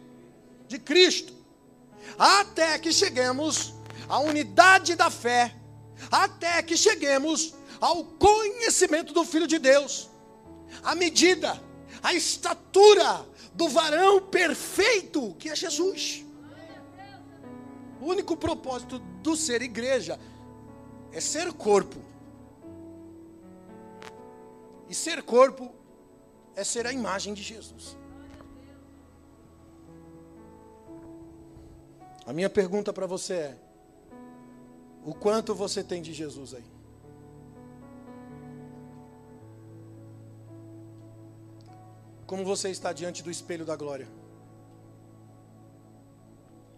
De 0.69 0.79
Cristo 0.79 1.39
até 2.17 2.79
que 2.79 2.93
cheguemos 2.93 3.75
à 4.09 4.21
unidade 4.21 4.95
da 4.95 5.11
fé, 5.11 5.55
até 6.11 6.63
que 6.63 6.77
cheguemos 6.77 7.55
ao 7.81 8.05
conhecimento 8.05 9.13
do 9.13 9.25
Filho 9.25 9.47
de 9.47 9.59
Deus, 9.59 10.09
a 10.83 10.95
medida, 10.95 11.61
a 12.03 12.15
estatura 12.15 13.27
do 13.55 13.69
varão 13.69 14.21
perfeito 14.21 15.35
que 15.39 15.49
é 15.49 15.57
Jesus. 15.57 16.25
O 18.01 18.07
único 18.07 18.37
propósito 18.37 19.01
do 19.23 19.37
ser 19.37 19.61
igreja 19.61 20.19
é 21.13 21.21
ser 21.21 21.53
corpo. 21.53 22.08
E 24.89 24.95
ser 24.95 25.23
corpo 25.23 25.73
é 26.57 26.65
ser 26.65 26.87
a 26.87 26.93
imagem 26.93 27.35
de 27.35 27.43
Jesus. 27.43 27.97
A 32.27 32.33
minha 32.33 32.51
pergunta 32.51 32.93
para 32.93 33.07
você 33.07 33.35
é: 33.35 33.59
o 35.05 35.15
quanto 35.15 35.55
você 35.55 35.83
tem 35.83 36.03
de 36.03 36.13
Jesus 36.13 36.55
aí? 36.55 36.79
Como 42.27 42.45
você 42.45 42.69
está 42.69 42.93
diante 42.93 43.23
do 43.23 43.31
espelho 43.31 43.65
da 43.65 43.75
glória? 43.75 44.07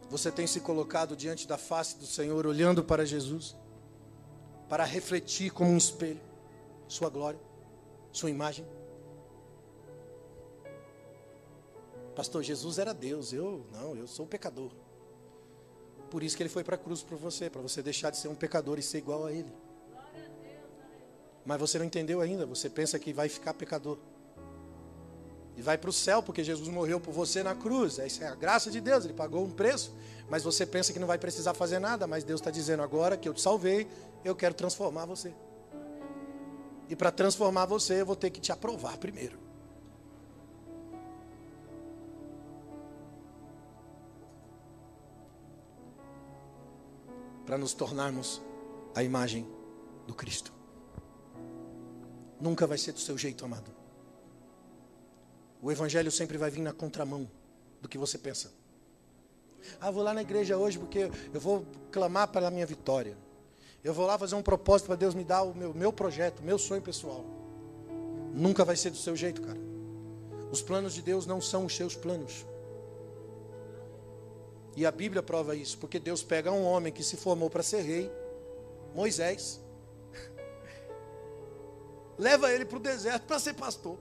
Você 0.09 0.31
tem 0.31 0.47
se 0.47 0.61
colocado 0.61 1.17
diante 1.17 1.49
da 1.49 1.59
face 1.59 1.97
do 1.99 2.07
Senhor, 2.07 2.47
olhando 2.47 2.85
para 2.85 3.05
Jesus, 3.05 3.57
para 4.69 4.85
refletir 4.85 5.51
como 5.53 5.71
um 5.71 5.77
espelho 5.77 6.21
Sua 6.87 7.11
glória, 7.11 7.41
Sua 8.13 8.31
imagem? 8.31 8.67
Pastor, 12.15 12.43
Jesus 12.43 12.79
era 12.79 12.93
Deus, 12.93 13.33
eu 13.33 13.65
não, 13.73 13.97
eu 13.97 14.07
sou 14.07 14.27
pecador. 14.27 14.71
Por 16.11 16.23
isso 16.23 16.37
que 16.37 16.43
ele 16.43 16.51
foi 16.51 16.65
para 16.65 16.75
a 16.75 16.79
cruz 16.79 17.03
por 17.03 17.17
você, 17.17 17.49
para 17.49 17.63
você 17.63 17.83
deixar 17.83 18.11
de 18.11 18.17
ser 18.17 18.29
um 18.29 18.35
pecador 18.35 18.79
e 18.79 18.83
ser 18.83 18.99
igual 18.99 19.27
a 19.27 19.33
ele. 19.33 19.53
Mas 21.47 21.59
você 21.59 21.79
não 21.79 21.87
entendeu 21.87 22.21
ainda, 22.21 22.45
você 22.45 22.69
pensa 22.69 22.99
que 22.99 23.13
vai 23.13 23.29
ficar 23.29 23.55
pecador 23.55 23.97
e 25.57 25.63
vai 25.63 25.77
para 25.77 25.91
o 25.91 25.93
céu, 25.93 26.23
porque 26.23 26.43
Jesus 26.43 26.69
morreu 26.69 26.99
por 26.99 27.13
você 27.13 27.43
na 27.43 27.55
cruz. 27.55 27.99
Essa 27.99 28.25
é 28.25 28.29
a 28.29 28.35
graça 28.35 28.71
de 28.71 28.81
Deus, 28.81 29.05
Ele 29.05 29.15
pagou 29.15 29.45
um 29.45 29.51
preço. 29.51 29.93
Mas 30.29 30.43
você 30.43 30.65
pensa 30.65 30.93
que 30.93 30.99
não 30.99 31.07
vai 31.07 31.19
precisar 31.19 31.55
fazer 31.55 31.79
nada, 31.79 32.07
mas 32.07 32.25
Deus 32.25 32.41
está 32.41 32.51
dizendo 32.51 32.83
agora 32.83 33.17
que 33.17 33.29
eu 33.29 33.35
te 33.35 33.41
salvei, 33.41 33.87
eu 34.25 34.35
quero 34.35 34.55
transformar 34.55 35.05
você. 35.05 35.35
E 36.91 36.97
para 36.97 37.13
transformar 37.13 37.67
você, 37.67 38.01
eu 38.01 38.07
vou 38.07 38.17
ter 38.17 38.31
que 38.31 38.41
te 38.41 38.51
aprovar 38.51 38.99
primeiro. 38.99 39.39
Para 47.47 47.57
nos 47.57 47.75
tornarmos 47.75 48.43
a 48.93 49.05
imagem 49.05 49.47
do 50.05 50.15
Cristo. 50.15 50.53
Nunca 52.41 52.67
vai 52.67 52.77
ser 52.77 52.91
do 52.91 52.99
seu 52.99 53.17
jeito, 53.17 53.45
amado. 53.45 53.71
O 55.63 55.71
evangelho 55.71 56.11
sempre 56.11 56.37
vai 56.37 56.51
vir 56.51 56.63
na 56.63 56.73
contramão 56.73 57.31
do 57.81 57.89
que 57.89 57.99
você 57.99 58.19
pensa. 58.19 58.53
Ah, 59.81 59.93
vou 59.93 60.03
lá 60.03 60.13
na 60.13 60.23
igreja 60.23 60.57
hoje 60.57 60.77
porque 60.77 61.09
eu 61.33 61.41
vou 61.41 61.65
clamar 61.93 62.29
pela 62.29 62.51
minha 62.51 62.67
vitória. 62.67 63.17
Eu 63.83 63.95
vou 63.95 64.07
lá 64.07 64.19
fazer 64.19 64.35
um 64.35 64.43
propósito 64.43 64.87
para 64.87 64.97
Deus 64.97 65.15
me 65.15 65.25
dar 65.25 65.43
o 65.43 65.55
meu, 65.55 65.73
meu 65.73 65.93
projeto, 65.93 66.43
meu 66.43 66.59
sonho 66.59 66.83
pessoal. 66.83 67.25
Nunca 68.33 68.65
vai 68.65 68.77
ser 68.77 68.91
do 68.91 68.97
seu 68.97 69.17
jeito, 69.17 69.41
cara. 69.41 69.59
Os 70.51 70.61
planos 70.61 70.93
de 70.93 71.01
Deus 71.01 71.27
não 71.27 71.41
são 71.41 71.65
os 71.65 71.75
seus 71.75 71.97
planos. 71.97 72.47
E 74.77 74.85
a 74.85 74.91
Bíblia 74.91 75.23
prova 75.23 75.57
isso, 75.57 75.79
porque 75.79 75.99
Deus 75.99 76.23
pega 76.23 76.53
um 76.53 76.65
homem 76.65 76.93
que 76.93 77.03
se 77.03 77.17
formou 77.17 77.49
para 77.49 77.63
ser 77.63 77.83
rei, 77.83 78.13
Moisés, 78.95 79.61
leva 82.19 82.53
ele 82.53 82.65
para 82.65 82.77
o 82.77 82.81
deserto 82.81 83.25
para 83.25 83.39
ser 83.39 83.55
pastor. 83.55 83.99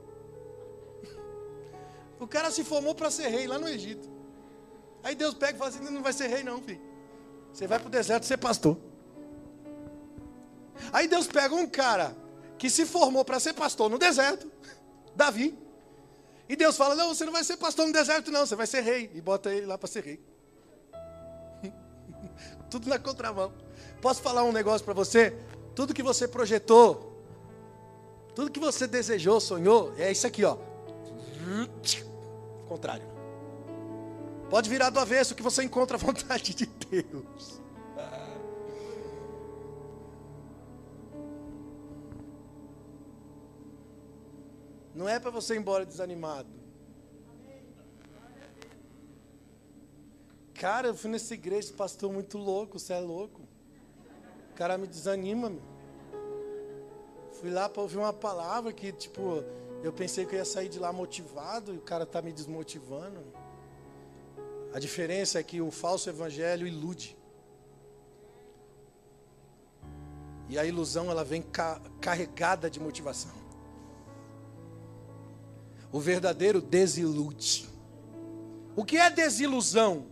O 2.19 2.27
cara 2.27 2.51
se 2.51 2.63
formou 2.63 2.93
para 2.93 3.09
ser 3.09 3.29
rei 3.29 3.47
lá 3.47 3.57
no 3.57 3.67
Egito. 3.67 4.09
Aí 5.01 5.15
Deus 5.15 5.33
pega 5.33 5.53
e 5.53 5.57
fala 5.57 5.69
assim: 5.69 5.79
não 5.79 6.03
vai 6.03 6.11
ser 6.11 6.27
rei, 6.27 6.43
não, 6.43 6.61
filho. 6.61 6.81
Você 7.53 7.65
vai 7.65 7.79
para 7.79 7.87
o 7.87 7.91
deserto 7.91 8.25
ser 8.25 8.37
pastor. 8.37 8.77
Aí 10.91 11.07
Deus 11.07 11.27
pega 11.27 11.53
um 11.55 11.67
cara 11.67 12.15
que 12.57 12.69
se 12.69 12.85
formou 12.85 13.23
para 13.23 13.39
ser 13.39 13.53
pastor 13.53 13.89
no 13.89 13.97
deserto, 13.97 14.51
Davi. 15.15 15.57
E 16.47 16.55
Deus 16.55 16.75
fala: 16.77 16.95
não, 16.95 17.13
você 17.13 17.25
não 17.25 17.33
vai 17.33 17.43
ser 17.43 17.57
pastor 17.57 17.87
no 17.87 17.93
deserto, 17.93 18.31
não, 18.31 18.45
você 18.45 18.55
vai 18.55 18.67
ser 18.67 18.81
rei. 18.81 19.11
E 19.13 19.21
bota 19.21 19.53
ele 19.53 19.65
lá 19.65 19.77
para 19.77 19.87
ser 19.87 20.03
rei. 20.03 20.19
Tudo 22.69 22.89
na 22.89 22.99
contramão. 22.99 23.53
Posso 24.01 24.21
falar 24.21 24.43
um 24.43 24.51
negócio 24.51 24.85
para 24.85 24.93
você? 24.93 25.35
Tudo 25.75 25.93
que 25.93 26.03
você 26.03 26.27
projetou, 26.27 27.23
tudo 28.35 28.51
que 28.51 28.59
você 28.59 28.87
desejou, 28.87 29.39
sonhou, 29.39 29.93
é 29.97 30.11
isso 30.11 30.27
aqui, 30.27 30.43
ó 30.43 30.57
contrário. 32.69 33.05
Pode 34.49 34.69
virar 34.69 34.91
do 34.91 34.99
avesso 34.99 35.35
que 35.35 35.43
você 35.43 35.63
encontra 35.63 35.97
a 35.97 35.99
vontade 35.99 36.53
de 36.53 36.65
Deus. 36.65 37.61
Não 44.99 45.07
é 45.07 45.17
para 45.17 45.31
você 45.31 45.55
ir 45.55 45.59
embora 45.59 45.85
desanimado. 45.85 46.49
Cara, 50.53 50.89
eu 50.89 50.93
fui 50.93 51.09
nessa 51.09 51.33
igreja, 51.33 51.71
pastor 51.71 52.11
muito 52.11 52.37
louco, 52.37 52.77
você 52.77 52.91
é 52.91 52.99
louco. 52.99 53.39
O 54.51 54.55
cara 54.55 54.77
me 54.77 54.85
desanima, 54.87 55.49
meu. 55.49 55.63
Fui 57.31 57.49
lá 57.49 57.69
para 57.69 57.81
ouvir 57.81 57.95
uma 57.95 58.11
palavra 58.11 58.73
que, 58.73 58.91
tipo, 58.91 59.41
eu 59.81 59.93
pensei 59.93 60.25
que 60.25 60.35
eu 60.35 60.39
ia 60.39 60.43
sair 60.43 60.67
de 60.67 60.77
lá 60.77 60.91
motivado 60.91 61.73
e 61.73 61.77
o 61.77 61.81
cara 61.81 62.03
está 62.03 62.21
me 62.21 62.33
desmotivando. 62.33 63.23
A 64.73 64.79
diferença 64.79 65.39
é 65.39 65.43
que 65.43 65.61
o 65.61 65.71
falso 65.71 66.09
evangelho 66.09 66.67
ilude. 66.67 67.17
E 70.49 70.59
a 70.59 70.65
ilusão 70.65 71.09
ela 71.09 71.23
vem 71.23 71.41
ca 71.41 71.81
carregada 72.01 72.69
de 72.69 72.81
motivação. 72.81 73.38
O 75.91 75.99
verdadeiro 75.99 76.61
desilude. 76.61 77.67
O 78.75 78.85
que 78.85 78.97
é 78.97 79.09
desilusão? 79.09 80.07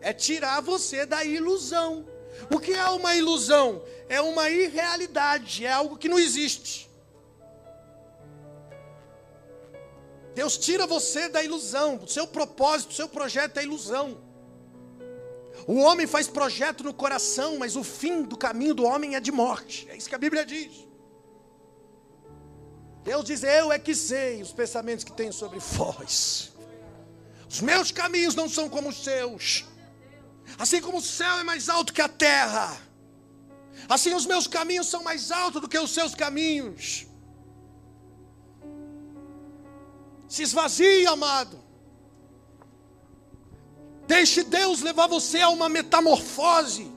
É 0.00 0.12
tirar 0.12 0.60
você 0.60 1.06
da 1.06 1.24
ilusão. 1.24 2.06
O 2.50 2.58
que 2.58 2.72
é 2.72 2.88
uma 2.88 3.14
ilusão? 3.14 3.82
É 4.08 4.20
uma 4.20 4.50
irrealidade, 4.50 5.64
é 5.64 5.72
algo 5.72 5.96
que 5.96 6.08
não 6.08 6.18
existe. 6.18 6.90
Deus 10.34 10.56
tira 10.56 10.86
você 10.86 11.28
da 11.28 11.42
ilusão, 11.42 11.96
o 11.96 12.08
seu 12.08 12.26
propósito, 12.26 12.90
o 12.90 12.94
seu 12.94 13.08
projeto 13.08 13.58
é 13.58 13.62
ilusão. 13.62 14.18
O 15.66 15.78
homem 15.78 16.06
faz 16.06 16.26
projeto 16.26 16.82
no 16.82 16.94
coração, 16.94 17.58
mas 17.58 17.76
o 17.76 17.84
fim 17.84 18.22
do 18.22 18.36
caminho 18.36 18.74
do 18.74 18.84
homem 18.84 19.14
é 19.14 19.20
de 19.20 19.30
morte. 19.30 19.86
É 19.90 19.96
isso 19.96 20.08
que 20.08 20.14
a 20.14 20.18
Bíblia 20.18 20.44
diz. 20.44 20.91
Deus 23.04 23.24
diz: 23.24 23.42
Eu 23.42 23.72
é 23.72 23.78
que 23.78 23.94
sei 23.94 24.42
os 24.42 24.52
pensamentos 24.52 25.04
que 25.04 25.12
tenho 25.12 25.32
sobre 25.32 25.58
vós. 25.58 26.52
Os 27.48 27.60
meus 27.60 27.90
caminhos 27.90 28.34
não 28.34 28.48
são 28.48 28.68
como 28.68 28.88
os 28.88 29.02
seus. 29.02 29.64
Assim 30.58 30.80
como 30.80 30.98
o 30.98 31.02
céu 31.02 31.38
é 31.38 31.42
mais 31.42 31.68
alto 31.68 31.92
que 31.92 32.00
a 32.00 32.08
terra, 32.08 32.76
assim 33.88 34.14
os 34.14 34.26
meus 34.26 34.46
caminhos 34.46 34.86
são 34.86 35.02
mais 35.02 35.30
altos 35.30 35.60
do 35.60 35.68
que 35.68 35.78
os 35.78 35.92
seus 35.92 36.14
caminhos. 36.14 37.06
Se 40.28 40.42
esvazie, 40.42 41.06
amado. 41.06 41.62
Deixe 44.06 44.42
Deus 44.42 44.80
levar 44.80 45.06
você 45.06 45.40
a 45.40 45.48
uma 45.48 45.68
metamorfose. 45.68 46.90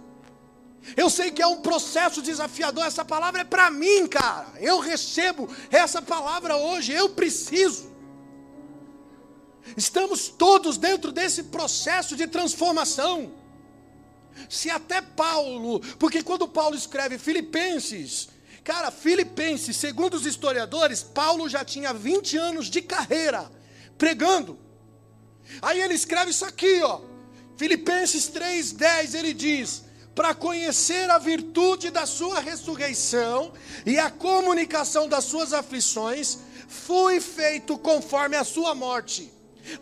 Eu 0.96 1.10
sei 1.10 1.32
que 1.32 1.42
é 1.42 1.48
um 1.48 1.62
processo 1.62 2.22
desafiador. 2.22 2.86
Essa 2.86 3.06
palavra 3.06 3.42
é 3.42 3.44
para 3.44 3.72
mim, 3.72 4.08
cara. 4.08 4.48
Eu 4.60 4.80
recebo 4.80 5.50
essa 5.72 6.02
palavra 6.02 6.56
hoje. 6.58 6.92
Eu 6.92 7.10
preciso. 7.10 7.94
Estamos 9.76 10.28
todos 10.28 10.78
dentro 10.78 11.12
desse 11.12 11.44
processo 11.44 12.16
de 12.16 12.28
transformação. 12.28 13.34
Se 14.50 14.70
até 14.70 15.02
Paulo, 15.02 15.80
porque 15.98 16.22
quando 16.22 16.48
Paulo 16.48 16.76
escreve 16.76 17.18
Filipenses, 17.18 18.30
Cara, 18.66 18.90
Filipenses, 18.90 19.78
segundo 19.78 20.16
os 20.16 20.26
historiadores, 20.26 21.04
Paulo 21.04 21.48
já 21.48 21.64
tinha 21.64 21.94
20 21.94 22.36
anos 22.36 22.66
de 22.66 22.82
carreira 22.82 23.48
pregando. 23.96 24.58
Aí 25.62 25.80
ele 25.80 25.94
escreve 25.94 26.32
isso 26.32 26.44
aqui, 26.44 26.82
ó. 26.82 27.00
Filipenses 27.56 28.28
3:10, 28.28 29.14
ele 29.14 29.36
diz: 29.36 29.85
"Para 30.16 30.34
conhecer 30.34 31.10
a 31.12 31.18
virtude 31.18 31.92
da 31.92 32.06
sua 32.06 32.40
ressurreição 32.40 33.52
e 33.86 34.00
a 34.00 34.10
comunicação 34.10 35.10
das 35.10 35.26
suas 35.26 35.52
aflições, 35.52 36.38
fui 36.70 37.20
feito 37.20 37.78
conforme 37.78 38.38
a 38.38 38.46
sua 38.46 38.74
morte, 38.74 39.32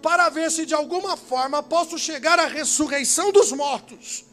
para 0.01 0.29
ver 0.29 0.49
se 0.49 0.65
de 0.65 0.73
alguma 0.73 1.15
forma 1.15 1.61
posso 1.61 1.99
chegar 1.99 2.39
à 2.39 2.47
ressurreição 2.47 3.31
dos 3.31 3.51
mortos." 3.51 4.32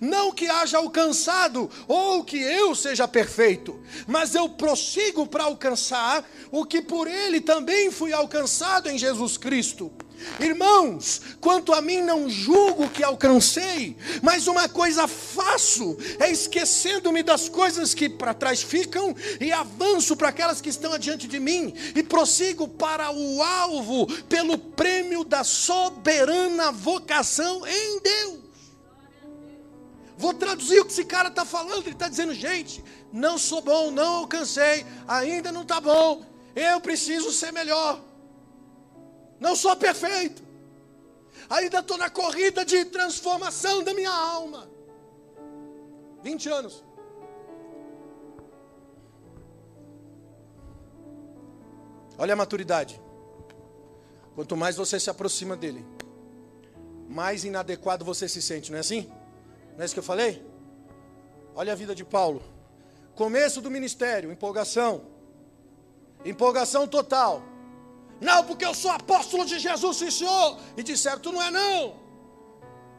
Não 0.00 0.32
que 0.32 0.46
haja 0.46 0.78
alcançado 0.78 1.70
ou 1.86 2.24
que 2.24 2.38
eu 2.38 2.74
seja 2.74 3.06
perfeito, 3.06 3.80
mas 4.06 4.34
eu 4.34 4.48
prossigo 4.48 5.26
para 5.26 5.44
alcançar 5.44 6.24
o 6.50 6.64
que 6.64 6.80
por 6.82 7.06
ele 7.06 7.40
também 7.40 7.90
fui 7.90 8.12
alcançado 8.12 8.88
em 8.88 8.98
Jesus 8.98 9.36
Cristo. 9.36 9.92
Irmãos, 10.40 11.20
quanto 11.40 11.72
a 11.72 11.80
mim 11.80 12.00
não 12.00 12.28
julgo 12.28 12.88
que 12.88 13.04
alcancei, 13.04 13.96
mas 14.22 14.46
uma 14.46 14.68
coisa 14.68 15.06
faço, 15.06 15.96
é 16.18 16.30
esquecendo-me 16.30 17.22
das 17.22 17.48
coisas 17.48 17.94
que 17.94 18.08
para 18.08 18.34
trás 18.34 18.62
ficam 18.62 19.14
e 19.40 19.52
avanço 19.52 20.16
para 20.16 20.28
aquelas 20.28 20.60
que 20.60 20.68
estão 20.68 20.92
adiante 20.92 21.28
de 21.28 21.38
mim 21.38 21.74
e 21.94 22.02
prossigo 22.02 22.66
para 22.66 23.12
o 23.12 23.42
alvo 23.42 24.06
pelo 24.24 24.56
prêmio 24.56 25.24
da 25.24 25.44
soberana 25.44 26.72
vocação 26.72 27.66
em 27.66 28.00
Deus. 28.00 28.43
Vou 30.16 30.32
traduzir 30.32 30.80
o 30.80 30.84
que 30.84 30.92
esse 30.92 31.04
cara 31.04 31.28
está 31.28 31.44
falando. 31.44 31.82
Ele 31.82 31.90
está 31.90 32.08
dizendo, 32.08 32.34
gente, 32.34 32.84
não 33.12 33.36
sou 33.38 33.60
bom, 33.60 33.90
não 33.90 34.16
alcancei, 34.16 34.86
ainda 35.06 35.50
não 35.50 35.62
está 35.62 35.80
bom. 35.80 36.24
Eu 36.54 36.80
preciso 36.80 37.32
ser 37.32 37.52
melhor. 37.52 38.00
Não 39.40 39.56
sou 39.56 39.74
perfeito. 39.76 40.42
Ainda 41.50 41.80
estou 41.80 41.98
na 41.98 42.08
corrida 42.08 42.64
de 42.64 42.84
transformação 42.86 43.82
da 43.82 43.92
minha 43.92 44.10
alma. 44.10 44.68
20 46.22 46.48
anos. 46.48 46.84
Olha 52.16 52.32
a 52.32 52.36
maturidade. 52.36 53.00
Quanto 54.34 54.56
mais 54.56 54.76
você 54.76 54.98
se 54.98 55.10
aproxima 55.10 55.56
dele, 55.56 55.84
mais 57.08 57.44
inadequado 57.44 58.04
você 58.04 58.28
se 58.28 58.40
sente, 58.40 58.70
não 58.70 58.78
é 58.78 58.80
assim? 58.80 59.10
Não 59.74 59.82
é 59.82 59.84
isso 59.84 59.94
que 59.94 60.00
eu 60.00 60.04
falei? 60.04 60.44
Olha 61.54 61.72
a 61.72 61.76
vida 61.76 61.94
de 61.94 62.04
Paulo. 62.04 62.42
Começo 63.14 63.60
do 63.60 63.70
ministério, 63.70 64.32
empolgação. 64.32 65.02
Empolgação 66.24 66.86
total. 66.86 67.42
Não, 68.20 68.44
porque 68.44 68.64
eu 68.64 68.74
sou 68.74 68.90
apóstolo 68.90 69.44
de 69.44 69.58
Jesus, 69.58 69.96
sim, 69.96 70.10
senhor. 70.10 70.58
E 70.76 70.82
disseram, 70.82 71.18
tu 71.18 71.32
não 71.32 71.42
é 71.42 71.50
não. 71.50 72.04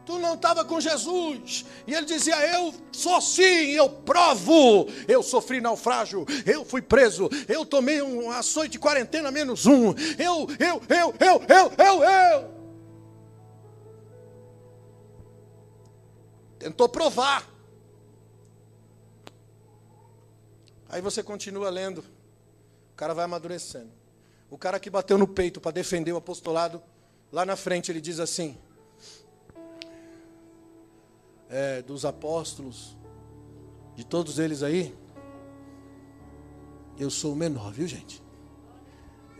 Tu 0.05 0.19
não 0.19 0.35
estava 0.35 0.63
com 0.63 0.79
Jesus. 0.79 1.65
E 1.87 1.93
ele 1.93 2.05
dizia: 2.05 2.35
Eu 2.55 2.73
sou 2.91 3.19
sim, 3.19 3.71
eu 3.71 3.89
provo. 3.89 4.87
Eu 5.07 5.23
sofri 5.23 5.59
naufrágio, 5.59 6.25
eu 6.45 6.63
fui 6.63 6.81
preso, 6.81 7.27
eu 7.47 7.65
tomei 7.65 8.03
um 8.03 8.29
açoite 8.29 8.73
de 8.73 8.79
quarentena 8.79 9.31
menos 9.31 9.65
um. 9.65 9.95
Eu, 10.19 10.47
eu, 10.59 10.81
eu, 10.89 11.15
eu, 11.19 11.41
eu, 11.49 11.71
eu, 11.83 12.03
eu. 12.03 12.54
Tentou 16.65 16.89
provar. 16.89 17.47
Aí 20.89 20.99
você 20.99 21.21
continua 21.21 21.69
lendo. 21.69 21.99
O 21.99 22.95
cara 22.95 23.13
vai 23.13 23.23
amadurecendo. 23.23 23.91
O 24.49 24.57
cara 24.57 24.79
que 24.79 24.89
bateu 24.89 25.15
no 25.15 25.27
peito 25.27 25.61
para 25.61 25.69
defender 25.69 26.11
o 26.11 26.17
apostolado, 26.17 26.81
lá 27.31 27.45
na 27.45 27.55
frente 27.55 27.91
ele 27.91 28.01
diz 28.01 28.19
assim: 28.19 28.57
é, 31.51 31.83
dos 31.83 32.03
apóstolos, 32.03 32.97
de 33.95 34.03
todos 34.03 34.39
eles 34.39 34.63
aí, 34.63 34.97
eu 36.97 37.11
sou 37.11 37.33
o 37.33 37.35
menor, 37.35 37.71
viu 37.73 37.85
gente? 37.87 38.23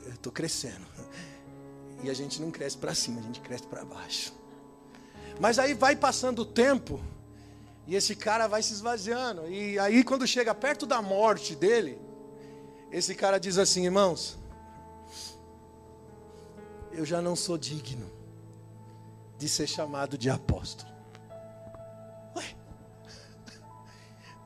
Eu 0.05 0.13
estou 0.13 0.32
crescendo. 0.32 0.86
E 2.03 2.09
a 2.11 2.13
gente 2.13 2.39
não 2.39 2.51
cresce 2.51 2.78
para 2.78 2.93
cima, 2.93 3.19
a 3.19 3.23
gente 3.23 3.41
cresce 3.41 3.65
para 3.65 3.84
baixo. 3.84 4.32
Mas 5.39 5.57
aí 5.57 5.73
vai 5.73 5.95
passando 5.95 6.43
o 6.43 6.45
tempo, 6.45 7.01
e 7.88 7.96
esse 7.96 8.16
cara 8.16 8.48
vai 8.48 8.64
se 8.64 8.74
esvaziando. 8.74 9.48
E 9.48 9.78
aí, 9.80 10.04
quando 10.04 10.26
chega 10.26 10.54
perto 10.56 10.86
da 10.86 11.02
morte 11.02 11.56
dele, 11.56 12.00
esse 12.92 13.14
cara 13.14 13.40
diz 13.40 13.58
assim: 13.58 13.86
irmãos, 13.86 14.38
eu 16.92 17.06
já 17.06 17.22
não 17.22 17.36
sou 17.36 17.58
digno 17.58 18.12
de 19.38 19.50
ser 19.50 19.68
chamado 19.68 20.18
de 20.18 20.30
apóstolo. 20.30 20.96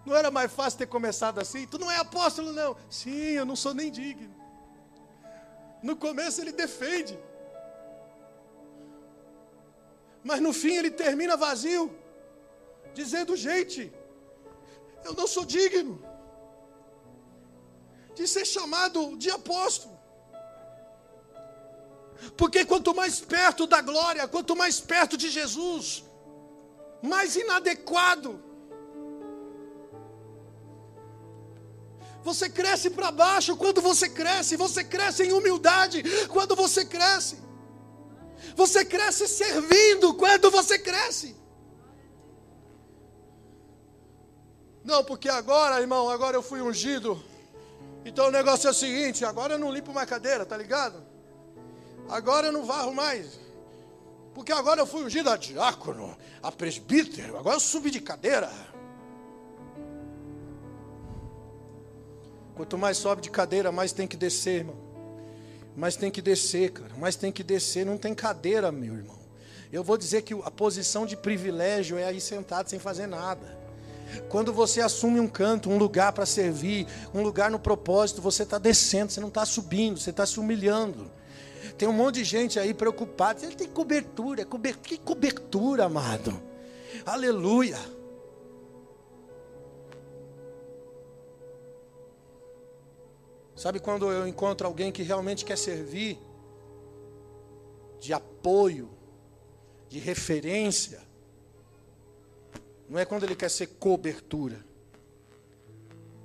Não 0.05 0.15
era 0.15 0.31
mais 0.31 0.51
fácil 0.51 0.79
ter 0.79 0.87
começado 0.87 1.39
assim? 1.39 1.67
Tu 1.67 1.77
não 1.77 1.91
é 1.91 1.97
apóstolo, 1.97 2.51
não. 2.51 2.75
Sim, 2.89 3.11
eu 3.11 3.45
não 3.45 3.55
sou 3.55 3.75
nem 3.75 3.91
digno. 3.91 4.33
No 5.83 5.95
começo 5.95 6.41
ele 6.41 6.51
defende. 6.51 7.17
Mas 10.23 10.41
no 10.41 10.51
fim 10.51 10.73
ele 10.73 10.89
termina 10.89 11.37
vazio, 11.37 11.95
dizendo: 13.01 13.41
gente, 13.47 13.81
eu 15.07 15.13
não 15.19 15.27
sou 15.35 15.45
digno 15.57 15.95
de 18.17 18.27
ser 18.33 18.45
chamado 18.55 18.99
de 19.23 19.29
apóstolo. 19.39 19.95
Porque 22.39 22.61
quanto 22.71 22.93
mais 23.01 23.15
perto 23.35 23.65
da 23.73 23.81
glória, 23.89 24.27
quanto 24.33 24.53
mais 24.61 24.77
perto 24.93 25.15
de 25.21 25.29
Jesus, 25.37 26.03
mais 27.01 27.35
inadequado 27.43 28.31
Você 32.23 32.49
cresce 32.49 32.89
para 32.89 33.11
baixo 33.11 33.55
quando 33.55 33.81
você 33.81 34.09
cresce, 34.09 34.55
você 34.55 34.83
cresce 34.83 35.23
em 35.23 35.31
humildade 35.31 36.03
quando 36.27 36.55
você 36.55 36.85
cresce. 36.85 37.37
Você 38.55 38.83
cresce 38.83 39.27
servindo 39.27 40.13
quando 40.13 40.51
você 40.51 40.77
cresce. 40.77 41.35
Não, 44.89 45.03
porque 45.03 45.29
agora, 45.29 45.79
irmão, 45.79 46.09
agora 46.09 46.35
eu 46.35 46.41
fui 46.41 46.61
ungido. 46.63 47.23
Então 48.03 48.27
o 48.27 48.31
negócio 48.31 48.67
é 48.67 48.71
o 48.71 48.73
seguinte: 48.73 49.23
agora 49.23 49.53
eu 49.53 49.59
não 49.59 49.71
limpo 49.71 49.93
mais 49.93 50.09
cadeira, 50.09 50.43
tá 50.43 50.57
ligado? 50.57 51.05
Agora 52.09 52.47
eu 52.47 52.51
não 52.51 52.65
varro 52.65 52.91
mais. 52.91 53.39
Porque 54.33 54.51
agora 54.51 54.81
eu 54.81 54.87
fui 54.87 55.03
ungido 55.03 55.29
a 55.29 55.37
diácono, 55.37 56.17
a 56.41 56.51
presbítero, 56.51 57.37
agora 57.37 57.57
eu 57.57 57.59
subi 57.59 57.91
de 57.91 58.01
cadeira. 58.01 58.49
Quanto 62.55 62.75
mais 62.75 62.97
sobe 62.97 63.21
de 63.21 63.29
cadeira, 63.29 63.71
mais 63.71 63.93
tem 63.93 64.07
que 64.07 64.17
descer, 64.17 64.61
irmão. 64.61 64.77
Mais 65.77 65.95
tem 65.95 66.09
que 66.09 66.21
descer, 66.21 66.71
cara. 66.71 66.95
Mais 66.95 67.15
tem 67.15 67.31
que 67.31 67.43
descer. 67.43 67.85
Não 67.85 67.97
tem 67.97 68.15
cadeira, 68.15 68.71
meu 68.71 68.95
irmão. 68.95 69.19
Eu 69.71 69.83
vou 69.83 69.97
dizer 69.99 70.23
que 70.23 70.33
a 70.33 70.49
posição 70.49 71.05
de 71.05 71.15
privilégio 71.15 71.95
é 71.95 72.05
aí 72.05 72.19
sentado 72.19 72.69
sem 72.69 72.79
fazer 72.79 73.05
nada. 73.05 73.58
Quando 74.29 74.53
você 74.53 74.81
assume 74.81 75.19
um 75.19 75.27
canto, 75.27 75.69
um 75.69 75.77
lugar 75.77 76.11
para 76.13 76.25
servir, 76.25 76.87
um 77.13 77.21
lugar 77.21 77.49
no 77.51 77.59
propósito, 77.59 78.21
você 78.21 78.43
está 78.43 78.57
descendo, 78.57 79.11
você 79.11 79.19
não 79.19 79.29
está 79.29 79.45
subindo, 79.45 79.99
você 79.99 80.09
está 80.09 80.25
se 80.25 80.39
humilhando. 80.39 81.11
Tem 81.77 81.87
um 81.87 81.93
monte 81.93 82.15
de 82.15 82.23
gente 82.23 82.59
aí 82.59 82.73
preocupada. 82.73 83.45
Ele 83.45 83.55
tem 83.55 83.67
cobertura, 83.67 84.45
cobertura. 84.45 84.87
Que 84.87 84.97
cobertura, 84.97 85.85
amado? 85.85 86.41
Aleluia. 87.05 87.77
Sabe 93.55 93.79
quando 93.79 94.09
eu 94.09 94.25
encontro 94.25 94.65
alguém 94.65 94.89
que 94.91 95.03
realmente 95.03 95.43
quer 95.43 95.57
servir, 95.57 96.17
de 97.99 98.13
apoio, 98.13 98.89
de 99.89 99.99
referência, 99.99 101.01
não 102.89 102.97
é 102.97 103.05
quando 103.05 103.23
ele 103.23 103.35
quer 103.35 103.51
ser 103.51 103.67
cobertura, 103.67 104.65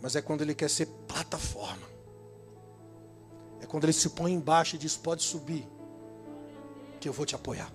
mas 0.00 0.16
é 0.16 0.22
quando 0.22 0.40
ele 0.40 0.54
quer 0.54 0.70
ser 0.70 0.86
plataforma. 1.06 1.86
É 3.60 3.66
quando 3.66 3.84
ele 3.84 3.92
se 3.92 4.08
põe 4.10 4.32
embaixo 4.32 4.74
e 4.74 4.78
diz: 4.78 4.96
pode 4.96 5.22
subir, 5.22 5.68
que 6.98 7.08
eu 7.08 7.12
vou 7.12 7.26
te 7.26 7.34
apoiar. 7.34 7.70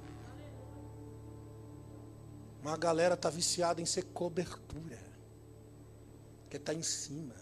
Uma 2.61 2.75
galera 2.75 3.13
está 3.13 3.29
viciada 3.29 3.79
em 3.79 3.85
ser 3.85 4.03
cobertura, 4.05 4.99
quer 6.49 6.57
estar 6.57 6.73
tá 6.73 6.77
em 6.77 6.83
cima. 6.83 7.35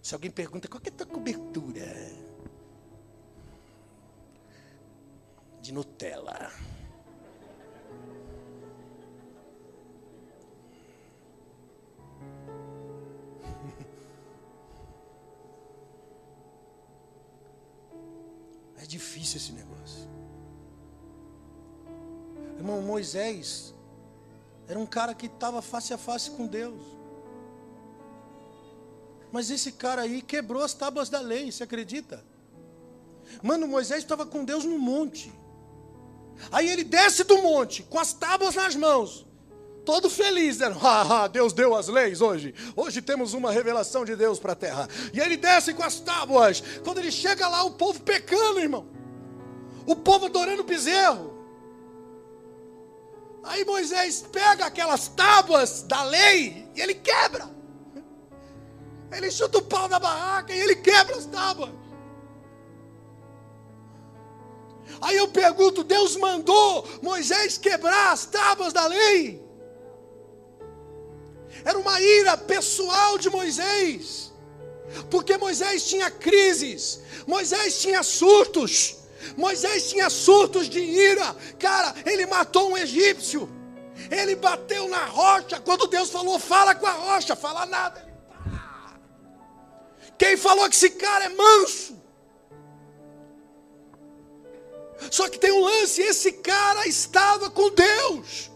Se 0.00 0.14
alguém 0.14 0.30
pergunta 0.30 0.68
qual 0.68 0.80
é 0.84 0.88
a 0.88 0.92
tua 0.92 1.06
cobertura? 1.06 1.84
De 5.60 5.72
Nutella. 5.72 6.52
É 18.86 18.88
difícil 18.88 19.38
esse 19.38 19.50
negócio. 19.50 20.08
Irmão, 22.56 22.80
Moisés 22.80 23.74
era 24.68 24.78
um 24.78 24.86
cara 24.86 25.12
que 25.12 25.26
estava 25.26 25.60
face 25.60 25.92
a 25.92 25.98
face 25.98 26.30
com 26.30 26.46
Deus. 26.46 26.80
Mas 29.32 29.50
esse 29.50 29.72
cara 29.72 30.02
aí 30.02 30.22
quebrou 30.22 30.62
as 30.62 30.72
tábuas 30.72 31.08
da 31.08 31.18
lei, 31.18 31.50
você 31.50 31.64
acredita? 31.64 32.24
Mano, 33.42 33.66
Moisés 33.66 34.04
estava 34.04 34.24
com 34.24 34.44
Deus 34.44 34.64
no 34.64 34.78
monte. 34.78 35.32
Aí 36.52 36.68
ele 36.68 36.84
desce 36.84 37.24
do 37.24 37.42
monte 37.42 37.82
com 37.82 37.98
as 37.98 38.12
tábuas 38.12 38.54
nas 38.54 38.76
mãos, 38.76 39.25
todo 39.86 40.10
feliz, 40.10 40.58
dizendo: 40.58 40.76
ah, 40.82 41.28
Deus 41.28 41.52
deu 41.52 41.74
as 41.74 41.86
leis 41.86 42.20
hoje. 42.20 42.52
Hoje 42.74 43.00
temos 43.00 43.32
uma 43.32 43.52
revelação 43.52 44.04
de 44.04 44.16
Deus 44.16 44.38
para 44.38 44.52
a 44.52 44.56
terra. 44.56 44.88
E 45.14 45.20
ele 45.20 45.36
desce 45.36 45.72
com 45.72 45.84
as 45.84 46.00
tábuas. 46.00 46.62
Quando 46.84 46.98
ele 46.98 47.12
chega 47.12 47.48
lá, 47.48 47.62
o 47.62 47.70
povo 47.70 48.00
pecando, 48.00 48.58
irmão. 48.58 48.86
O 49.86 49.94
povo 49.94 50.26
adorando 50.26 50.64
bezerro. 50.64 51.34
Aí 53.44 53.64
Moisés 53.64 54.26
pega 54.32 54.66
aquelas 54.66 55.06
tábuas 55.06 55.82
da 55.82 56.02
lei 56.02 56.68
e 56.74 56.80
ele 56.80 56.94
quebra. 56.94 57.48
Ele 59.12 59.30
chuta 59.30 59.58
o 59.58 59.62
pau 59.62 59.88
da 59.88 60.00
barraca 60.00 60.52
e 60.52 60.58
ele 60.58 60.74
quebra 60.74 61.16
as 61.16 61.26
tábuas. 61.26 61.70
Aí 65.00 65.16
eu 65.16 65.28
pergunto: 65.28 65.84
Deus 65.84 66.16
mandou 66.16 66.84
Moisés 67.00 67.56
quebrar 67.56 68.12
as 68.12 68.26
tábuas 68.26 68.72
da 68.72 68.84
lei? 68.88 69.45
Era 71.66 71.76
uma 71.76 72.00
ira 72.00 72.36
pessoal 72.36 73.18
de 73.18 73.28
Moisés. 73.28 74.32
Porque 75.10 75.36
Moisés 75.36 75.84
tinha 75.84 76.08
crises, 76.08 77.00
Moisés 77.26 77.80
tinha 77.80 78.04
surtos, 78.04 78.98
Moisés 79.36 79.90
tinha 79.90 80.08
surtos 80.08 80.68
de 80.68 80.78
ira. 80.78 81.34
Cara, 81.58 81.92
ele 82.06 82.24
matou 82.24 82.70
um 82.70 82.78
egípcio. 82.78 83.50
Ele 84.08 84.36
bateu 84.36 84.88
na 84.88 85.06
rocha. 85.06 85.60
Quando 85.60 85.88
Deus 85.88 86.08
falou, 86.10 86.38
fala 86.38 86.72
com 86.72 86.86
a 86.86 86.92
rocha, 86.92 87.34
fala 87.34 87.66
nada. 87.66 88.06
Quem 90.16 90.36
falou 90.36 90.68
que 90.68 90.76
esse 90.76 90.90
cara 90.90 91.24
é 91.24 91.28
manso? 91.30 92.00
Só 95.10 95.28
que 95.28 95.38
tem 95.38 95.50
um 95.50 95.64
lance: 95.64 96.00
esse 96.00 96.30
cara 96.32 96.86
estava 96.86 97.50
com 97.50 97.70
Deus. 97.70 98.50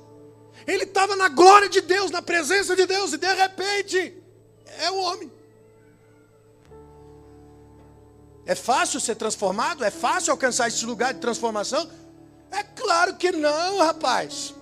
Ele 0.67 0.85
estava 0.85 1.17
na 1.17 1.29
glória 1.29 1.69
de 1.69 1.81
Deus, 1.81 2.11
na 2.11 2.23
presença 2.23 2.77
de 2.77 2.87
Deus, 2.87 3.13
e 3.13 3.19
de 3.19 3.35
repente 3.35 4.23
é 4.79 4.91
o 4.91 5.01
homem. 5.01 5.31
É 8.47 8.55
fácil 8.55 9.01
ser 9.01 9.15
transformado? 9.17 9.85
É 9.85 9.91
fácil 9.91 10.33
alcançar 10.33 10.69
esse 10.69 10.85
lugar 10.85 11.15
de 11.15 11.21
transformação? 11.21 11.89
É 12.51 12.63
claro 12.63 13.17
que 13.17 13.31
não, 13.31 13.79
rapaz. 13.79 14.55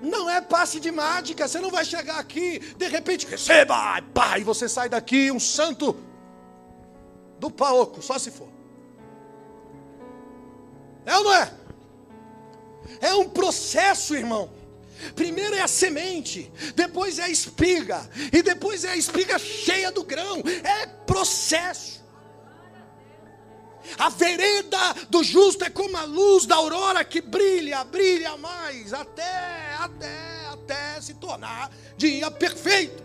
Não 0.00 0.28
é 0.28 0.40
passe 0.40 0.80
de 0.80 0.90
mágica. 0.90 1.46
Você 1.46 1.60
não 1.60 1.70
vai 1.70 1.84
chegar 1.84 2.18
aqui, 2.18 2.58
de 2.58 2.88
repente, 2.88 3.26
receba, 3.26 4.02
pá, 4.14 4.38
e 4.38 4.44
você 4.44 4.68
sai 4.68 4.88
daqui 4.88 5.30
um 5.30 5.38
santo 5.38 5.96
do 7.38 7.50
paoco, 7.50 8.00
só 8.00 8.18
se 8.18 8.30
for. 8.30 8.48
É 11.04 11.16
ou 11.16 11.24
não 11.24 11.34
é? 11.34 11.52
É 13.00 13.14
um 13.14 13.28
processo, 13.28 14.14
irmão. 14.14 14.48
Primeiro 15.14 15.54
é 15.54 15.60
a 15.60 15.68
semente, 15.68 16.50
depois 16.74 17.18
é 17.18 17.24
a 17.24 17.28
espiga, 17.28 18.08
e 18.32 18.42
depois 18.42 18.84
é 18.84 18.90
a 18.90 18.96
espiga 18.96 19.38
cheia 19.38 19.90
do 19.90 20.04
grão. 20.04 20.42
É 20.62 20.86
processo. 20.86 22.02
A 23.98 24.08
vereda 24.08 24.94
do 25.10 25.22
justo 25.24 25.64
é 25.64 25.70
como 25.70 25.96
a 25.96 26.04
luz 26.04 26.46
da 26.46 26.54
aurora 26.54 27.04
que 27.04 27.20
brilha, 27.20 27.84
brilha 27.84 28.36
mais, 28.36 28.92
até, 28.92 29.74
até, 29.78 30.46
até 30.52 31.00
se 31.00 31.14
tornar 31.14 31.70
dia 31.96 32.30
perfeito. 32.30 33.02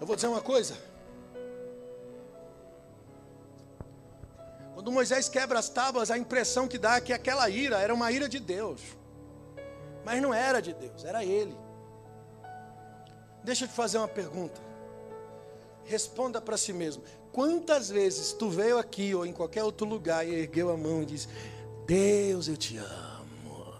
Eu 0.00 0.06
vou 0.06 0.14
dizer 0.14 0.28
uma 0.28 0.40
coisa. 0.40 0.87
Quando 4.78 4.92
Moisés 4.92 5.28
quebra 5.28 5.58
as 5.58 5.68
tábuas, 5.68 6.08
a 6.08 6.16
impressão 6.16 6.68
que 6.68 6.78
dá 6.78 6.98
é 6.98 7.00
que 7.00 7.12
aquela 7.12 7.50
ira 7.50 7.80
era 7.80 7.92
uma 7.92 8.12
ira 8.12 8.28
de 8.28 8.38
Deus. 8.38 8.80
Mas 10.04 10.22
não 10.22 10.32
era 10.32 10.62
de 10.62 10.72
Deus, 10.72 11.04
era 11.04 11.24
ele. 11.24 11.52
Deixa 13.42 13.64
eu 13.64 13.68
te 13.68 13.74
fazer 13.74 13.98
uma 13.98 14.06
pergunta. 14.06 14.60
Responda 15.82 16.40
para 16.40 16.56
si 16.56 16.72
mesmo. 16.72 17.02
Quantas 17.32 17.90
vezes 17.90 18.32
tu 18.32 18.48
veio 18.48 18.78
aqui 18.78 19.12
ou 19.16 19.26
em 19.26 19.32
qualquer 19.32 19.64
outro 19.64 19.84
lugar 19.84 20.24
e 20.24 20.32
ergueu 20.32 20.70
a 20.70 20.76
mão 20.76 21.02
e 21.02 21.06
disse: 21.06 21.26
Deus, 21.84 22.46
eu 22.46 22.56
te 22.56 22.76
amo. 22.76 23.74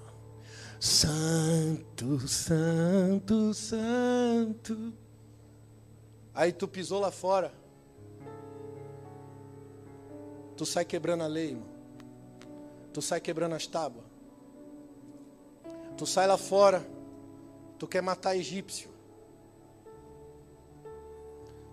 Santo, 0.81 2.27
santo, 2.27 3.55
santo. 3.55 4.93
Aí 6.35 6.51
tu 6.51 6.67
pisou 6.67 6.99
lá 6.99 7.13
fora. 7.13 7.53
Tu 10.59 10.67
sai 10.67 10.85
quebrando 10.85 11.23
a 11.23 11.29
lei, 11.29 11.51
irmão. 11.51 11.69
Tu 12.93 13.01
sai 13.01 13.21
quebrando 13.21 13.55
as 13.55 13.65
tábuas. 13.65 14.05
Tu 15.97 16.05
sai 16.05 16.27
lá 16.27 16.37
fora. 16.37 16.85
Tu 17.79 17.87
quer 17.87 18.03
matar 18.03 18.37
egípcio. 18.37 18.91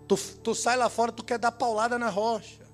Tu, 0.06 0.16
tu 0.40 0.54
sai 0.54 0.76
lá 0.76 0.88
fora, 0.88 1.10
tu 1.10 1.24
quer 1.24 1.36
dar 1.36 1.50
paulada 1.50 1.98
na 1.98 2.08
rocha. 2.08 2.64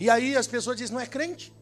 E 0.00 0.08
aí 0.08 0.34
as 0.34 0.46
pessoas 0.46 0.78
dizem, 0.78 0.94
não 0.94 1.00
é 1.02 1.06
crente? 1.06 1.52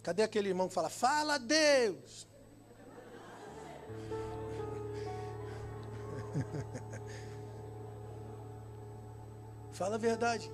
Cadê 0.00 0.22
aquele 0.22 0.48
irmão 0.48 0.68
que 0.68 0.74
fala, 0.74 0.88
fala 0.88 1.38
Deus? 1.38 2.24
fala 9.72 9.96
a 9.96 9.98
verdade. 9.98 10.50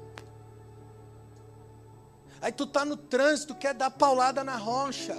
Aí 2.40 2.52
tu 2.52 2.66
tá 2.66 2.84
no 2.84 2.96
trânsito, 2.96 3.54
quer 3.54 3.74
dar 3.74 3.90
paulada 3.90 4.44
na 4.44 4.56
rocha. 4.56 5.16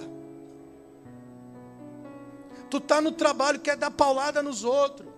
Tu 2.70 2.78
está 2.78 3.02
no 3.02 3.12
trabalho, 3.12 3.60
quer 3.60 3.76
dar 3.76 3.92
paulada 3.92 4.42
nos 4.42 4.64
outros. 4.64 5.10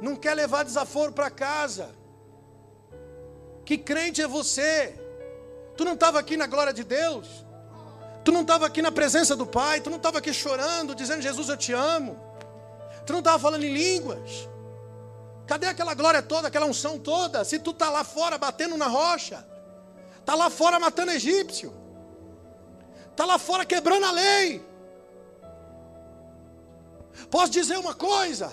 Não 0.00 0.16
quer 0.16 0.34
levar 0.34 0.64
desaforo 0.64 1.12
para 1.12 1.30
casa. 1.30 1.94
Que 3.64 3.78
crente 3.78 4.20
é 4.20 4.26
você? 4.26 4.94
Tu 5.76 5.84
não 5.84 5.94
estava 5.94 6.18
aqui 6.18 6.36
na 6.36 6.46
glória 6.46 6.72
de 6.72 6.84
Deus? 6.84 7.44
Tu 8.24 8.32
não 8.32 8.42
estava 8.42 8.66
aqui 8.66 8.82
na 8.82 8.90
presença 8.90 9.36
do 9.36 9.46
Pai? 9.46 9.80
Tu 9.80 9.90
não 9.90 9.98
estava 9.98 10.18
aqui 10.18 10.32
chorando, 10.32 10.94
dizendo 10.94 11.22
Jesus 11.22 11.48
eu 11.48 11.56
te 11.56 11.72
amo? 11.72 12.25
Tu 13.06 13.12
não 13.12 13.20
estava 13.20 13.38
falando 13.38 13.62
em 13.64 13.72
línguas? 13.72 14.48
Cadê 15.46 15.66
aquela 15.68 15.94
glória 15.94 16.20
toda, 16.20 16.48
aquela 16.48 16.66
unção 16.66 16.98
toda? 16.98 17.44
Se 17.44 17.58
tu 17.58 17.70
está 17.70 17.88
lá 17.88 18.02
fora 18.02 18.36
batendo 18.36 18.76
na 18.76 18.88
rocha, 18.88 19.46
está 20.18 20.34
lá 20.34 20.50
fora 20.50 20.80
matando 20.80 21.12
egípcio, 21.12 21.72
está 23.10 23.24
lá 23.24 23.38
fora 23.38 23.64
quebrando 23.64 24.06
a 24.06 24.10
lei. 24.10 24.60
Posso 27.30 27.52
dizer 27.52 27.78
uma 27.78 27.94
coisa? 27.94 28.52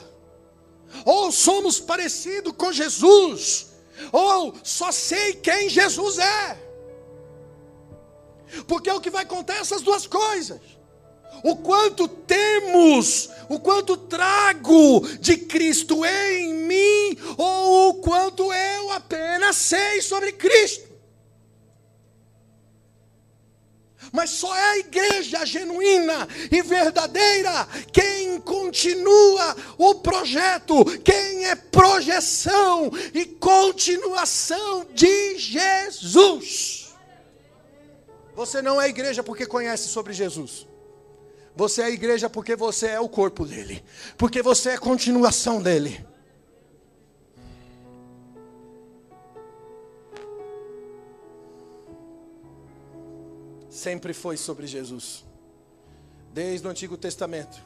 Ou 1.03 1.31
somos 1.31 1.79
parecidos 1.79 2.53
com 2.55 2.71
Jesus, 2.71 3.73
ou 4.11 4.53
só 4.63 4.91
sei 4.91 5.33
quem 5.33 5.67
Jesus 5.67 6.19
é. 6.19 6.63
Porque 8.67 8.87
é 8.87 8.93
o 8.93 9.01
que 9.01 9.09
vai 9.09 9.25
contar 9.25 9.55
essas 9.55 9.81
duas 9.81 10.05
coisas. 10.05 10.61
O 11.43 11.57
quanto 11.57 12.07
temos, 12.07 13.29
o 13.49 13.59
quanto 13.59 13.97
trago 13.97 15.01
de 15.19 15.38
Cristo 15.38 16.05
em 16.05 16.53
mim, 16.53 17.17
ou 17.38 17.89
o 17.89 17.93
quanto 17.95 18.51
eu 18.53 18.91
apenas 18.91 19.57
sei 19.57 20.01
sobre 20.01 20.34
Cristo. 20.34 20.93
mas 24.13 24.29
só 24.29 24.55
é 24.55 24.63
a 24.69 24.77
igreja 24.77 25.43
genuína 25.43 26.27
e 26.51 26.61
verdadeira 26.61 27.67
quem 27.91 28.39
continua 28.39 29.55
o 29.75 29.95
projeto, 29.95 30.86
quem 31.03 31.45
é 31.45 31.55
projeção 31.55 32.91
e 33.11 33.25
continuação 33.25 34.86
de 34.93 35.39
Jesus. 35.39 36.93
Você 38.36 38.61
não 38.61 38.79
é 38.79 38.88
igreja 38.88 39.23
porque 39.23 39.47
conhece 39.47 39.88
sobre 39.88 40.13
Jesus. 40.13 40.67
Você 41.55 41.83
é 41.83 41.91
igreja 41.91 42.29
porque 42.29 42.55
você 42.55 42.87
é 42.87 42.99
o 42.99 43.07
corpo 43.07 43.45
dele, 43.45 43.83
porque 44.17 44.41
você 44.41 44.71
é 44.71 44.77
continuação 44.77 45.61
dele. 45.61 46.05
sempre 53.83 54.13
foi 54.13 54.37
sobre 54.37 54.65
Jesus. 54.65 55.25
Desde 56.31 56.65
o 56.65 56.69
Antigo 56.69 56.95
Testamento, 56.95 57.61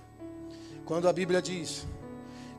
quando 0.83 1.07
a 1.07 1.13
Bíblia 1.13 1.41
diz 1.41 1.85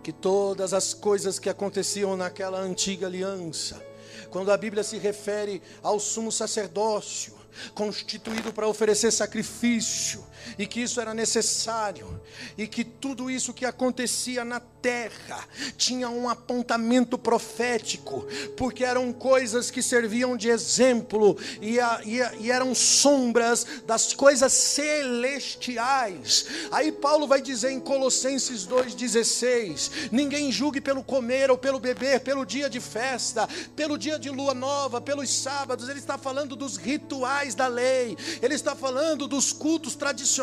que 0.01 0.13
todas 0.13 0.73
as 0.73 0.95
coisas 0.95 1.41
que 1.41 1.51
aconteciam 1.51 2.17
naquela 2.17 2.61
antiga 2.61 3.09
aliança, 3.09 3.85
quando 4.31 4.53
a 4.53 4.57
Bíblia 4.57 4.85
se 4.85 4.97
refere 4.97 5.61
ao 5.83 5.99
sumo 5.99 6.31
sacerdócio, 6.31 7.37
constituído 7.75 8.53
para 8.53 8.69
oferecer 8.69 9.11
sacrifício, 9.11 10.25
e 10.59 10.67
que 10.67 10.81
isso 10.81 11.01
era 11.01 11.13
necessário, 11.13 12.21
e 12.57 12.67
que 12.67 12.85
tudo 12.85 13.31
isso 13.31 13.53
que 13.53 13.65
acontecia 13.65 14.45
na 14.45 14.61
terra 14.61 15.45
tinha 15.77 16.09
um 16.09 16.29
apontamento 16.29 17.19
profético, 17.19 18.27
porque 18.57 18.85
eram 18.85 19.13
coisas 19.13 19.71
que 19.71 19.83
serviam 19.83 20.37
de 20.37 20.49
exemplo 20.49 21.37
e, 21.61 21.81
a, 21.81 22.01
e, 22.05 22.23
a, 22.23 22.33
e 22.35 22.51
eram 22.51 22.75
sombras 22.75 23.67
das 23.87 24.15
coisas 24.15 24.53
celestiais. 24.53 26.47
Aí 26.71 26.93
Paulo 26.93 27.27
vai 27.27 27.43
dizer 27.43 27.71
em 27.71 27.81
Colossenses 27.81 28.67
2,16: 28.67 30.11
ninguém 30.13 30.53
julgue 30.53 30.81
pelo 30.81 31.03
comer 31.03 31.51
ou 31.51 31.59
pelo 31.59 31.81
beber, 31.81 32.21
pelo 32.21 32.45
dia 32.45 32.71
de 32.71 32.81
festa, 32.81 33.49
pelo 33.75 33.99
dia 33.99 34.19
de 34.19 34.31
lua 34.31 34.55
nova, 34.55 35.01
pelos 35.01 35.31
sábados, 35.31 35.89
ele 35.89 35.99
está 35.99 36.17
falando 36.17 36.55
dos 36.55 36.77
rituais 36.77 37.55
da 37.55 37.67
lei, 37.67 38.17
ele 38.41 38.55
está 38.55 38.75
falando 38.75 39.27
dos 39.27 39.53
cultos 39.53 39.95
tradicionais 39.95 40.38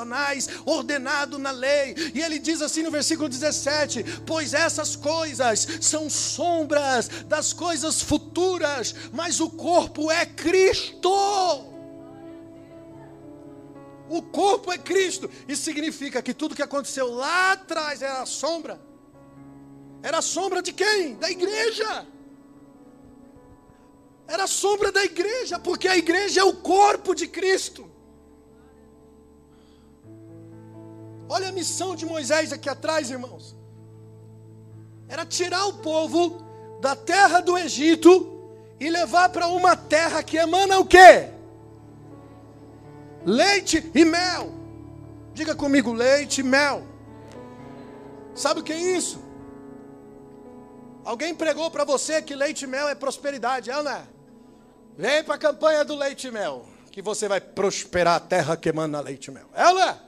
ordenados 0.66 1.40
na 1.40 1.52
lei, 1.52 1.96
e 2.14 2.22
ele 2.22 2.40
diz 2.40 2.62
assim 2.62 2.84
no 2.84 2.92
versículo 2.92 3.30
17: 3.30 4.04
pois 4.26 4.54
essas 4.54 4.96
coisas 4.96 5.68
são 5.82 6.10
sombras 6.10 7.08
das 7.26 7.54
coisas 7.54 8.02
futuras, 8.02 8.96
mas 9.14 9.40
o 9.40 9.50
corpo 9.50 10.12
é 10.12 10.26
Cristo. 10.26 11.12
O 14.08 14.22
corpo 14.22 14.72
é 14.72 14.78
Cristo. 14.78 15.30
Isso 15.48 15.64
significa 15.64 16.22
que 16.22 16.34
tudo 16.34 16.56
que 16.56 16.62
aconteceu 16.62 17.12
lá 17.12 17.54
atrás 17.54 18.02
era 18.02 18.22
a 18.22 18.26
sombra. 18.26 18.80
Era 20.04 20.20
a 20.20 20.22
sombra 20.22 20.62
de 20.62 20.72
quem? 20.72 21.16
Da 21.16 21.32
igreja. 21.32 22.06
Era 24.28 24.44
a 24.44 24.48
sombra 24.48 24.92
da 24.92 25.04
igreja, 25.04 25.60
porque 25.60 25.88
a 25.88 25.98
igreja 25.98 26.42
é 26.42 26.44
o 26.44 26.54
corpo 26.54 27.14
de 27.14 27.28
Cristo. 27.28 27.90
Olha 31.28 31.50
a 31.50 31.52
missão 31.52 31.96
de 31.96 32.06
Moisés 32.06 32.52
aqui 32.54 32.70
atrás, 32.70 33.10
irmãos. 33.10 33.56
Era 35.08 35.26
tirar 35.26 35.66
o 35.66 35.74
povo 35.74 36.44
da 36.80 36.96
terra 36.96 37.40
do 37.40 37.58
Egito 37.58 38.32
e 38.80 38.90
levar 38.90 39.30
para 39.30 39.48
uma 39.48 39.76
terra 39.76 40.22
que 40.24 40.38
emana 40.38 40.80
o 40.80 40.86
quê? 40.86 41.30
Leite 43.26 43.92
e 43.94 44.06
mel. 44.06 44.54
Diga 45.34 45.56
comigo, 45.56 45.92
leite 45.92 46.42
e 46.42 46.44
mel. 46.44 46.84
Sabe 48.36 48.60
o 48.60 48.64
que 48.64 48.74
é 48.74 48.80
isso? 48.80 49.24
Alguém 51.04 51.34
pregou 51.34 51.70
para 51.72 51.84
você 51.84 52.22
que 52.22 52.36
leite 52.36 52.66
e 52.66 52.68
mel 52.68 52.88
é 52.88 52.96
prosperidade, 52.96 53.70
é 53.70 53.78
ou 53.78 53.84
não 53.84 53.92
é? 53.92 54.04
Vem 54.98 55.24
para 55.24 55.36
a 55.36 55.38
campanha 55.38 55.84
do 55.84 55.96
leite 55.96 56.28
e 56.28 56.32
mel, 56.32 56.66
que 56.92 57.02
você 57.02 57.28
vai 57.28 57.40
prosperar 57.40 58.16
a 58.16 58.20
terra 58.20 58.58
que 58.58 58.70
emana 58.70 59.00
leite 59.02 59.28
e 59.28 59.32
mel. 59.32 59.48
É 59.54 59.68
ou 59.68 59.76
não 59.76 59.84
é? 59.84 60.05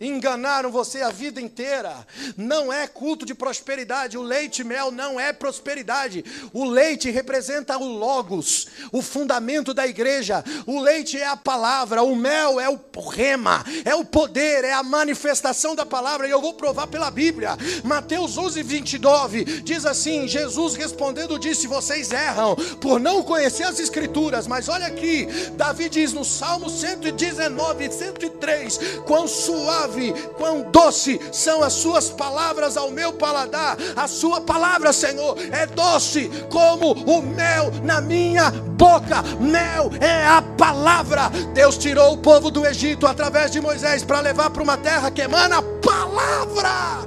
Enganaram 0.00 0.70
você 0.70 1.02
a 1.02 1.10
vida 1.10 1.40
inteira. 1.40 2.06
Não 2.36 2.72
é 2.72 2.86
culto 2.86 3.26
de 3.26 3.34
prosperidade. 3.34 4.16
O 4.16 4.22
leite 4.22 4.62
mel 4.62 4.92
não 4.92 5.18
é 5.18 5.32
prosperidade. 5.32 6.24
O 6.52 6.64
leite 6.64 7.10
representa 7.10 7.76
o 7.76 7.84
Logos, 7.84 8.68
o 8.92 9.02
fundamento 9.02 9.74
da 9.74 9.86
igreja. 9.86 10.44
O 10.66 10.80
leite 10.80 11.18
é 11.18 11.26
a 11.26 11.36
palavra. 11.36 12.02
O 12.02 12.14
mel 12.14 12.60
é 12.60 12.68
o 12.68 12.78
rema, 13.10 13.64
é 13.84 13.94
o 13.94 14.04
poder, 14.04 14.64
é 14.64 14.72
a 14.72 14.84
manifestação 14.84 15.74
da 15.74 15.84
palavra. 15.84 16.28
E 16.28 16.30
eu 16.30 16.40
vou 16.40 16.54
provar 16.54 16.86
pela 16.86 17.10
Bíblia. 17.10 17.56
Mateus 17.82 18.38
11, 18.38 18.62
29 18.62 19.44
diz 19.62 19.84
assim: 19.84 20.28
Jesus 20.28 20.74
respondendo 20.74 21.38
disse: 21.40 21.66
Vocês 21.66 22.12
erram 22.12 22.54
por 22.80 23.00
não 23.00 23.22
conhecer 23.22 23.64
as 23.64 23.80
Escrituras. 23.80 24.46
Mas 24.46 24.68
olha 24.68 24.86
aqui, 24.86 25.26
Davi 25.56 25.88
diz 25.88 26.12
no 26.12 26.24
Salmo 26.24 26.70
119, 26.70 27.90
103: 27.90 28.78
Quão 29.04 29.26
suave 29.26 29.87
suave, 29.88 30.12
quão 30.36 30.62
doce 30.70 31.20
são 31.32 31.62
as 31.62 31.72
suas 31.72 32.10
palavras 32.10 32.76
ao 32.76 32.90
meu 32.90 33.12
paladar. 33.12 33.76
A 33.96 34.06
sua 34.06 34.40
palavra, 34.40 34.92
Senhor, 34.92 35.36
é 35.50 35.66
doce 35.66 36.30
como 36.50 36.92
o 36.92 37.22
mel 37.22 37.72
na 37.82 38.00
minha 38.00 38.50
boca. 38.50 39.22
Mel 39.40 39.90
é 40.00 40.26
a 40.26 40.42
palavra. 40.42 41.30
Deus 41.54 41.78
tirou 41.78 42.12
o 42.12 42.18
povo 42.18 42.50
do 42.50 42.66
Egito 42.66 43.06
através 43.06 43.50
de 43.50 43.60
Moisés 43.60 44.04
para 44.04 44.20
levar 44.20 44.50
para 44.50 44.62
uma 44.62 44.76
terra 44.76 45.10
que 45.10 45.22
emana 45.22 45.62
palavra. 45.62 47.06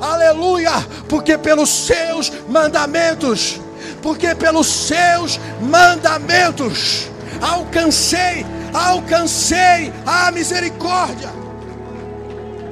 Aleluia, 0.00 0.72
porque 1.08 1.38
pelos 1.38 1.70
seus 1.70 2.32
mandamentos, 2.48 3.60
porque 4.02 4.34
pelos 4.34 4.66
seus 4.66 5.38
mandamentos 5.60 7.08
alcancei, 7.40 8.44
alcancei 8.74 9.92
a 10.04 10.32
misericórdia 10.32 11.41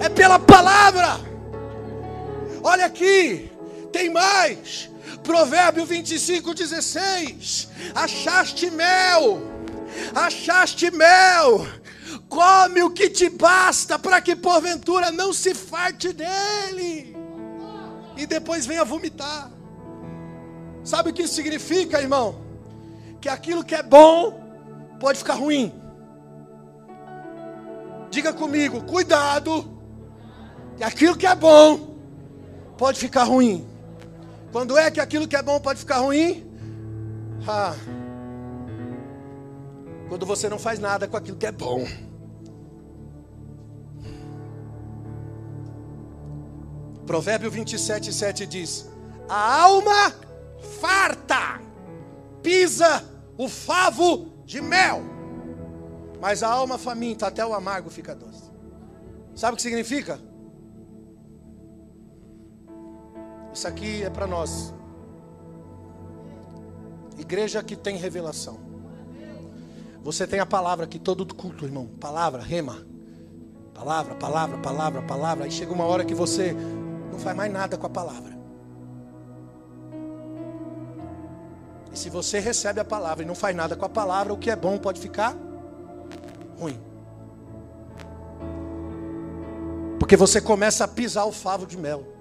é 0.01 0.09
pela 0.09 0.39
palavra. 0.39 1.21
Olha 2.63 2.87
aqui, 2.87 3.51
tem 3.93 4.11
mais. 4.11 4.91
Provérbio 5.23 5.85
25, 5.85 6.55
16. 6.55 7.69
Achaste 7.95 8.71
mel, 8.71 9.43
achaste 10.15 10.91
mel. 10.91 11.67
Come 12.29 12.83
o 12.83 12.91
que 12.91 13.09
te 13.11 13.29
basta, 13.29 13.99
para 13.99 14.21
que 14.21 14.35
porventura 14.35 15.13
não 15.13 15.33
se 15.33 15.55
farte 15.55 16.13
dele. 16.13 17.17
E 18.17 18.27
depois 18.27 18.67
venha 18.67 18.85
vomitar. 18.85 19.51
Sabe 20.83 21.11
o 21.11 21.13
que 21.13 21.23
isso 21.23 21.35
significa, 21.35 22.01
irmão? 22.01 22.41
Que 23.21 23.29
aquilo 23.29 23.65
que 23.65 23.75
é 23.75 23.83
bom 23.83 24.41
pode 24.99 25.19
ficar 25.19 25.35
ruim. 25.35 25.73
Diga 28.11 28.33
comigo, 28.33 28.83
cuidado 28.83 29.70
que 30.81 30.85
aquilo 30.85 31.15
que 31.15 31.27
é 31.27 31.35
bom 31.35 31.95
pode 32.79 32.99
ficar 32.99 33.25
ruim. 33.25 33.69
Quando 34.51 34.79
é 34.79 34.91
que 34.91 34.99
aquilo 34.99 35.29
que 35.29 35.37
é 35.37 35.43
bom 35.43 35.61
pode 35.61 35.79
ficar 35.79 35.99
ruim? 35.99 36.51
Ah, 37.47 37.75
quando 40.09 40.25
você 40.25 40.49
não 40.49 40.59
faz 40.59 40.79
nada 40.79 41.07
com 41.07 41.19
aquilo 41.19 41.37
que 41.37 41.45
é 41.45 41.53
bom. 41.53 41.87
Provérbio 47.05 47.51
27, 47.51 48.11
7 48.11 48.47
diz: 48.47 48.89
A 49.29 49.61
alma 49.61 50.15
farta 50.81 51.61
pisa 52.43 53.05
o 53.37 53.51
favo 53.51 54.33
de 54.47 54.63
mel, 54.63 55.03
mas 56.23 56.43
a 56.43 56.49
alma 56.49 56.79
faminta 56.79 57.27
até 57.27 57.45
o 57.45 57.53
amargo 57.53 57.91
fica 57.91 58.15
doce. 58.15 58.51
Sabe 59.35 59.53
o 59.53 59.57
que 59.57 59.63
significa? 59.63 60.30
Isso 63.53 63.67
aqui 63.67 64.03
é 64.03 64.11
para 64.11 64.27
nós. 64.27 64.73
Igreja 67.19 67.63
que 67.63 67.77
tem 67.77 67.97
revelação. 67.97 68.59
Você 70.03 70.27
tem 70.27 70.41
a 70.41 70.47
palavra 70.47 70.85
aqui 70.85 70.99
todo 70.99 71.25
do 71.25 71.35
culto, 71.35 71.65
irmão. 71.65 71.87
Palavra, 72.01 72.43
rema. 72.43 72.87
Palavra, 73.75 74.15
palavra, 74.15 74.59
palavra, 74.59 75.03
palavra. 75.03 75.45
Aí 75.45 75.51
chega 75.51 75.73
uma 75.73 75.85
hora 75.85 76.05
que 76.05 76.15
você 76.15 76.55
não 77.11 77.19
faz 77.19 77.37
mais 77.37 77.53
nada 77.53 77.77
com 77.77 77.87
a 77.87 77.91
palavra. 77.91 78.39
E 81.93 81.99
se 81.99 82.09
você 82.09 82.39
recebe 82.39 82.81
a 82.81 82.85
palavra 82.85 83.25
e 83.25 83.27
não 83.27 83.35
faz 83.35 83.55
nada 83.55 83.77
com 83.77 83.85
a 83.85 83.89
palavra, 83.89 84.33
o 84.33 84.39
que 84.39 84.51
é 84.51 84.57
bom 84.57 84.79
pode 84.79 85.01
ficar 85.01 85.37
ruim. 86.59 86.81
Porque 89.99 90.17
você 90.17 90.41
começa 90.41 90.85
a 90.85 90.89
pisar 90.89 91.25
o 91.25 91.33
favo 91.33 91.67
de 91.67 91.77
mel. 91.77 92.20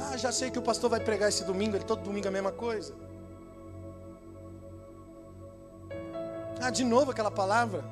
Ah, 0.00 0.16
já 0.16 0.32
sei 0.32 0.50
que 0.50 0.58
o 0.58 0.62
pastor 0.62 0.90
vai 0.90 1.00
pregar 1.00 1.28
esse 1.28 1.44
domingo, 1.44 1.76
ele 1.76 1.84
todo 1.84 2.02
domingo 2.02 2.26
é 2.26 2.28
a 2.28 2.32
mesma 2.32 2.52
coisa. 2.52 2.94
Ah, 6.60 6.70
de 6.70 6.84
novo 6.84 7.10
aquela 7.10 7.30
palavra. 7.30 7.84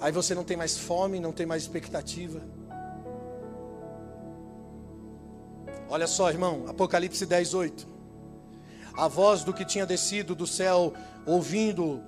Aí 0.00 0.12
você 0.12 0.34
não 0.34 0.44
tem 0.44 0.56
mais 0.56 0.78
fome, 0.78 1.20
não 1.20 1.32
tem 1.32 1.44
mais 1.44 1.62
expectativa. 1.62 2.40
Olha 5.88 6.06
só, 6.06 6.30
irmão, 6.30 6.64
Apocalipse 6.68 7.26
10, 7.26 7.52
8. 7.52 7.88
A 8.94 9.08
voz 9.08 9.44
do 9.44 9.52
que 9.52 9.64
tinha 9.64 9.84
descido 9.84 10.34
do 10.34 10.46
céu, 10.46 10.94
ouvindo, 11.26 12.02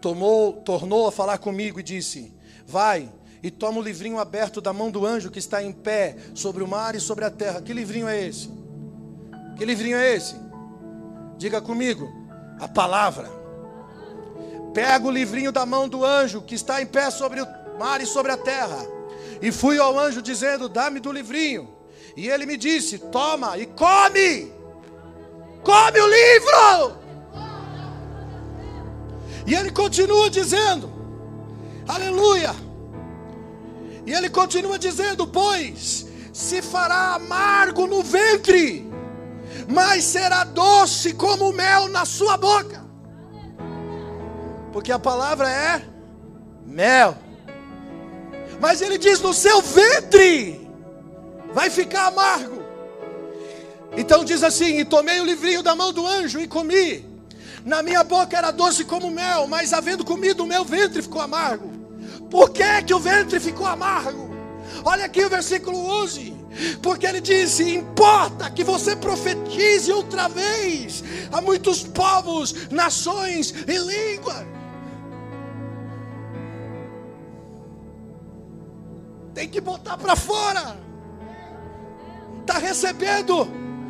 tomou, 0.00 0.54
tornou 0.54 1.06
a 1.06 1.12
falar 1.12 1.38
comigo 1.38 1.78
e 1.78 1.82
disse: 1.82 2.34
Vai, 2.66 3.12
e 3.42 3.50
toma 3.50 3.78
o 3.78 3.82
livrinho 3.82 4.18
aberto 4.18 4.60
da 4.60 4.72
mão 4.72 4.90
do 4.90 5.06
anjo 5.06 5.30
que 5.30 5.38
está 5.38 5.62
em 5.62 5.72
pé 5.72 6.16
sobre 6.34 6.62
o 6.62 6.68
mar 6.68 6.94
e 6.94 7.00
sobre 7.00 7.24
a 7.24 7.30
terra. 7.30 7.62
Que 7.62 7.72
livrinho 7.72 8.06
é 8.06 8.26
esse? 8.26 8.50
Que 9.56 9.64
livrinho 9.64 9.96
é 9.96 10.14
esse? 10.14 10.34
Diga 11.38 11.60
comigo, 11.60 12.10
a 12.60 12.68
palavra. 12.68 13.30
Pega 14.74 15.06
o 15.06 15.10
livrinho 15.10 15.50
da 15.50 15.64
mão 15.64 15.88
do 15.88 16.04
anjo 16.04 16.42
que 16.42 16.54
está 16.54 16.82
em 16.82 16.86
pé 16.86 17.10
sobre 17.10 17.40
o 17.40 17.46
mar 17.78 18.00
e 18.00 18.06
sobre 18.06 18.30
a 18.30 18.36
terra. 18.36 18.86
E 19.40 19.50
fui 19.50 19.78
ao 19.78 19.98
anjo 19.98 20.20
dizendo: 20.20 20.68
Dá-me 20.68 21.00
do 21.00 21.10
livrinho. 21.10 21.68
E 22.16 22.28
ele 22.28 22.44
me 22.44 22.56
disse: 22.56 22.98
Toma 22.98 23.56
e 23.56 23.66
come. 23.66 24.52
Come 25.64 26.00
o 26.00 26.06
livro. 26.06 27.00
E 29.46 29.54
ele 29.54 29.70
continua 29.70 30.28
dizendo: 30.28 30.90
Aleluia. 31.88 32.69
E 34.06 34.12
ele 34.12 34.28
continua 34.28 34.78
dizendo: 34.78 35.26
Pois 35.26 36.06
se 36.32 36.62
fará 36.62 37.14
amargo 37.14 37.86
no 37.86 38.02
ventre, 38.02 38.88
mas 39.68 40.04
será 40.04 40.44
doce 40.44 41.12
como 41.14 41.52
mel 41.52 41.88
na 41.88 42.04
sua 42.04 42.36
boca. 42.36 42.84
Porque 44.72 44.92
a 44.92 44.98
palavra 44.98 45.50
é 45.50 45.82
mel. 46.64 47.16
Mas 48.60 48.80
ele 48.80 48.98
diz: 48.98 49.20
No 49.20 49.34
seu 49.34 49.60
ventre 49.60 50.68
vai 51.52 51.70
ficar 51.70 52.06
amargo. 52.06 52.62
Então 53.96 54.24
diz 54.24 54.42
assim: 54.42 54.78
E 54.78 54.84
tomei 54.84 55.20
o 55.20 55.24
livrinho 55.24 55.62
da 55.62 55.74
mão 55.74 55.92
do 55.92 56.06
anjo 56.06 56.40
e 56.40 56.46
comi. 56.46 57.08
Na 57.64 57.82
minha 57.82 58.02
boca 58.02 58.36
era 58.36 58.50
doce 58.50 58.84
como 58.84 59.10
mel, 59.10 59.46
mas 59.46 59.72
havendo 59.72 60.04
comido, 60.04 60.44
o 60.44 60.46
meu 60.46 60.64
ventre 60.64 61.02
ficou 61.02 61.20
amargo. 61.20 61.79
Por 62.30 62.50
que, 62.50 62.82
que 62.84 62.94
o 62.94 63.00
ventre 63.00 63.40
ficou 63.40 63.66
amargo? 63.66 64.30
Olha 64.84 65.04
aqui 65.04 65.24
o 65.24 65.28
versículo 65.28 65.78
11. 66.02 66.40
Porque 66.82 67.06
ele 67.06 67.20
disse: 67.20 67.74
importa 67.74 68.50
que 68.50 68.64
você 68.64 68.96
profetize 68.96 69.92
outra 69.92 70.28
vez 70.28 71.02
a 71.32 71.40
muitos 71.40 71.82
povos, 71.82 72.68
nações 72.70 73.54
e 73.66 73.76
línguas. 73.76 74.46
Tem 79.34 79.48
que 79.48 79.60
botar 79.60 79.96
para 79.96 80.16
fora. 80.16 80.76
Está 82.40 82.58
recebendo, 82.58 83.48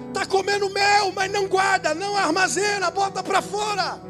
está 0.08 0.26
comendo 0.26 0.68
mel, 0.70 1.12
mas 1.14 1.30
não 1.32 1.46
guarda, 1.46 1.94
não 1.94 2.16
armazena, 2.16 2.90
bota 2.90 3.22
para 3.22 3.40
fora. 3.40 4.00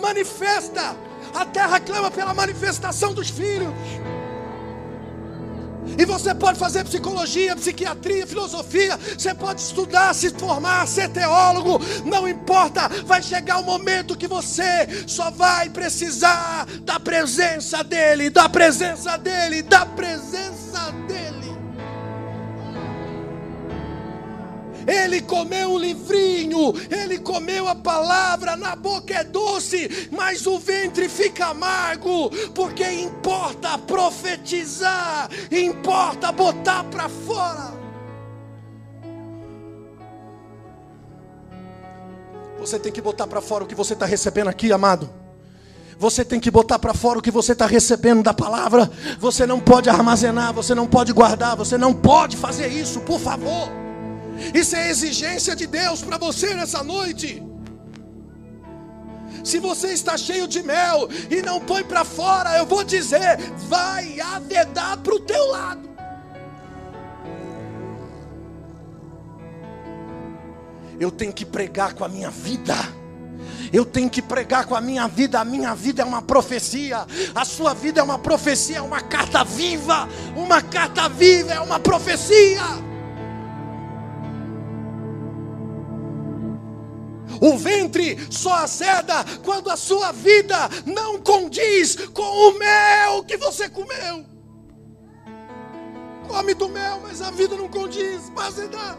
Manifesta. 0.00 0.96
A 1.38 1.44
terra 1.44 1.78
clama 1.78 2.10
pela 2.10 2.34
manifestação 2.34 3.14
dos 3.14 3.30
filhos. 3.30 3.72
E 5.96 6.04
você 6.04 6.34
pode 6.34 6.58
fazer 6.58 6.84
psicologia, 6.84 7.54
psiquiatria, 7.54 8.26
filosofia, 8.26 8.98
você 9.16 9.32
pode 9.32 9.60
estudar, 9.60 10.14
se 10.14 10.30
formar, 10.30 10.86
ser 10.86 11.08
teólogo, 11.08 11.80
não 12.04 12.28
importa, 12.28 12.88
vai 13.06 13.22
chegar 13.22 13.58
o 13.58 13.62
momento 13.64 14.16
que 14.16 14.26
você 14.26 14.88
só 15.06 15.30
vai 15.30 15.70
precisar 15.70 16.66
da 16.82 16.98
presença 16.98 17.82
dEle, 17.84 18.30
da 18.30 18.48
presença 18.48 19.16
dEle, 19.16 19.62
da 19.62 19.86
presença 19.86 20.92
dEle. 21.06 21.07
Ele 24.88 25.20
comeu 25.20 25.72
um 25.72 25.78
livrinho, 25.78 26.72
ele 26.90 27.18
comeu 27.18 27.68
a 27.68 27.74
palavra, 27.74 28.56
na 28.56 28.74
boca 28.74 29.12
é 29.12 29.22
doce, 29.22 30.08
mas 30.10 30.46
o 30.46 30.58
ventre 30.58 31.10
fica 31.10 31.48
amargo, 31.48 32.30
porque 32.54 32.90
importa 32.90 33.76
profetizar, 33.76 35.28
importa 35.52 36.32
botar 36.32 36.84
para 36.84 37.06
fora. 37.10 37.76
Você 42.58 42.78
tem 42.78 42.90
que 42.90 43.02
botar 43.02 43.26
para 43.26 43.42
fora 43.42 43.64
o 43.64 43.66
que 43.66 43.74
você 43.74 43.92
está 43.92 44.06
recebendo 44.06 44.48
aqui, 44.48 44.72
amado. 44.72 45.10
Você 45.98 46.24
tem 46.24 46.40
que 46.40 46.50
botar 46.50 46.78
para 46.78 46.94
fora 46.94 47.18
o 47.18 47.22
que 47.22 47.30
você 47.30 47.52
está 47.52 47.66
recebendo 47.66 48.22
da 48.22 48.32
palavra. 48.32 48.90
Você 49.18 49.44
não 49.44 49.60
pode 49.60 49.90
armazenar, 49.90 50.54
você 50.54 50.74
não 50.74 50.86
pode 50.86 51.12
guardar, 51.12 51.56
você 51.56 51.76
não 51.76 51.92
pode 51.92 52.38
fazer 52.38 52.68
isso, 52.68 53.00
por 53.00 53.20
favor. 53.20 53.87
Isso 54.54 54.76
é 54.76 54.88
exigência 54.88 55.54
de 55.54 55.66
Deus 55.66 56.02
para 56.02 56.18
você 56.18 56.54
nessa 56.54 56.82
noite. 56.82 57.42
Se 59.44 59.58
você 59.58 59.88
está 59.88 60.16
cheio 60.16 60.46
de 60.46 60.62
mel 60.62 61.08
e 61.30 61.40
não 61.42 61.60
põe 61.60 61.82
para 61.82 62.04
fora, 62.04 62.56
eu 62.56 62.66
vou 62.66 62.84
dizer, 62.84 63.38
vai 63.68 64.20
avedar 64.20 64.98
para 64.98 65.14
o 65.14 65.20
teu 65.20 65.46
lado. 65.48 65.88
Eu 71.00 71.10
tenho 71.10 71.32
que 71.32 71.46
pregar 71.46 71.94
com 71.94 72.04
a 72.04 72.08
minha 72.08 72.30
vida. 72.30 72.74
Eu 73.72 73.84
tenho 73.84 74.10
que 74.10 74.20
pregar 74.20 74.66
com 74.66 74.74
a 74.74 74.80
minha 74.80 75.06
vida. 75.06 75.40
A 75.40 75.44
minha 75.44 75.74
vida 75.74 76.02
é 76.02 76.04
uma 76.04 76.20
profecia. 76.20 77.06
A 77.34 77.44
sua 77.44 77.72
vida 77.72 78.00
é 78.00 78.02
uma 78.02 78.18
profecia, 78.18 78.78
é 78.78 78.82
uma 78.82 79.00
carta 79.00 79.44
viva. 79.44 80.08
Uma 80.36 80.60
carta 80.60 81.08
viva 81.08 81.52
é 81.52 81.60
uma 81.60 81.78
profecia. 81.78 82.87
O 87.40 87.56
ventre 87.56 88.16
só 88.32 88.64
aceda 88.64 89.24
quando 89.44 89.70
a 89.70 89.76
sua 89.76 90.12
vida 90.12 90.56
não 90.86 91.20
condiz 91.20 91.96
com 92.08 92.22
o 92.22 92.58
mel 92.58 93.24
que 93.24 93.36
você 93.36 93.68
comeu. 93.68 94.24
Come 96.26 96.54
do 96.54 96.68
mel, 96.68 97.00
mas 97.00 97.22
a 97.22 97.30
vida 97.30 97.56
não 97.56 97.68
condiz, 97.68 98.30
azedar. 98.36 98.98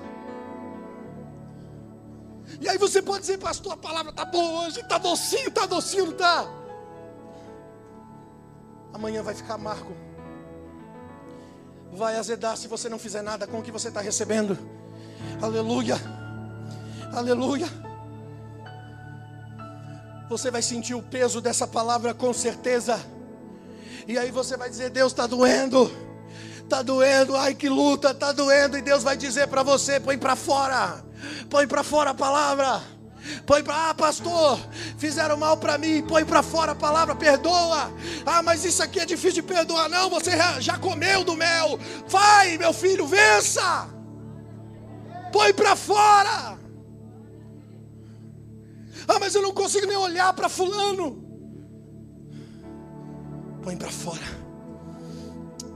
E 2.59 2.67
aí 2.67 2.77
você 2.77 3.01
pode 3.01 3.21
dizer, 3.21 3.37
pastor, 3.37 3.73
a 3.73 3.77
palavra 3.77 4.11
está 4.11 4.25
boa 4.25 4.65
hoje, 4.65 4.79
está 4.79 4.97
docinho, 4.97 5.47
está 5.47 5.65
docinho, 5.65 6.05
não 6.07 6.11
está? 6.13 6.47
Amanhã 8.93 9.21
vai 9.21 9.35
ficar 9.35 9.53
amargo. 9.53 9.95
Vai 11.93 12.15
azedar 12.15 12.57
se 12.57 12.67
você 12.67 12.89
não 12.89 12.99
fizer 12.99 13.21
nada 13.21 13.47
com 13.47 13.59
o 13.59 13.63
que 13.63 13.71
você 13.71 13.87
está 13.89 14.01
recebendo. 14.01 14.57
Aleluia. 15.41 15.97
Aleluia. 17.13 17.67
Você 20.29 20.51
vai 20.51 20.61
sentir 20.61 20.93
o 20.93 21.01
peso 21.01 21.41
dessa 21.41 21.65
palavra 21.65 22.13
com 22.13 22.31
certeza. 22.31 23.03
E 24.07 24.15
aí 24.15 24.29
você 24.29 24.55
vai 24.55 24.69
dizer: 24.69 24.91
Deus 24.91 25.11
está 25.11 25.25
doendo, 25.25 25.91
está 26.61 26.83
doendo, 26.83 27.35
ai 27.35 27.55
que 27.55 27.67
luta, 27.67 28.11
está 28.11 28.31
doendo. 28.31 28.77
E 28.77 28.81
Deus 28.81 29.01
vai 29.01 29.17
dizer 29.17 29.47
para 29.47 29.63
você: 29.63 29.99
põe 29.99 30.19
para 30.19 30.35
fora, 30.35 31.03
põe 31.49 31.65
para 31.67 31.83
fora 31.83 32.11
a 32.11 32.13
palavra. 32.13 32.99
Põe 33.45 33.61
para, 33.61 33.89
ah, 33.89 33.93
pastor, 33.93 34.59
fizeram 34.97 35.35
mal 35.35 35.57
para 35.57 35.77
mim, 35.77 36.01
põe 36.07 36.23
para 36.23 36.41
fora 36.41 36.71
a 36.71 36.75
palavra, 36.75 37.13
perdoa. 37.15 37.91
Ah, 38.25 38.41
mas 38.41 38.63
isso 38.63 38.81
aqui 38.81 38.99
é 38.99 39.05
difícil 39.05 39.41
de 39.41 39.43
perdoar. 39.43 39.89
Não, 39.89 40.09
você 40.09 40.31
já 40.59 40.77
comeu 40.77 41.23
do 41.23 41.35
mel. 41.35 41.77
Vai, 42.07 42.57
meu 42.57 42.71
filho, 42.71 43.05
vença. 43.05 43.89
Põe 45.31 45.53
para 45.53 45.75
fora. 45.75 46.58
Ah, 49.09 49.17
mas 49.19 49.33
eu 49.33 49.41
não 49.41 49.51
consigo 49.51 49.87
nem 49.87 49.97
olhar 49.97 50.31
para 50.33 50.47
Fulano. 50.47 51.27
Põe 53.63 53.75
para 53.75 53.89
fora. 53.89 54.39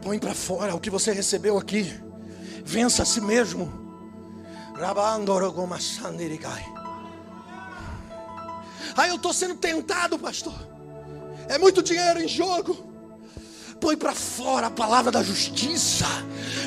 Põe 0.04 0.20
para 0.20 0.36
fora 0.36 0.76
o 0.76 0.80
que 0.80 0.92
você 0.92 1.12
recebeu 1.12 1.58
aqui. 1.58 1.92
Vença 2.64 3.02
a 3.02 3.06
si 3.06 3.20
mesmo. 3.20 3.74
Ah, 8.96 9.08
eu 9.08 9.16
estou 9.16 9.34
sendo 9.34 9.56
tentado, 9.56 10.20
pastor. 10.20 10.54
É 11.50 11.58
muito 11.58 11.82
dinheiro 11.82 12.22
em 12.22 12.28
jogo. 12.28 12.78
Põe 13.82 13.98
para 13.98 14.14
fora 14.14 14.68
a 14.68 14.72
palavra 14.72 15.12
da 15.12 15.24
justiça. 15.24 16.06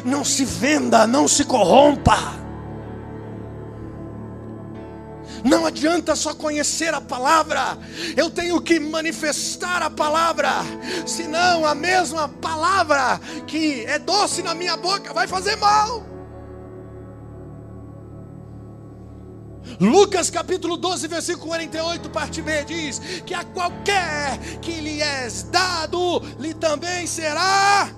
Não 0.04 0.24
se 0.24 0.44
venda, 0.44 1.06
não 1.06 1.28
se 1.28 1.44
corrompa. 1.44 2.45
Não 5.44 5.66
adianta 5.66 6.16
só 6.16 6.34
conhecer 6.34 6.92
a 6.94 7.00
palavra, 7.00 7.78
eu 8.16 8.30
tenho 8.30 8.60
que 8.60 8.80
manifestar 8.80 9.82
a 9.82 9.90
palavra, 9.90 10.50
senão 11.06 11.64
a 11.64 11.74
mesma 11.74 12.28
palavra 12.28 13.20
que 13.46 13.84
é 13.84 13.98
doce 13.98 14.42
na 14.42 14.54
minha 14.54 14.76
boca 14.76 15.12
vai 15.12 15.26
fazer 15.26 15.56
mal. 15.56 16.16
Lucas 19.80 20.30
capítulo 20.30 20.76
12, 20.76 21.08
versículo 21.08 21.48
48, 21.48 22.08
parte 22.10 22.40
B 22.40 22.64
diz: 22.64 22.98
Que 23.26 23.34
a 23.34 23.44
qualquer 23.44 24.38
que 24.62 24.80
lhe 24.80 25.02
és 25.02 25.42
dado, 25.44 26.20
lhe 26.38 26.54
também 26.54 27.06
será 27.06 27.90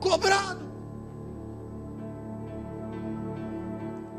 cobrado. 0.00 0.68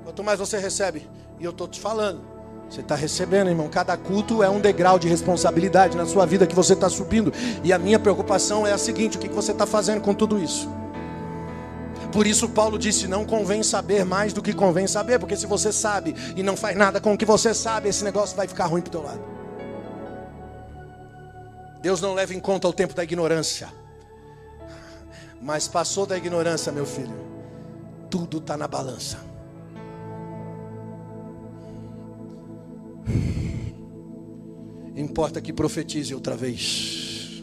Quanto 0.04 0.24
mais 0.24 0.40
você 0.40 0.58
recebe, 0.58 1.08
e 1.40 1.46
eu 1.46 1.52
estou 1.52 1.68
te 1.68 1.80
falando, 1.80 2.39
você 2.70 2.82
está 2.82 2.96
recebendo, 2.96 3.50
irmão. 3.50 3.68
Cada 3.68 3.98
culto 3.98 4.44
é 4.44 4.50
um 4.50 4.62
degrau 4.62 5.00
de 5.00 5.08
responsabilidade 5.08 5.98
na 5.98 6.06
sua 6.06 6.26
vida 6.26 6.46
que 6.46 6.56
você 6.56 6.74
está 6.74 6.88
subindo. 6.88 7.34
E 7.64 7.74
a 7.74 7.80
minha 7.80 7.98
preocupação 7.98 8.68
é 8.68 8.72
a 8.72 8.78
seguinte: 8.78 9.18
o 9.18 9.20
que 9.20 9.28
você 9.28 9.52
está 9.52 9.66
fazendo 9.66 10.02
com 10.02 10.14
tudo 10.14 10.38
isso? 10.38 10.70
Por 12.12 12.28
isso, 12.28 12.48
Paulo 12.50 12.78
disse: 12.78 13.08
não 13.08 13.26
convém 13.26 13.64
saber 13.64 14.06
mais 14.06 14.34
do 14.34 14.42
que 14.42 14.54
convém 14.54 14.86
saber, 14.86 15.18
porque 15.20 15.36
se 15.36 15.48
você 15.48 15.72
sabe 15.72 16.16
e 16.36 16.44
não 16.44 16.56
faz 16.56 16.78
nada 16.78 17.02
com 17.02 17.14
o 17.14 17.18
que 17.18 17.26
você 17.26 17.56
sabe, 17.56 17.90
esse 17.90 18.04
negócio 18.04 18.38
vai 18.38 18.48
ficar 18.48 18.68
ruim 18.68 18.82
para 18.82 18.90
o 18.90 18.92
teu 18.92 19.02
lado. 19.02 19.22
Deus 21.82 22.02
não 22.02 22.14
leva 22.14 22.34
em 22.34 22.40
conta 22.40 22.68
o 22.68 22.74
tempo 22.74 22.94
da 22.94 23.04
ignorância, 23.04 23.70
mas 25.42 25.68
passou 25.68 26.06
da 26.06 26.18
ignorância, 26.18 26.72
meu 26.72 26.86
filho, 26.86 27.16
tudo 28.10 28.38
está 28.38 28.56
na 28.58 28.68
balança. 28.68 29.29
Importa 34.96 35.42
que 35.42 35.54
profetize 35.54 36.14
outra 36.14 36.36
vez. 36.36 37.42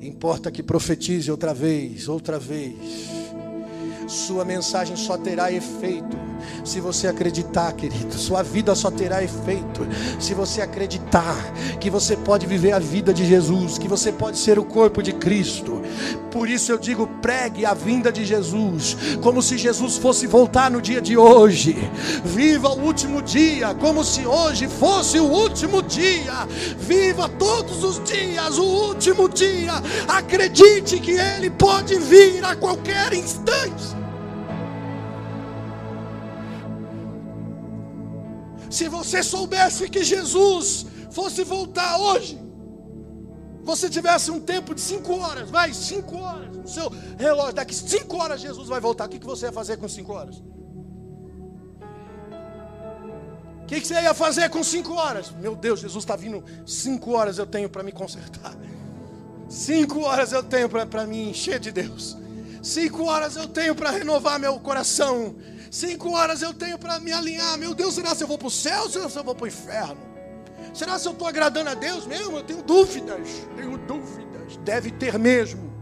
Importa 0.00 0.50
que 0.50 0.62
profetize 0.62 1.30
outra 1.30 1.52
vez, 1.54 2.08
outra 2.08 2.38
vez. 2.38 2.76
Sua 4.12 4.44
mensagem 4.44 4.94
só 4.94 5.16
terá 5.16 5.50
efeito 5.50 6.18
se 6.62 6.80
você 6.80 7.08
acreditar, 7.08 7.72
querido. 7.72 8.12
Sua 8.12 8.42
vida 8.42 8.74
só 8.74 8.90
terá 8.90 9.24
efeito 9.24 9.86
se 10.20 10.34
você 10.34 10.60
acreditar 10.60 11.34
que 11.80 11.88
você 11.88 12.14
pode 12.14 12.46
viver 12.46 12.72
a 12.72 12.78
vida 12.78 13.14
de 13.14 13.24
Jesus, 13.24 13.78
que 13.78 13.88
você 13.88 14.12
pode 14.12 14.36
ser 14.36 14.58
o 14.58 14.64
corpo 14.64 15.02
de 15.02 15.12
Cristo. 15.12 15.80
Por 16.30 16.46
isso 16.46 16.70
eu 16.70 16.78
digo: 16.78 17.06
pregue 17.22 17.64
a 17.64 17.72
vinda 17.72 18.12
de 18.12 18.22
Jesus, 18.24 18.98
como 19.22 19.40
se 19.40 19.56
Jesus 19.56 19.96
fosse 19.96 20.26
voltar 20.26 20.70
no 20.70 20.82
dia 20.82 21.00
de 21.00 21.16
hoje. 21.16 21.74
Viva 22.22 22.68
o 22.68 22.82
último 22.82 23.22
dia, 23.22 23.74
como 23.74 24.04
se 24.04 24.26
hoje 24.26 24.68
fosse 24.68 25.18
o 25.18 25.24
último 25.24 25.80
dia. 25.82 26.46
Viva 26.78 27.30
todos 27.30 27.82
os 27.82 28.02
dias 28.04 28.58
o 28.58 28.64
último 28.64 29.26
dia. 29.26 29.72
Acredite 30.06 31.00
que 31.00 31.12
Ele 31.12 31.48
pode 31.48 31.98
vir 31.98 32.44
a 32.44 32.54
qualquer 32.54 33.14
instante. 33.14 34.01
Se 38.72 38.88
você 38.88 39.22
soubesse 39.22 39.86
que 39.90 40.02
Jesus 40.02 40.86
fosse 41.10 41.44
voltar 41.44 41.98
hoje, 41.98 42.40
você 43.62 43.88
tivesse 43.90 44.30
um 44.30 44.40
tempo 44.40 44.74
de 44.74 44.80
cinco 44.80 45.18
horas, 45.18 45.50
vai, 45.50 45.74
cinco 45.74 46.16
horas, 46.16 46.56
no 46.56 46.66
seu 46.66 46.90
relógio, 47.18 47.52
daqui 47.52 47.74
cinco 47.74 48.16
horas 48.16 48.40
Jesus 48.40 48.68
vai 48.68 48.80
voltar, 48.80 49.06
o 49.06 49.08
que 49.10 49.18
você 49.18 49.44
ia 49.44 49.52
fazer 49.52 49.76
com 49.76 49.86
cinco 49.86 50.14
horas? 50.14 50.42
O 53.62 53.66
que 53.66 53.78
você 53.78 53.94
ia 53.94 54.14
fazer 54.14 54.48
com 54.48 54.64
cinco 54.64 54.94
horas? 54.94 55.30
Meu 55.32 55.54
Deus, 55.54 55.80
Jesus 55.80 56.02
está 56.02 56.16
vindo, 56.16 56.42
cinco 56.66 57.12
horas 57.12 57.36
eu 57.36 57.46
tenho 57.46 57.68
para 57.68 57.82
me 57.82 57.92
consertar, 57.92 58.56
cinco 59.50 60.00
horas 60.00 60.32
eu 60.32 60.42
tenho 60.42 60.68
para 60.70 61.06
me 61.06 61.28
encher 61.28 61.60
de 61.60 61.70
Deus, 61.70 62.16
cinco 62.62 63.04
horas 63.04 63.36
eu 63.36 63.46
tenho 63.46 63.74
para 63.74 63.90
renovar 63.90 64.40
meu 64.40 64.58
coração, 64.58 65.36
cinco 65.72 66.12
horas 66.12 66.42
eu 66.42 66.52
tenho 66.52 66.78
para 66.78 67.00
me 67.00 67.10
alinhar, 67.10 67.56
meu 67.58 67.74
Deus, 67.74 67.94
será 67.94 68.14
se 68.14 68.22
eu 68.22 68.28
vou 68.28 68.36
para 68.36 68.48
o 68.48 68.50
céu 68.50 68.82
ou 68.82 68.90
será 68.90 69.08
se 69.08 69.18
eu 69.18 69.24
vou 69.24 69.34
para 69.34 69.44
o 69.44 69.48
inferno? 69.48 70.12
Será 70.74 70.98
se 70.98 71.08
eu 71.08 71.12
estou 71.12 71.26
agradando 71.26 71.70
a 71.70 71.74
Deus 71.74 72.06
mesmo? 72.06 72.36
Eu 72.36 72.44
tenho 72.44 72.62
dúvidas. 72.62 73.28
Tenho 73.56 73.76
dúvidas. 73.78 74.56
Deve 74.58 74.90
ter 74.90 75.18
mesmo. 75.18 75.72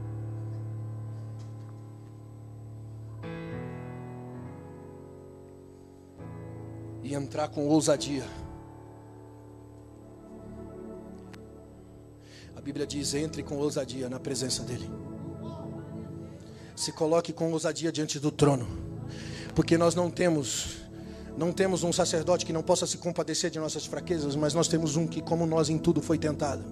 E 7.02 7.14
entrar 7.14 7.48
com 7.48 7.66
ousadia. 7.66 8.24
A 12.56 12.60
Bíblia 12.60 12.86
diz: 12.86 13.14
entre 13.14 13.42
com 13.42 13.56
ousadia 13.56 14.08
na 14.08 14.20
presença 14.20 14.62
dEle. 14.62 14.90
Se 16.74 16.92
coloque 16.92 17.32
com 17.32 17.52
ousadia 17.52 17.92
diante 17.92 18.18
do 18.18 18.30
trono. 18.30 18.89
Porque 19.60 19.76
nós 19.76 19.94
não 19.94 20.10
temos 20.10 20.78
não 21.36 21.52
temos 21.52 21.84
um 21.84 21.92
sacerdote 21.92 22.46
que 22.46 22.52
não 22.52 22.62
possa 22.62 22.86
se 22.86 22.96
compadecer 22.96 23.50
de 23.50 23.58
nossas 23.58 23.84
fraquezas, 23.84 24.34
mas 24.34 24.54
nós 24.54 24.68
temos 24.68 24.96
um 24.96 25.06
que, 25.06 25.20
como 25.20 25.44
nós 25.44 25.68
em 25.68 25.76
tudo, 25.76 26.00
foi 26.00 26.16
tentado 26.16 26.64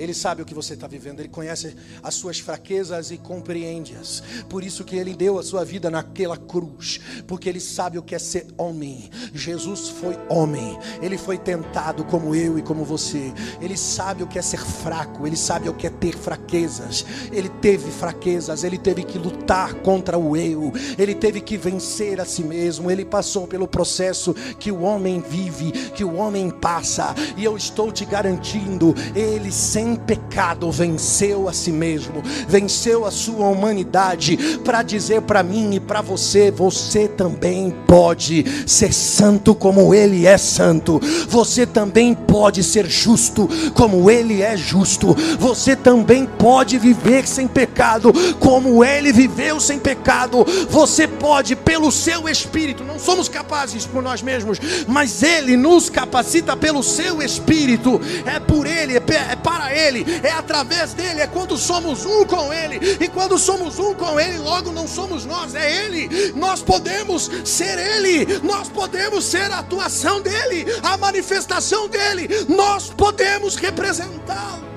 ele 0.00 0.14
sabe 0.14 0.40
o 0.40 0.46
que 0.46 0.54
você 0.54 0.72
está 0.72 0.86
vivendo, 0.86 1.20
Ele 1.20 1.28
conhece 1.28 1.76
as 2.02 2.14
suas 2.14 2.40
fraquezas 2.40 3.10
e 3.10 3.18
compreende-as. 3.18 4.22
Por 4.48 4.64
isso 4.64 4.82
que 4.82 4.96
Ele 4.96 5.14
deu 5.14 5.38
a 5.38 5.42
sua 5.42 5.62
vida 5.62 5.90
naquela 5.90 6.38
cruz, 6.38 6.98
porque 7.26 7.50
Ele 7.50 7.60
sabe 7.60 7.98
o 7.98 8.02
que 8.02 8.14
é 8.14 8.18
ser 8.18 8.46
homem. 8.56 9.10
Jesus 9.34 9.90
foi 9.90 10.16
homem, 10.30 10.78
Ele 11.02 11.18
foi 11.18 11.36
tentado 11.36 12.02
como 12.04 12.34
eu 12.34 12.58
e 12.58 12.62
como 12.62 12.82
você. 12.82 13.30
Ele 13.60 13.76
sabe 13.76 14.22
o 14.22 14.26
que 14.26 14.38
é 14.38 14.42
ser 14.42 14.60
fraco, 14.60 15.26
Ele 15.26 15.36
sabe 15.36 15.68
o 15.68 15.74
que 15.74 15.86
é 15.86 15.90
ter 15.90 16.16
fraquezas. 16.16 17.04
Ele 17.30 17.50
teve 17.50 17.90
fraquezas, 17.90 18.64
Ele 18.64 18.78
teve 18.78 19.04
que 19.04 19.18
lutar 19.18 19.74
contra 19.82 20.16
o 20.16 20.34
eu, 20.34 20.72
Ele 20.96 21.14
teve 21.14 21.42
que 21.42 21.58
vencer 21.58 22.22
a 22.22 22.24
si 22.24 22.42
mesmo. 22.42 22.90
Ele 22.90 23.04
passou 23.04 23.46
pelo 23.46 23.68
processo 23.68 24.32
que 24.58 24.72
o 24.72 24.80
homem 24.80 25.20
vive, 25.20 25.72
que 25.90 26.04
o 26.04 26.14
homem 26.14 26.48
passa, 26.48 27.14
e 27.36 27.44
eu 27.44 27.54
estou 27.54 27.92
te 27.92 28.06
garantindo, 28.06 28.94
Ele 29.14 29.52
sempre 29.52 29.89
sem 29.90 29.96
pecado 29.96 30.70
venceu 30.70 31.48
a 31.48 31.52
si 31.52 31.72
mesmo, 31.72 32.22
venceu 32.46 33.04
a 33.04 33.10
sua 33.10 33.48
humanidade 33.48 34.36
para 34.64 34.82
dizer 34.82 35.22
para 35.22 35.42
mim 35.42 35.74
e 35.74 35.80
para 35.80 36.00
você: 36.00 36.50
você 36.50 37.08
também 37.08 37.74
pode 37.86 38.44
ser 38.66 38.92
santo 38.92 39.54
como 39.54 39.92
Ele 39.92 40.26
é 40.26 40.38
santo, 40.38 41.00
você 41.28 41.66
também 41.66 42.14
pode 42.14 42.62
ser 42.62 42.86
justo 42.86 43.48
como 43.74 44.10
Ele 44.10 44.42
é 44.42 44.56
justo, 44.56 45.16
você 45.38 45.74
também 45.74 46.24
pode 46.24 46.78
viver 46.78 47.26
sem 47.26 47.48
pecado 47.48 48.12
como 48.38 48.84
Ele 48.84 49.12
viveu 49.12 49.58
sem 49.58 49.78
pecado, 49.78 50.46
você 50.68 51.08
pode, 51.08 51.56
pelo 51.56 51.90
seu 51.90 52.28
Espírito, 52.28 52.84
não 52.84 52.98
somos 52.98 53.28
capazes 53.28 53.86
por 53.86 54.02
nós 54.02 54.22
mesmos, 54.22 54.58
mas 54.86 55.22
Ele 55.22 55.56
nos 55.56 55.90
capacita 55.90 56.56
pelo 56.56 56.82
seu 56.82 57.20
Espírito, 57.20 58.00
é 58.24 58.38
por 58.38 58.66
Ele, 58.66 58.96
é 58.96 59.00
para 59.36 59.70
ele, 59.74 59.79
é 60.22 60.30
através 60.30 60.92
dele, 60.92 61.20
é 61.20 61.26
quando 61.26 61.56
somos 61.56 62.04
um 62.04 62.24
com 62.24 62.52
ele. 62.52 62.78
E 63.00 63.08
quando 63.08 63.38
somos 63.38 63.78
um 63.78 63.94
com 63.94 64.18
ele, 64.18 64.38
logo 64.38 64.72
não 64.72 64.86
somos 64.86 65.24
nós, 65.24 65.54
é 65.54 65.84
ele. 65.84 66.32
Nós 66.34 66.62
podemos 66.62 67.30
ser 67.44 67.78
ele, 67.78 68.40
nós 68.42 68.68
podemos 68.68 69.24
ser 69.24 69.50
a 69.50 69.58
atuação 69.58 70.20
dele, 70.20 70.66
a 70.82 70.96
manifestação 70.96 71.88
dele, 71.88 72.28
nós 72.48 72.90
podemos 72.90 73.56
representá-lo. 73.56 74.68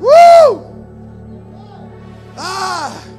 Uh! 0.00 0.72
Ah! 2.36 3.11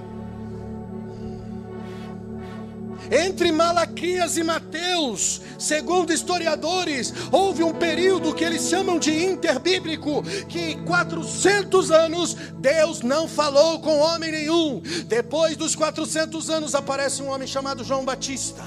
Entre 3.12 3.52
Malaquias 3.52 4.38
e 4.38 4.44
Mateus, 4.44 5.42
segundo 5.60 6.14
historiadores, 6.14 7.14
houve 7.32 7.64
um 7.64 7.74
período 7.74 8.34
que 8.34 8.44
eles 8.44 8.68
chamam 8.70 8.98
de 9.00 9.12
interbíblico, 9.26 10.24
que 10.48 10.76
400 10.84 11.92
anos 11.92 12.36
Deus 12.60 13.02
não 13.02 13.28
falou 13.28 13.80
com 13.80 14.00
homem 14.00 14.32
nenhum. 14.32 14.82
Depois 15.08 15.58
dos 15.58 15.76
400 15.76 16.50
anos 16.50 16.76
aparece 16.76 17.22
um 17.22 17.30
homem 17.30 17.48
chamado 17.48 17.84
João 17.84 18.06
Batista 18.06 18.64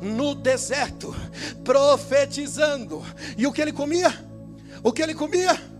no 0.00 0.34
deserto, 0.34 1.14
profetizando. 1.64 3.02
E 3.36 3.46
o 3.46 3.52
que 3.52 3.62
ele 3.62 3.72
comia? 3.72 4.12
O 4.82 4.92
que 4.92 5.02
ele 5.02 5.14
comia? 5.14 5.75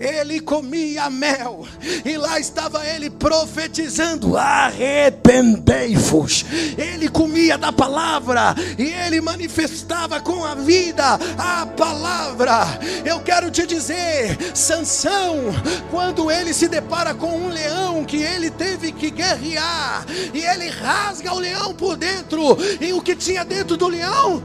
Ele 0.00 0.40
comia 0.40 1.10
mel, 1.10 1.66
e 2.04 2.16
lá 2.16 2.40
estava 2.40 2.84
ele 2.88 3.10
profetizando: 3.10 4.38
arrependei-vos. 4.38 6.46
Ele 6.78 7.10
comia 7.10 7.58
da 7.58 7.70
palavra, 7.70 8.54
e 8.78 8.84
ele 8.84 9.20
manifestava 9.20 10.18
com 10.18 10.42
a 10.42 10.54
vida 10.54 11.18
a 11.36 11.66
palavra. 11.66 12.80
Eu 13.04 13.20
quero 13.20 13.50
te 13.50 13.66
dizer, 13.66 14.38
Sansão, 14.54 15.52
quando 15.90 16.30
ele 16.30 16.54
se 16.54 16.66
depara 16.66 17.12
com 17.12 17.36
um 17.36 17.50
leão 17.50 18.02
que 18.06 18.22
ele 18.22 18.50
teve 18.50 18.92
que 18.92 19.10
guerrear, 19.10 20.06
e 20.32 20.42
ele 20.42 20.70
rasga 20.70 21.34
o 21.34 21.38
leão 21.38 21.74
por 21.74 21.98
dentro, 21.98 22.56
e 22.80 22.94
o 22.94 23.02
que 23.02 23.14
tinha 23.14 23.44
dentro 23.44 23.76
do 23.76 23.88
leão? 23.88 24.42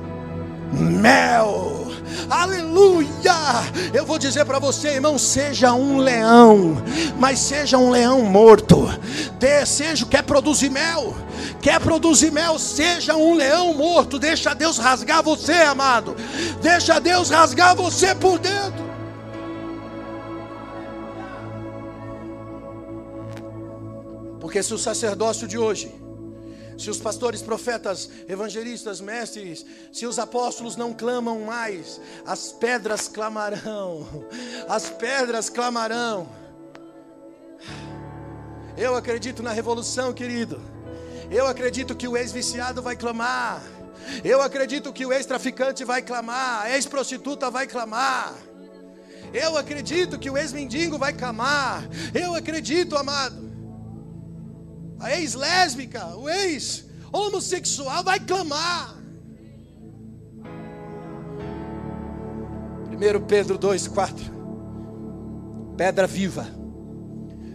Mel 0.74 1.85
aleluia. 2.30 3.34
Eu 3.94 4.06
vou 4.06 4.18
dizer 4.18 4.46
para 4.46 4.60
você, 4.60 4.90
irmão, 4.90 5.18
seja 5.18 5.74
um 5.74 5.98
leão, 5.98 6.76
mas 7.18 7.40
seja 7.40 7.78
um 7.78 7.90
leão 7.90 8.22
morto. 8.24 8.88
Seja, 9.66 10.06
quer 10.06 10.24
produzir 10.24 10.70
mel, 10.70 11.16
quer 11.62 11.80
produzir 11.80 12.32
mel, 12.32 12.58
seja 12.58 13.16
um 13.16 13.36
leão 13.36 13.74
morto. 13.74 14.18
Deixa 14.18 14.54
Deus 14.54 14.78
rasgar 14.78 15.22
você, 15.22 15.54
amado. 15.54 16.16
Deixa 16.62 17.00
Deus 17.00 17.30
rasgar 17.30 17.76
você 17.76 18.14
por 18.16 18.40
dentro. 18.40 18.86
Porque 24.40 24.62
se 24.62 24.74
o 24.74 24.78
sacerdócio 24.78 25.48
de 25.48 25.58
hoje 25.58 26.05
se 26.78 26.90
os 26.90 26.98
pastores, 27.00 27.42
profetas, 27.42 28.10
evangelistas, 28.28 29.00
mestres, 29.00 29.66
se 29.92 30.06
os 30.06 30.20
apóstolos 30.20 30.76
não 30.76 30.94
clamam 30.94 31.42
mais, 31.42 32.00
as 32.26 32.52
pedras 32.52 33.08
clamarão, 33.08 34.08
as 34.68 34.90
pedras 34.90 35.50
clamarão. 35.50 36.28
Eu 38.78 38.96
acredito 38.96 39.42
na 39.42 39.52
revolução, 39.52 40.14
querido. 40.14 40.62
Eu 41.32 41.48
acredito 41.48 41.96
que 41.96 42.08
o 42.08 42.18
ex-viciado 42.18 42.82
vai 42.82 42.96
clamar. 42.96 43.64
Eu 44.24 44.42
acredito 44.42 44.92
que 44.92 45.06
o 45.06 45.14
ex-traficante 45.14 45.84
vai 45.84 46.02
clamar, 46.02 46.64
a 46.64 46.76
ex-prostituta 46.76 47.50
vai 47.50 47.66
clamar. 47.66 48.36
Eu 49.34 49.58
acredito 49.58 50.20
que 50.20 50.30
o 50.30 50.38
ex-mendigo 50.38 50.98
vai 50.98 51.14
clamar. 51.14 51.84
Eu 52.14 52.36
acredito, 52.36 52.98
amado 52.98 53.45
a 55.00 55.18
ex-lésbica, 55.18 56.16
o 56.16 56.30
ex-homossexual 56.30 58.04
vai 58.04 58.20
clamar. 58.20 58.96
1 62.96 63.26
Pedro 63.28 63.60
2,4 63.60 64.36
Pedra 65.76 66.08
viva, 66.08 66.48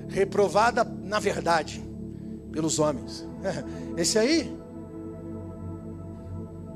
reprovada 0.08 0.84
na 0.84 1.18
verdade 1.18 1.82
pelos 2.52 2.78
homens. 2.78 3.26
Esse 3.96 4.18
aí, 4.18 4.54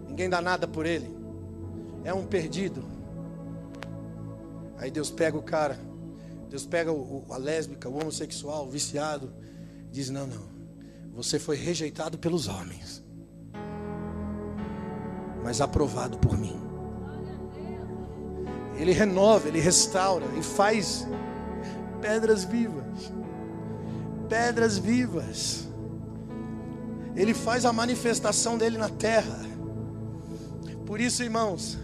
ninguém 0.09 0.31
dá 0.31 0.41
nada 0.41 0.67
por 0.67 0.87
ele, 0.87 1.15
é 2.03 2.15
um 2.15 2.25
perdido. 2.25 2.83
Aí 4.79 4.91
Deus 4.91 5.11
pega 5.11 5.37
o 5.37 5.43
cara, 5.43 5.79
Deus 6.49 6.65
pega 6.65 6.91
o, 6.91 7.25
a 7.31 7.37
lésbica, 7.37 7.89
o 7.89 8.01
homossexual, 8.01 8.67
o 8.67 8.71
viciado, 8.71 9.31
diz: 9.91 10.09
não, 10.09 10.27
não. 10.27 10.54
Você 11.15 11.39
foi 11.39 11.57
rejeitado 11.57 12.19
pelos 12.19 12.49
homens, 12.49 13.03
mas 15.45 15.61
aprovado 15.61 16.19
por 16.19 16.37
mim. 16.37 16.61
Ele 18.77 18.93
renova, 18.93 19.47
ele 19.47 19.61
restaura 19.61 20.27
e 20.37 20.43
faz 20.43 21.07
pedras 22.01 22.45
vivas. 22.45 23.13
Pedras 24.29 24.77
vivas. 24.77 25.69
Ele 27.15 27.33
faz 27.33 27.65
a 27.65 27.73
manifestação 27.73 28.59
dele 28.59 28.77
na 28.77 28.89
terra. 28.89 29.41
Por 30.85 31.01
isso, 31.01 31.23
irmãos, 31.23 31.79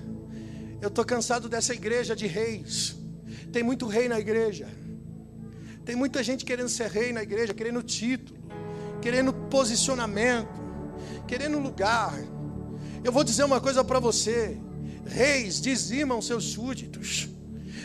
eu 0.81 0.89
estou 0.89 1.05
cansado 1.05 1.49
dessa 1.49 1.73
igreja 1.73 2.17
de 2.17 2.27
reis. 2.27 2.97
Tem 3.53 3.63
muito 3.63 3.87
rei 3.87 4.09
na 4.09 4.19
igreja. 4.19 4.69
Tem 5.85 5.95
muita 5.95 6.23
gente 6.23 6.45
querendo 6.45 6.69
ser 6.69 6.91
rei 6.91 7.13
na 7.13 7.23
igreja, 7.23 7.55
querendo 7.55 7.83
título, 7.83 8.39
querendo 9.01 9.33
posicionamento, 9.33 10.61
querendo 11.27 11.59
lugar. 11.59 12.19
Eu 13.03 13.13
vou 13.13 13.25
dizer 13.25 13.45
uma 13.45 13.61
coisa 13.61 13.83
para 13.83 13.99
você: 13.99 14.59
reis 15.07 15.61
dizimam 15.61 16.21
seus 16.21 16.45
súditos, 16.45 17.29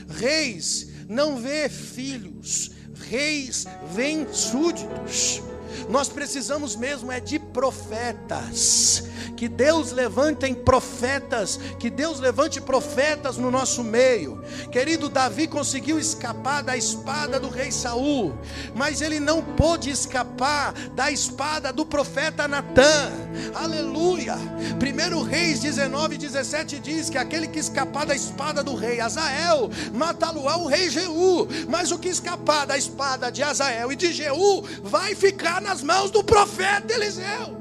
reis 0.08 0.90
não 1.08 1.38
vê 1.38 1.70
filhos, 1.70 2.72
reis 2.94 3.66
vêm 3.94 4.28
súditos. 4.32 5.42
Nós 5.90 6.10
precisamos 6.10 6.76
mesmo 6.76 7.12
é 7.12 7.20
de 7.20 7.40
profetas. 7.40 9.04
Que 9.36 9.50
Deus 9.50 9.92
levante 9.92 10.54
profetas, 10.56 11.60
que 11.78 11.90
Deus 11.90 12.20
levante 12.20 12.62
profetas 12.62 13.38
no 13.38 13.52
nosso 13.52 13.84
meio. 13.84 14.42
Querido 14.72 15.10
Davi 15.10 15.48
conseguiu 15.48 16.00
escapar 16.00 16.64
da 16.64 16.78
espada 16.78 17.40
do 17.40 17.50
rei 17.50 17.72
Saul, 17.72 18.34
mas 18.74 19.02
ele 19.02 19.20
não 19.20 19.42
pôde 19.42 19.90
escapar 19.90 20.74
da 20.96 21.12
espada 21.12 21.74
do 21.74 21.86
profeta 21.86 22.48
Natã. 22.48 23.12
Aleluia. 23.54 24.36
Primeiro 24.80 25.22
Reis 25.22 25.60
19, 25.60 26.18
17 26.18 26.80
diz 26.80 27.10
que 27.10 27.18
aquele 27.18 27.48
que 27.48 27.60
escapar 27.60 28.06
da 28.06 28.16
espada 28.16 28.64
do 28.64 28.76
rei 28.76 29.00
Azael, 29.00 29.70
matá-lo-á 29.94 30.58
o 30.58 30.68
rei 30.68 30.90
Jeú. 30.90 31.48
Mas 31.68 31.92
o 31.92 32.00
que 32.00 32.10
escapar 32.10 32.66
da 32.66 32.78
espada 32.78 33.32
de 33.32 33.44
Azael 33.44 33.92
e 33.92 33.96
de 33.96 34.14
Jeú 34.14 34.64
vai 34.84 35.16
ficar 35.16 35.62
nas 35.66 35.82
mãos 35.82 36.12
do 36.12 36.24
profeta 36.24 36.94
Eliseu. 36.94 37.58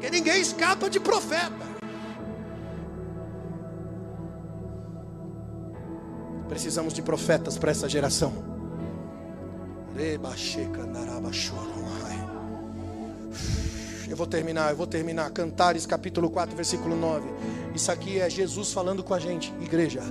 Que 0.00 0.10
ninguém 0.10 0.40
escapa 0.40 0.90
de 0.90 0.98
profeta. 0.98 1.64
Precisamos 6.48 6.92
de 6.92 7.00
profetas 7.00 7.56
para 7.56 7.70
essa 7.70 7.88
geração. 7.88 8.32
Eu 14.08 14.16
vou 14.16 14.26
terminar, 14.26 14.70
eu 14.70 14.76
vou 14.76 14.86
terminar. 14.86 15.30
Cantares 15.30 15.86
capítulo 15.86 16.28
4, 16.28 16.54
versículo 16.54 16.96
9. 16.96 17.28
Isso 17.74 17.90
aqui 17.90 18.20
é 18.20 18.28
Jesus 18.28 18.72
falando 18.72 19.02
com 19.02 19.14
a 19.14 19.18
gente, 19.18 19.52
igreja. 19.60 20.02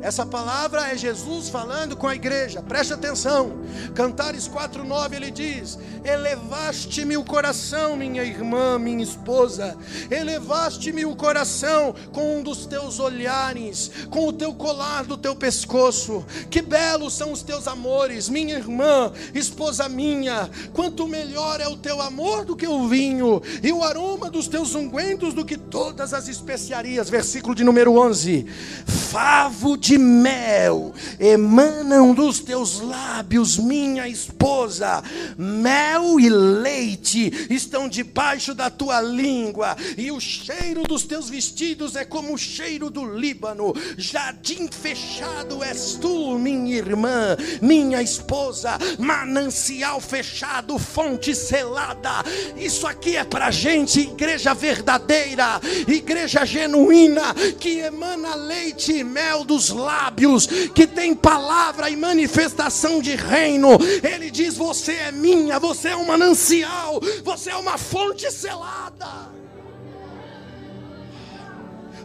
Essa 0.00 0.24
palavra 0.24 0.92
é 0.92 0.96
Jesus 0.96 1.48
falando 1.48 1.96
com 1.96 2.06
a 2.06 2.14
igreja. 2.14 2.62
Preste 2.62 2.92
atenção. 2.92 3.58
Cantares 3.94 4.46
4:9 4.46 5.16
ele 5.16 5.30
diz: 5.30 5.76
"Elevaste-me 6.04 7.16
o 7.16 7.24
coração, 7.24 7.96
minha 7.96 8.22
irmã, 8.22 8.78
minha 8.78 9.02
esposa. 9.02 9.76
Elevaste-me 10.08 11.04
o 11.04 11.16
coração 11.16 11.94
com 12.12 12.38
um 12.38 12.42
dos 12.42 12.64
teus 12.64 13.00
olhares, 13.00 13.90
com 14.08 14.28
o 14.28 14.32
teu 14.32 14.54
colar 14.54 15.04
do 15.04 15.16
teu 15.16 15.34
pescoço. 15.34 16.24
Que 16.48 16.62
belos 16.62 17.14
são 17.14 17.32
os 17.32 17.42
teus 17.42 17.66
amores, 17.66 18.28
minha 18.28 18.56
irmã, 18.56 19.12
esposa 19.34 19.88
minha. 19.88 20.48
Quanto 20.72 21.08
melhor 21.08 21.60
é 21.60 21.66
o 21.66 21.76
teu 21.76 22.00
amor 22.00 22.44
do 22.44 22.54
que 22.54 22.68
o 22.68 22.86
vinho, 22.86 23.42
e 23.62 23.72
o 23.72 23.82
aroma 23.82 24.30
dos 24.30 24.46
teus 24.46 24.76
ungüentos 24.76 25.34
do 25.34 25.44
que 25.44 25.56
todas 25.56 26.14
as 26.14 26.28
especiarias." 26.28 27.10
Versículo 27.10 27.52
de 27.52 27.64
número 27.64 27.98
11. 27.98 28.46
Favo 28.86 29.76
de 29.76 29.87
de 29.88 29.96
mel 29.96 30.92
emanam 31.18 32.12
dos 32.12 32.40
teus 32.40 32.78
lábios, 32.78 33.56
minha 33.56 34.06
esposa. 34.06 35.02
Mel 35.38 36.20
e 36.20 36.28
leite 36.28 37.46
estão 37.48 37.88
debaixo 37.88 38.54
da 38.54 38.68
tua 38.68 39.00
língua, 39.00 39.74
e 39.96 40.10
o 40.10 40.20
cheiro 40.20 40.82
dos 40.82 41.04
teus 41.04 41.30
vestidos 41.30 41.96
é 41.96 42.04
como 42.04 42.34
o 42.34 42.38
cheiro 42.38 42.90
do 42.90 43.02
Líbano. 43.02 43.72
Jardim 43.96 44.68
fechado 44.68 45.64
és 45.64 45.94
tu, 45.94 46.38
minha 46.38 46.76
irmã, 46.76 47.34
minha 47.62 48.02
esposa. 48.02 48.78
Manancial 48.98 50.02
fechado, 50.02 50.78
fonte 50.78 51.34
selada. 51.34 52.22
Isso 52.58 52.86
aqui 52.86 53.16
é 53.16 53.24
para 53.24 53.50
gente, 53.50 54.00
igreja 54.00 54.52
verdadeira, 54.52 55.58
igreja 55.86 56.44
genuína, 56.44 57.34
que 57.58 57.78
emana 57.78 58.34
leite 58.34 58.92
e 58.92 59.02
mel 59.02 59.44
dos 59.44 59.77
lábios, 59.78 60.46
que 60.74 60.86
tem 60.86 61.14
palavra 61.14 61.88
e 61.88 61.96
manifestação 61.96 63.00
de 63.00 63.16
reino. 63.16 63.78
Ele 64.02 64.30
diz: 64.30 64.56
Você 64.56 64.92
é 64.92 65.12
minha, 65.12 65.58
você 65.58 65.88
é 65.88 65.96
um 65.96 66.04
manancial, 66.04 67.00
você 67.24 67.50
é 67.50 67.56
uma 67.56 67.78
fonte 67.78 68.30
selada. 68.30 69.38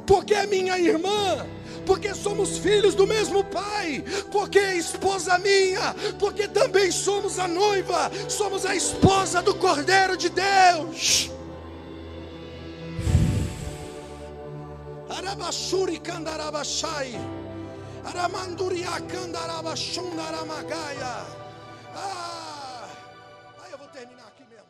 Porque 0.06 0.34
é 0.34 0.46
minha 0.46 0.78
irmã, 0.78 1.46
porque 1.86 2.14
somos 2.14 2.58
filhos 2.58 2.96
do 2.96 3.08
mesmo 3.08 3.44
pai, 3.44 4.04
porque 4.32 4.60
é 4.60 4.76
esposa 4.76 5.38
minha, 5.40 5.96
porque 6.20 6.48
também 6.48 6.92
somos 6.92 7.40
a 7.40 7.48
noiva, 7.48 8.12
somos 8.30 8.66
a 8.66 8.76
esposa 8.76 9.42
do 9.42 9.56
Cordeiro 9.56 10.18
de 10.18 10.30
Deus. 10.30 11.32
Arabashuri 15.10 16.00
kandarabashai. 16.00 17.14
Ah, 21.96 22.88
aí 23.64 23.72
eu 23.72 23.78
vou 23.78 23.88
terminar 23.88 24.28
aqui 24.28 24.44
mesmo. 24.50 24.68